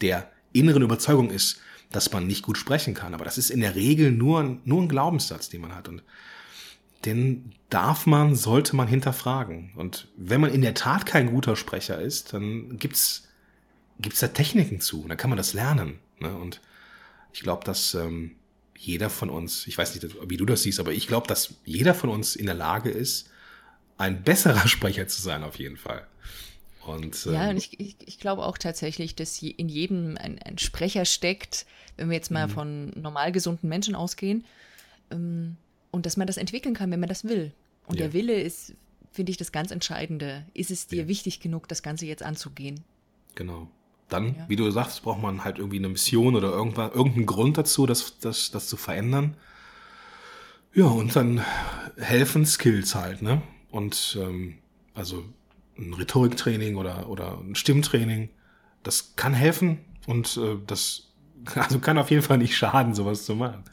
der 0.00 0.30
inneren 0.52 0.82
Überzeugung 0.82 1.30
ist, 1.30 1.60
dass 1.90 2.12
man 2.12 2.26
nicht 2.26 2.42
gut 2.42 2.58
sprechen 2.58 2.94
kann. 2.94 3.12
Aber 3.12 3.24
das 3.24 3.38
ist 3.38 3.50
in 3.50 3.60
der 3.60 3.74
Regel 3.74 4.12
nur, 4.12 4.58
nur 4.64 4.82
ein 4.82 4.88
Glaubenssatz, 4.88 5.48
den 5.48 5.60
man 5.60 5.74
hat. 5.74 5.88
Und 5.88 6.02
den 7.04 7.52
darf 7.70 8.06
man, 8.06 8.36
sollte 8.36 8.76
man 8.76 8.86
hinterfragen. 8.86 9.72
Und 9.74 10.08
wenn 10.16 10.40
man 10.40 10.52
in 10.52 10.62
der 10.62 10.74
Tat 10.74 11.06
kein 11.06 11.30
guter 11.30 11.56
Sprecher 11.56 12.00
ist, 12.00 12.32
dann 12.32 12.78
gibt's 12.78 13.28
gibt's 13.98 14.20
da 14.20 14.28
Techniken 14.28 14.80
zu. 14.80 15.04
Dann 15.08 15.16
kann 15.16 15.30
man 15.30 15.36
das 15.36 15.52
lernen. 15.52 15.98
Ne? 16.20 16.34
Und 16.34 16.60
ich 17.32 17.40
glaube, 17.40 17.64
dass 17.64 17.94
ähm, 17.94 18.36
jeder 18.76 19.10
von 19.10 19.30
uns, 19.30 19.66
ich 19.66 19.76
weiß 19.76 19.94
nicht, 19.94 20.16
wie 20.28 20.36
du 20.36 20.46
das 20.46 20.62
siehst, 20.62 20.80
aber 20.80 20.92
ich 20.92 21.06
glaube, 21.06 21.26
dass 21.26 21.54
jeder 21.64 21.94
von 21.94 22.10
uns 22.10 22.36
in 22.36 22.46
der 22.46 22.54
Lage 22.54 22.90
ist, 22.90 23.28
ein 23.98 24.22
besserer 24.22 24.66
Sprecher 24.68 25.06
zu 25.06 25.20
sein, 25.20 25.44
auf 25.44 25.58
jeden 25.58 25.76
Fall. 25.76 26.06
Und, 26.86 27.26
ähm, 27.26 27.32
ja, 27.34 27.50
und 27.50 27.58
ich, 27.58 27.78
ich, 27.78 27.96
ich, 28.04 28.18
glaube 28.18 28.42
auch 28.42 28.56
tatsächlich, 28.56 29.14
dass 29.14 29.42
in 29.42 29.68
jedem 29.68 30.16
ein, 30.16 30.38
ein 30.38 30.56
Sprecher 30.56 31.04
steckt, 31.04 31.66
wenn 31.96 32.08
wir 32.08 32.16
jetzt 32.16 32.30
mal 32.30 32.46
mhm. 32.46 32.50
von 32.50 32.90
normal 32.90 33.32
gesunden 33.32 33.68
Menschen 33.68 33.94
ausgehen, 33.94 34.44
ähm, 35.10 35.56
und 35.90 36.06
dass 36.06 36.16
man 36.16 36.26
das 36.26 36.36
entwickeln 36.36 36.74
kann, 36.74 36.90
wenn 36.90 37.00
man 37.00 37.08
das 37.08 37.24
will. 37.24 37.52
Und 37.86 37.98
ja. 37.98 38.06
der 38.06 38.12
Wille 38.12 38.40
ist, 38.40 38.74
finde 39.12 39.30
ich, 39.30 39.36
das 39.36 39.52
ganz 39.52 39.72
Entscheidende. 39.72 40.46
Ist 40.54 40.70
es 40.70 40.86
dir 40.86 41.02
ja. 41.02 41.08
wichtig 41.08 41.40
genug, 41.40 41.68
das 41.68 41.82
Ganze 41.82 42.06
jetzt 42.06 42.22
anzugehen? 42.22 42.80
Genau. 43.34 43.68
Dann, 44.12 44.36
ja. 44.36 44.48
wie 44.48 44.56
du 44.56 44.70
sagst, 44.70 45.02
braucht 45.02 45.22
man 45.22 45.44
halt 45.44 45.58
irgendwie 45.58 45.78
eine 45.78 45.88
Mission 45.88 46.36
oder 46.36 46.50
irgendwann, 46.50 46.92
irgendeinen 46.92 47.26
Grund 47.26 47.58
dazu, 47.58 47.86
das, 47.86 48.18
das, 48.18 48.50
das 48.50 48.68
zu 48.68 48.76
verändern. 48.76 49.36
Ja, 50.74 50.86
und 50.86 51.16
dann 51.16 51.44
helfen 51.96 52.46
Skills 52.46 52.94
halt, 52.94 53.22
ne? 53.22 53.42
Und 53.70 54.18
ähm, 54.20 54.58
also 54.94 55.24
ein 55.78 55.94
Rhetoriktraining 55.94 56.76
oder, 56.76 57.08
oder 57.08 57.38
ein 57.38 57.54
Stimmtraining, 57.54 58.30
das 58.82 59.16
kann 59.16 59.34
helfen 59.34 59.78
und 60.06 60.36
äh, 60.36 60.56
das 60.66 61.10
also 61.54 61.78
kann 61.78 61.98
auf 61.98 62.10
jeden 62.10 62.22
Fall 62.22 62.38
nicht 62.38 62.56
schaden, 62.56 62.94
sowas 62.94 63.24
zu 63.24 63.34
machen. 63.34 63.64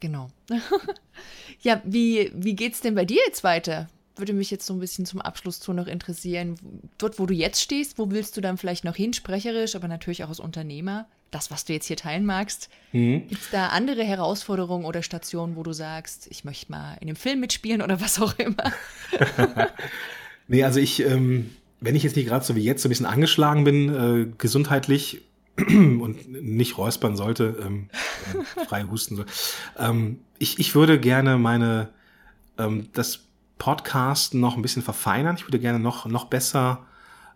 Genau. 0.00 0.28
ja, 1.60 1.80
wie, 1.84 2.30
wie 2.34 2.54
geht's 2.54 2.80
denn 2.80 2.94
bei 2.94 3.04
dir 3.04 3.20
jetzt 3.26 3.44
weiter? 3.44 3.88
Würde 4.16 4.32
mich 4.32 4.50
jetzt 4.50 4.66
so 4.66 4.74
ein 4.74 4.80
bisschen 4.80 5.06
zum 5.06 5.20
Abschluss 5.20 5.58
zu 5.60 5.72
noch 5.72 5.86
interessieren. 5.86 6.56
Dort, 6.98 7.18
wo 7.18 7.26
du 7.26 7.34
jetzt 7.34 7.60
stehst, 7.60 7.98
wo 7.98 8.10
willst 8.10 8.36
du 8.36 8.40
dann 8.40 8.58
vielleicht 8.58 8.84
noch 8.84 8.94
hin, 8.94 9.12
sprecherisch, 9.12 9.74
aber 9.74 9.88
natürlich 9.88 10.22
auch 10.24 10.28
als 10.28 10.40
Unternehmer? 10.40 11.06
Das, 11.30 11.50
was 11.50 11.64
du 11.64 11.72
jetzt 11.72 11.86
hier 11.86 11.96
teilen 11.96 12.24
magst. 12.24 12.68
Mhm. 12.92 13.26
Gibt 13.26 13.42
es 13.42 13.50
da 13.50 13.68
andere 13.68 14.04
Herausforderungen 14.04 14.84
oder 14.84 15.02
Stationen, 15.02 15.56
wo 15.56 15.64
du 15.64 15.72
sagst, 15.72 16.28
ich 16.30 16.44
möchte 16.44 16.70
mal 16.70 16.94
in 17.00 17.08
einem 17.08 17.16
Film 17.16 17.40
mitspielen 17.40 17.82
oder 17.82 18.00
was 18.00 18.20
auch 18.20 18.38
immer? 18.38 18.72
nee, 20.48 20.62
also 20.62 20.78
ich, 20.78 21.00
ähm, 21.00 21.50
wenn 21.80 21.96
ich 21.96 22.04
jetzt 22.04 22.14
nicht 22.14 22.28
gerade 22.28 22.44
so 22.44 22.54
wie 22.54 22.62
jetzt 22.62 22.82
so 22.82 22.88
ein 22.88 22.90
bisschen 22.90 23.06
angeschlagen 23.06 23.64
bin, 23.64 23.88
äh, 23.88 24.32
gesundheitlich, 24.38 25.22
und 25.56 26.30
nicht 26.32 26.78
räuspern 26.78 27.16
sollte, 27.16 27.56
ähm, 27.64 27.88
äh, 28.32 28.64
frei 28.64 28.84
husten 28.84 29.16
soll. 29.16 29.26
Ähm, 29.78 30.18
ich, 30.38 30.58
ich 30.58 30.74
würde 30.74 30.98
gerne 30.98 31.38
meine, 31.38 31.90
ähm, 32.58 32.88
das 32.92 33.20
Podcast 33.58 34.34
noch 34.34 34.56
ein 34.56 34.62
bisschen 34.62 34.82
verfeinern. 34.82 35.36
Ich 35.36 35.46
würde 35.46 35.58
gerne 35.58 35.78
noch, 35.78 36.06
noch 36.06 36.26
besser, 36.26 36.86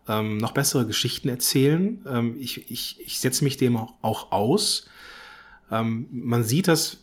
ähm, 0.08 0.38
noch 0.38 0.52
bessere 0.52 0.86
Geschichten 0.86 1.28
erzählen. 1.28 2.04
Ähm, 2.08 2.36
ich, 2.38 2.70
ich, 2.70 3.00
ich 3.00 3.20
setze 3.20 3.44
mich 3.44 3.56
dem 3.56 3.76
auch, 3.76 3.94
auch 4.02 4.32
aus. 4.32 4.88
Ähm, 5.70 6.06
man 6.10 6.44
sieht 6.44 6.68
das, 6.68 6.98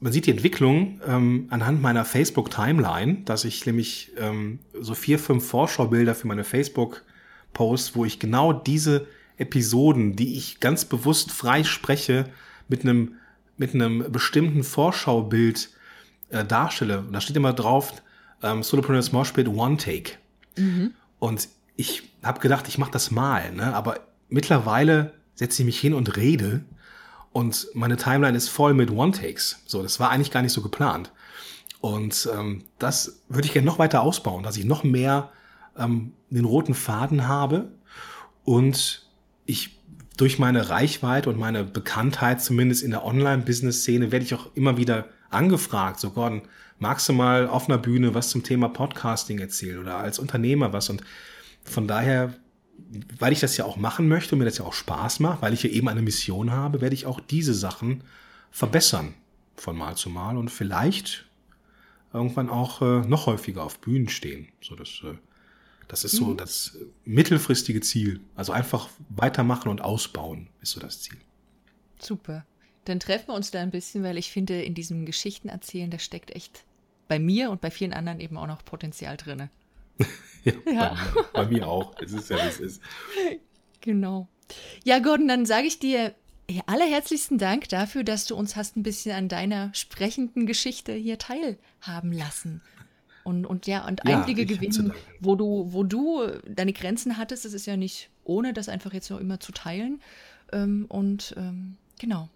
man 0.00 0.12
sieht 0.12 0.26
die 0.26 0.30
Entwicklung 0.30 1.00
ähm, 1.06 1.46
anhand 1.50 1.82
meiner 1.82 2.04
Facebook-Timeline, 2.04 3.22
dass 3.24 3.44
ich 3.44 3.66
nämlich 3.66 4.12
ähm, 4.16 4.58
so 4.78 4.94
vier, 4.94 5.18
fünf 5.18 5.46
Vorschaubilder 5.46 6.14
für 6.14 6.26
meine 6.26 6.44
Facebook-Posts, 6.44 7.94
wo 7.94 8.04
ich 8.04 8.18
genau 8.18 8.52
diese 8.52 9.06
Episoden, 9.36 10.16
die 10.16 10.36
ich 10.36 10.60
ganz 10.60 10.84
bewusst 10.84 11.32
frei 11.32 11.64
spreche, 11.64 12.26
mit 12.68 12.82
einem, 12.82 13.14
mit 13.56 13.74
einem 13.74 14.10
bestimmten 14.12 14.64
Vorschaubild 14.64 15.70
äh, 16.28 16.44
darstelle. 16.44 17.00
Und 17.00 17.12
da 17.12 17.20
steht 17.20 17.36
immer 17.36 17.52
drauf, 17.52 17.92
ähm, 18.42 18.62
Solopreneurs 18.62 19.12
Moshpit 19.12 19.48
One 19.48 19.76
Take. 19.76 20.12
Mhm. 20.56 20.94
Und 21.18 21.48
ich 21.76 22.10
habe 22.22 22.40
gedacht, 22.40 22.68
ich 22.68 22.78
mache 22.78 22.90
das 22.90 23.10
mal, 23.10 23.52
ne? 23.52 23.74
aber 23.74 24.00
mittlerweile 24.28 25.14
setze 25.34 25.62
ich 25.62 25.66
mich 25.66 25.80
hin 25.80 25.94
und 25.94 26.16
rede 26.16 26.64
und 27.32 27.68
meine 27.74 27.96
Timeline 27.96 28.36
ist 28.36 28.48
voll 28.48 28.74
mit 28.74 28.90
One-Takes. 28.90 29.62
So, 29.66 29.82
das 29.82 30.00
war 30.00 30.10
eigentlich 30.10 30.30
gar 30.30 30.42
nicht 30.42 30.52
so 30.52 30.62
geplant. 30.62 31.12
Und 31.80 32.28
ähm, 32.34 32.64
das 32.78 33.22
würde 33.28 33.46
ich 33.46 33.52
gerne 33.52 33.66
noch 33.66 33.78
weiter 33.78 34.02
ausbauen, 34.02 34.42
dass 34.42 34.56
ich 34.56 34.64
noch 34.64 34.84
mehr 34.84 35.30
ähm, 35.78 36.12
den 36.28 36.44
roten 36.44 36.74
Faden 36.74 37.26
habe 37.26 37.70
und 38.44 39.06
ich 39.46 39.78
durch 40.16 40.38
meine 40.38 40.68
Reichweite 40.68 41.30
und 41.30 41.38
meine 41.38 41.64
Bekanntheit, 41.64 42.42
zumindest 42.42 42.82
in 42.82 42.90
der 42.90 43.04
Online-Business-Szene, 43.06 44.12
werde 44.12 44.24
ich 44.24 44.34
auch 44.34 44.48
immer 44.54 44.76
wieder 44.76 45.06
angefragt. 45.30 46.00
So, 46.00 46.10
Gordon, 46.10 46.42
magst 46.80 47.08
du 47.08 47.12
mal 47.12 47.48
auf 47.48 47.68
einer 47.68 47.78
Bühne 47.78 48.14
was 48.14 48.30
zum 48.30 48.42
Thema 48.42 48.68
Podcasting 48.68 49.38
erzählen 49.38 49.78
oder 49.78 49.96
als 49.96 50.18
Unternehmer 50.18 50.72
was? 50.72 50.90
Und 50.90 51.02
von 51.62 51.86
daher, 51.86 52.34
weil 53.18 53.32
ich 53.32 53.40
das 53.40 53.56
ja 53.56 53.64
auch 53.64 53.76
machen 53.76 54.08
möchte 54.08 54.34
und 54.34 54.40
mir 54.40 54.44
das 54.46 54.58
ja 54.58 54.64
auch 54.64 54.72
Spaß 54.72 55.20
macht, 55.20 55.42
weil 55.42 55.52
ich 55.52 55.62
ja 55.62 55.70
eben 55.70 55.88
eine 55.88 56.02
Mission 56.02 56.50
habe, 56.50 56.80
werde 56.80 56.94
ich 56.94 57.06
auch 57.06 57.20
diese 57.20 57.54
Sachen 57.54 58.02
verbessern 58.50 59.14
von 59.54 59.76
Mal 59.76 59.96
zu 59.96 60.10
Mal 60.10 60.36
und 60.36 60.50
vielleicht 60.50 61.26
irgendwann 62.12 62.48
auch 62.48 62.82
äh, 62.82 63.06
noch 63.06 63.26
häufiger 63.26 63.62
auf 63.62 63.78
Bühnen 63.78 64.08
stehen. 64.08 64.48
So, 64.60 64.74
das 64.74 65.02
äh, 65.04 65.14
das 65.90 66.04
ist 66.04 66.12
so 66.12 66.26
mhm. 66.26 66.36
das 66.36 66.78
mittelfristige 67.04 67.80
Ziel. 67.80 68.20
Also 68.36 68.52
einfach 68.52 68.88
weitermachen 69.08 69.68
und 69.68 69.80
ausbauen 69.80 70.46
ist 70.62 70.70
so 70.70 70.80
das 70.80 71.00
Ziel. 71.02 71.18
Super. 71.98 72.46
Dann 72.84 73.00
treffen 73.00 73.28
wir 73.28 73.34
uns 73.34 73.50
da 73.50 73.60
ein 73.60 73.72
bisschen, 73.72 74.04
weil 74.04 74.16
ich 74.16 74.30
finde, 74.30 74.62
in 74.62 74.74
diesem 74.74 75.04
Geschichtenerzählen, 75.04 75.90
da 75.90 75.98
steckt 75.98 76.30
echt 76.30 76.64
bei 77.10 77.18
mir 77.18 77.50
und 77.50 77.60
bei 77.60 77.72
vielen 77.72 77.92
anderen 77.92 78.20
eben 78.20 78.38
auch 78.38 78.46
noch 78.46 78.64
Potenzial 78.64 79.16
drin. 79.16 79.50
ja, 80.44 80.52
ja. 80.72 80.96
Bei, 81.32 81.42
bei, 81.42 81.46
mir 81.50 81.66
auch. 81.66 81.92
Es 82.00 82.12
ist 82.12 82.30
ja, 82.30 82.36
wie 82.36 82.48
es 82.48 82.60
ist. 82.60 82.82
Genau. 83.80 84.28
Ja, 84.84 85.00
Gordon, 85.00 85.26
dann 85.26 85.44
sage 85.44 85.66
ich 85.66 85.80
dir 85.80 86.14
allerherzlichsten 86.66 87.36
Dank 87.36 87.68
dafür, 87.68 88.04
dass 88.04 88.26
du 88.26 88.36
uns 88.36 88.54
hast 88.54 88.76
ein 88.76 88.84
bisschen 88.84 89.16
an 89.16 89.28
deiner 89.28 89.74
sprechenden 89.74 90.46
Geschichte 90.46 90.92
hier 90.92 91.18
teilhaben 91.18 92.12
lassen 92.12 92.62
und, 93.24 93.44
und 93.44 93.66
ja, 93.66 93.86
und 93.86 94.06
Einblicke 94.06 94.42
ja, 94.42 94.46
gewinnen, 94.46 94.92
wo 95.18 95.34
du, 95.34 95.72
wo 95.72 95.82
du 95.82 96.26
deine 96.48 96.72
Grenzen 96.72 97.16
hattest, 97.16 97.44
das 97.44 97.54
ist 97.54 97.66
ja 97.66 97.76
nicht 97.76 98.08
ohne 98.22 98.52
das 98.52 98.68
einfach 98.68 98.92
jetzt 98.92 99.10
noch 99.10 99.18
immer 99.18 99.40
zu 99.40 99.50
teilen. 99.50 100.00
Ähm, 100.52 100.86
und 100.88 101.34
ähm, 101.36 101.76
genau, 101.98 102.28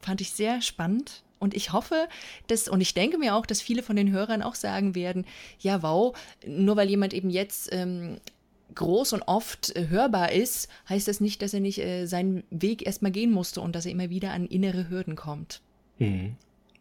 fand 0.00 0.20
ich 0.20 0.32
sehr 0.32 0.62
spannend. 0.62 1.22
Und 1.38 1.54
ich 1.54 1.72
hoffe, 1.72 2.08
dass, 2.46 2.68
und 2.68 2.80
ich 2.80 2.94
denke 2.94 3.18
mir 3.18 3.34
auch, 3.34 3.46
dass 3.46 3.60
viele 3.60 3.82
von 3.82 3.96
den 3.96 4.10
Hörern 4.10 4.42
auch 4.42 4.54
sagen 4.54 4.94
werden, 4.94 5.26
ja, 5.58 5.82
wow, 5.82 6.16
nur 6.46 6.76
weil 6.76 6.88
jemand 6.88 7.12
eben 7.12 7.30
jetzt 7.30 7.68
ähm, 7.72 8.18
groß 8.74 9.12
und 9.12 9.22
oft 9.22 9.74
äh, 9.76 9.88
hörbar 9.88 10.32
ist, 10.32 10.68
heißt 10.88 11.08
das 11.08 11.20
nicht, 11.20 11.42
dass 11.42 11.54
er 11.54 11.60
nicht 11.60 11.78
äh, 11.78 12.06
seinen 12.06 12.44
Weg 12.50 12.86
erstmal 12.86 13.12
gehen 13.12 13.32
musste 13.32 13.60
und 13.60 13.74
dass 13.74 13.86
er 13.86 13.92
immer 13.92 14.10
wieder 14.10 14.32
an 14.32 14.46
innere 14.46 14.88
Hürden 14.88 15.16
kommt. 15.16 15.60
Mhm. 15.98 16.36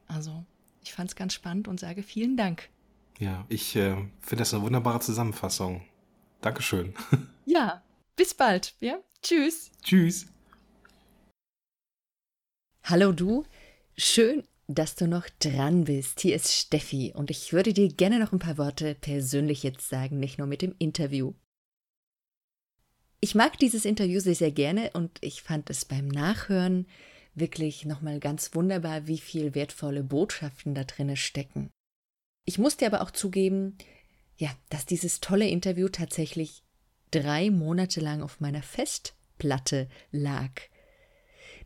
Also, 0.08 0.44
ich 0.84 0.94
fand 0.94 1.10
es 1.10 1.16
ganz 1.16 1.34
spannend 1.34 1.68
und 1.68 1.80
sage 1.80 2.04
vielen 2.04 2.38
Dank. 2.38 2.70
Ja, 3.20 3.46
ich 3.50 3.76
äh, 3.76 3.96
finde 4.20 4.42
das 4.42 4.54
eine 4.54 4.64
wunderbare 4.64 5.00
Zusammenfassung. 5.00 5.82
Dankeschön. 6.42 6.94
Ja, 7.48 7.84
bis 8.16 8.34
bald. 8.34 8.74
Ja, 8.80 8.98
tschüss. 9.22 9.70
Tschüss. 9.84 10.26
Hallo 12.84 13.12
du, 13.12 13.46
schön, 13.98 14.44
dass 14.68 14.96
du 14.96 15.08
noch 15.08 15.28
dran 15.40 15.86
bist. 15.86 16.20
Hier 16.22 16.36
ist 16.36 16.54
Steffi 16.54 17.14
und 17.16 17.30
ich 17.30 17.54
würde 17.54 17.74
dir 17.74 17.88
gerne 17.90 18.20
noch 18.20 18.32
ein 18.32 18.40
paar 18.40 18.58
Worte 18.58 18.96
persönlich 18.96 19.64
jetzt 19.64 19.88
sagen, 19.88 20.20
nicht 20.20 20.38
nur 20.38 20.48
mit 20.48 20.62
dem 20.62 20.76
Interview. 20.80 21.34
Ich 23.20 23.36
mag 23.36 23.58
dieses 23.58 23.86
Interview 23.86 24.20
sehr, 24.20 24.36
sehr 24.36 24.52
gerne 24.52 24.92
und 24.94 25.18
ich 25.22 25.42
fand 25.42 25.70
es 25.70 25.86
beim 25.86 26.08
Nachhören 26.08 26.88
wirklich 27.34 27.86
nochmal 27.86 28.20
ganz 28.20 28.54
wunderbar, 28.54 29.08
wie 29.08 29.18
viel 29.18 29.56
wertvolle 29.56 30.04
Botschaften 30.04 30.74
da 30.74 30.84
drinne 30.84 31.18
stecken. 31.18 31.70
Ich 32.46 32.58
musste 32.58 32.86
aber 32.86 33.02
auch 33.02 33.12
zugeben, 33.12 33.78
ja, 34.38 34.50
dass 34.70 34.86
dieses 34.86 35.22
tolle 35.22 35.48
Interview 35.48 35.90
tatsächlich 35.90 36.64
drei 37.12 37.50
Monate 37.50 38.00
lang 38.00 38.22
auf 38.22 38.40
meiner 38.40 38.62
Festplatte 38.62 39.90
lag. 40.12 40.52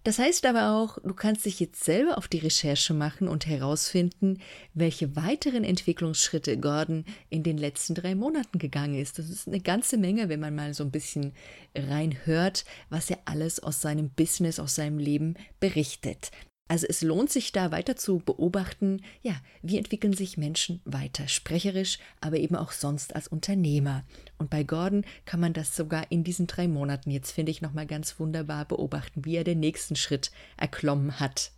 Das 0.04 0.18
heißt 0.18 0.46
aber 0.46 0.72
auch, 0.72 0.98
du 1.04 1.14
kannst 1.14 1.46
dich 1.46 1.60
jetzt 1.60 1.84
selber 1.84 2.18
auf 2.18 2.30
die 2.30 2.38
Recherche 2.38 2.94
machen 2.94 3.28
und 3.28 3.46
herausfinden, 3.46 4.40
welche 4.74 5.16
weiteren 5.18 5.66
Entwicklungsschritte 5.66 6.58
Gordon 6.58 7.04
in 7.30 7.44
den 7.44 7.58
letzten 7.58 7.96
drei 7.96 8.16
Monaten 8.16 8.60
gegangen 8.60 8.96
ist. 8.96 9.20
Das 9.20 9.30
ist 9.30 9.48
eine 9.48 9.60
ganze 9.60 9.98
Menge, 9.98 10.30
wenn 10.30 10.40
man 10.40 10.56
mal 10.56 10.74
so 10.74 10.86
ein 10.86 10.92
bisschen 10.92 11.34
reinhört, 11.76 12.64
was 12.90 13.10
er 13.10 13.20
alles 13.26 13.62
aus 13.62 13.82
seinem 13.82 14.10
Business, 14.10 14.60
aus 14.60 14.76
seinem 14.76 15.00
Leben 15.00 15.36
berichtet. 15.60 16.32
Also 16.70 16.86
es 16.88 17.02
lohnt 17.02 17.32
sich 17.32 17.52
da 17.52 17.72
weiter 17.72 17.96
zu 17.96 18.20
beobachten, 18.20 19.02
ja, 19.24 19.34
wie 19.64 19.80
entwickeln 19.80 20.14
sich 20.14 20.38
Menschen 20.38 20.82
weiter, 20.86 21.28
sprecherisch, 21.28 21.98
aber 22.22 22.38
eben 22.38 22.56
auch 22.56 22.72
sonst 22.72 23.16
als 23.16 23.28
Unternehmer. 23.28 24.04
Und 24.38 24.52
bei 24.52 24.62
Gordon 24.62 25.04
kann 25.26 25.40
man 25.40 25.54
das 25.54 25.76
sogar 25.76 26.12
in 26.12 26.24
diesen 26.24 26.46
drei 26.46 26.68
Monaten 26.68 27.10
jetzt, 27.10 27.32
finde 27.32 27.52
ich, 27.52 27.64
nochmal 27.64 27.88
ganz 27.88 28.20
wunderbar 28.20 28.66
beobachten, 28.66 29.26
wie 29.26 29.36
er 29.36 29.44
den 29.44 29.60
nächsten 29.60 29.96
Schritt 29.96 30.30
erklommen 30.58 31.20
hat. 31.20 31.52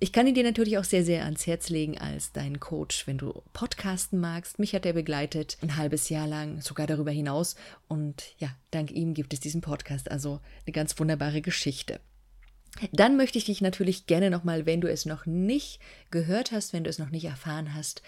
Ich 0.00 0.12
kann 0.12 0.26
ihn 0.26 0.34
dir 0.34 0.44
natürlich 0.44 0.76
auch 0.76 0.84
sehr, 0.84 1.02
sehr 1.02 1.24
ans 1.24 1.46
Herz 1.46 1.70
legen 1.70 1.96
als 1.96 2.32
dein 2.32 2.60
Coach, 2.60 3.06
wenn 3.06 3.16
du 3.16 3.42
Podcasten 3.54 4.20
magst. 4.20 4.58
Mich 4.58 4.74
hat 4.74 4.84
er 4.84 4.92
begleitet 4.92 5.56
ein 5.62 5.76
halbes 5.76 6.10
Jahr 6.10 6.26
lang, 6.26 6.60
sogar 6.60 6.86
darüber 6.86 7.10
hinaus. 7.10 7.56
Und 7.88 8.34
ja, 8.36 8.50
dank 8.70 8.92
ihm 8.92 9.14
gibt 9.14 9.32
es 9.32 9.40
diesen 9.40 9.62
Podcast. 9.62 10.10
Also 10.10 10.40
eine 10.66 10.72
ganz 10.72 10.96
wunderbare 11.00 11.40
Geschichte. 11.40 12.00
Dann 12.92 13.16
möchte 13.16 13.38
ich 13.38 13.44
dich 13.44 13.60
natürlich 13.60 14.06
gerne 14.06 14.30
nochmal, 14.30 14.66
wenn 14.66 14.80
du 14.80 14.90
es 14.90 15.06
noch 15.06 15.26
nicht 15.26 15.80
gehört 16.10 16.52
hast, 16.52 16.72
wenn 16.72 16.84
du 16.84 16.90
es 16.90 16.98
noch 16.98 17.10
nicht 17.10 17.24
erfahren 17.24 17.74
hast, 17.74 18.02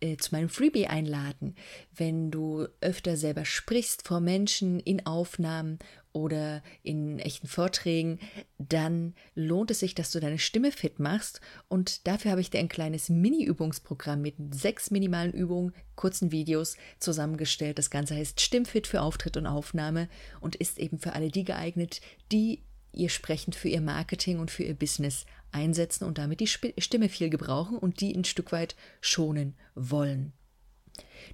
äh, 0.00 0.18
zu 0.18 0.34
meinem 0.34 0.50
Freebie 0.50 0.88
einladen. 0.88 1.54
Wenn 1.94 2.30
du 2.30 2.66
öfter 2.82 3.16
selber 3.16 3.46
sprichst 3.46 4.06
vor 4.06 4.20
Menschen 4.20 4.78
in 4.78 5.06
Aufnahmen 5.06 5.78
oder 6.12 6.62
in 6.82 7.18
echten 7.18 7.46
Vorträgen, 7.46 8.18
dann 8.58 9.14
lohnt 9.34 9.70
es 9.70 9.80
sich, 9.80 9.94
dass 9.94 10.10
du 10.10 10.20
deine 10.20 10.38
Stimme 10.38 10.70
fit 10.70 10.98
machst. 10.98 11.40
Und 11.68 12.06
dafür 12.06 12.32
habe 12.32 12.42
ich 12.42 12.50
dir 12.50 12.58
ein 12.58 12.68
kleines 12.68 13.08
Mini-Übungsprogramm 13.08 14.20
mit 14.20 14.34
sechs 14.54 14.90
minimalen 14.90 15.32
Übungen, 15.32 15.72
kurzen 15.94 16.30
Videos 16.30 16.76
zusammengestellt. 16.98 17.78
Das 17.78 17.88
Ganze 17.88 18.16
heißt 18.16 18.42
Stimmfit 18.42 18.86
für 18.86 19.00
Auftritt 19.00 19.38
und 19.38 19.46
Aufnahme 19.46 20.10
und 20.40 20.56
ist 20.56 20.78
eben 20.78 20.98
für 20.98 21.14
alle 21.14 21.30
die 21.30 21.44
geeignet, 21.44 22.02
die 22.32 22.65
ihr 22.96 23.08
sprechend 23.08 23.54
für 23.54 23.68
ihr 23.68 23.80
Marketing 23.80 24.38
und 24.38 24.50
für 24.50 24.64
ihr 24.64 24.74
Business 24.74 25.26
einsetzen 25.52 26.04
und 26.04 26.18
damit 26.18 26.40
die 26.40 26.46
Stimme 26.46 27.08
viel 27.08 27.30
gebrauchen 27.30 27.78
und 27.78 28.00
die 28.00 28.14
ein 28.14 28.24
Stück 28.24 28.52
weit 28.52 28.76
schonen 29.00 29.54
wollen. 29.74 30.32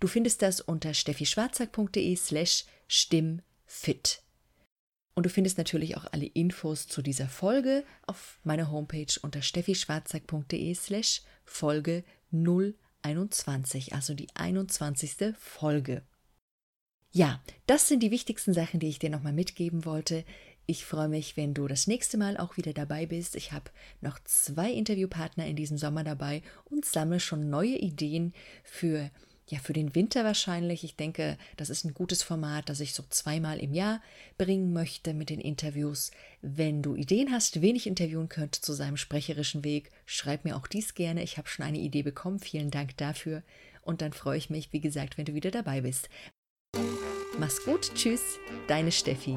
Du 0.01 0.09
findest 0.09 0.43
das 0.43 0.61
unter 0.61 0.95
steffischwarzack.de 0.95 2.17
slash 2.17 2.65
stimmfit. 2.89 4.23
Und 5.15 5.27
du 5.27 5.31
findest 5.31 5.59
natürlich 5.59 5.97
auch 5.97 6.07
alle 6.11 6.27
Infos 6.27 6.89
zu 6.89 7.03
dieser 7.03 7.29
Folge 7.29 7.85
auf 8.07 8.41
meiner 8.45 8.71
Homepage 8.71 9.13
unter 9.21 9.43
steffischwarzack.de 9.43 10.75
slash 10.75 11.23
Folge 11.45 12.05
021, 12.33 13.95
also 13.95 14.15
die 14.15 14.29
21. 14.35 15.35
Folge. 15.39 16.03
Ja, 17.15 17.43
das 17.67 17.89
sind 17.89 18.03
die 18.03 18.11
wichtigsten 18.11 18.55
Sachen, 18.55 18.81
die 18.81 18.89
ich 18.89 18.99
dir 18.99 19.11
nochmal 19.11 19.35
mitgeben 19.35 19.85
wollte. 19.85 20.25
Ich 20.67 20.85
freue 20.85 21.09
mich, 21.09 21.37
wenn 21.37 21.55
du 21.55 21.67
das 21.67 21.87
nächste 21.87 22.19
Mal 22.19 22.37
auch 22.37 22.57
wieder 22.57 22.73
dabei 22.73 23.07
bist. 23.07 23.35
Ich 23.37 23.53
habe 23.53 23.71
noch 24.01 24.19
zwei 24.25 24.71
Interviewpartner 24.71 25.47
in 25.47 25.57
diesem 25.57 25.77
Sommer 25.77 26.05
dabei 26.05 26.43
und 26.65 26.85
sammle 26.85 27.21
schon 27.21 27.51
neue 27.51 27.77
Ideen 27.77 28.33
für 28.63 29.11
ja, 29.49 29.59
für 29.59 29.73
den 29.73 29.95
Winter 29.95 30.25
wahrscheinlich. 30.25 30.83
Ich 30.83 30.97
denke, 30.97 31.37
das 31.57 31.69
ist 31.69 31.85
ein 31.85 31.93
gutes 31.93 32.23
Format, 32.23 32.69
das 32.69 32.81
ich 32.81 32.95
so 32.95 33.03
zweimal 33.11 33.59
im 33.59 33.75
Jahr 33.75 34.01
bringen 34.39 34.73
möchte 34.73 35.13
mit 35.13 35.31
den 35.31 35.41
Interviews. 35.41 36.11
Wenn 36.41 36.81
du 36.81 36.95
Ideen 36.95 37.33
hast, 37.33 37.61
wen 37.61 37.77
ich 37.77 37.87
interviewen 37.87 38.31
könnte 38.31 38.63
zu 38.63 38.73
seinem 38.73 38.97
sprecherischen 38.97 39.63
Weg, 39.63 39.91
schreib 40.07 40.45
mir 40.45 40.57
auch 40.57 40.67
dies 40.67 40.95
gerne. 40.95 41.23
Ich 41.23 41.37
habe 41.37 41.49
schon 41.49 41.67
eine 41.67 41.81
Idee 41.81 42.03
bekommen. 42.03 42.39
Vielen 42.39 42.71
Dank 42.71 42.97
dafür. 42.97 43.43
Und 43.83 44.01
dann 44.01 44.13
freue 44.13 44.39
ich 44.39 44.49
mich, 44.49 44.73
wie 44.73 44.81
gesagt, 44.81 45.19
wenn 45.19 45.27
du 45.27 45.35
wieder 45.35 45.51
dabei 45.51 45.83
bist. 45.83 46.09
Mach's 47.39 47.65
gut. 47.65 47.93
Tschüss. 47.95 48.23
Deine 48.69 48.93
Steffi. 48.93 49.37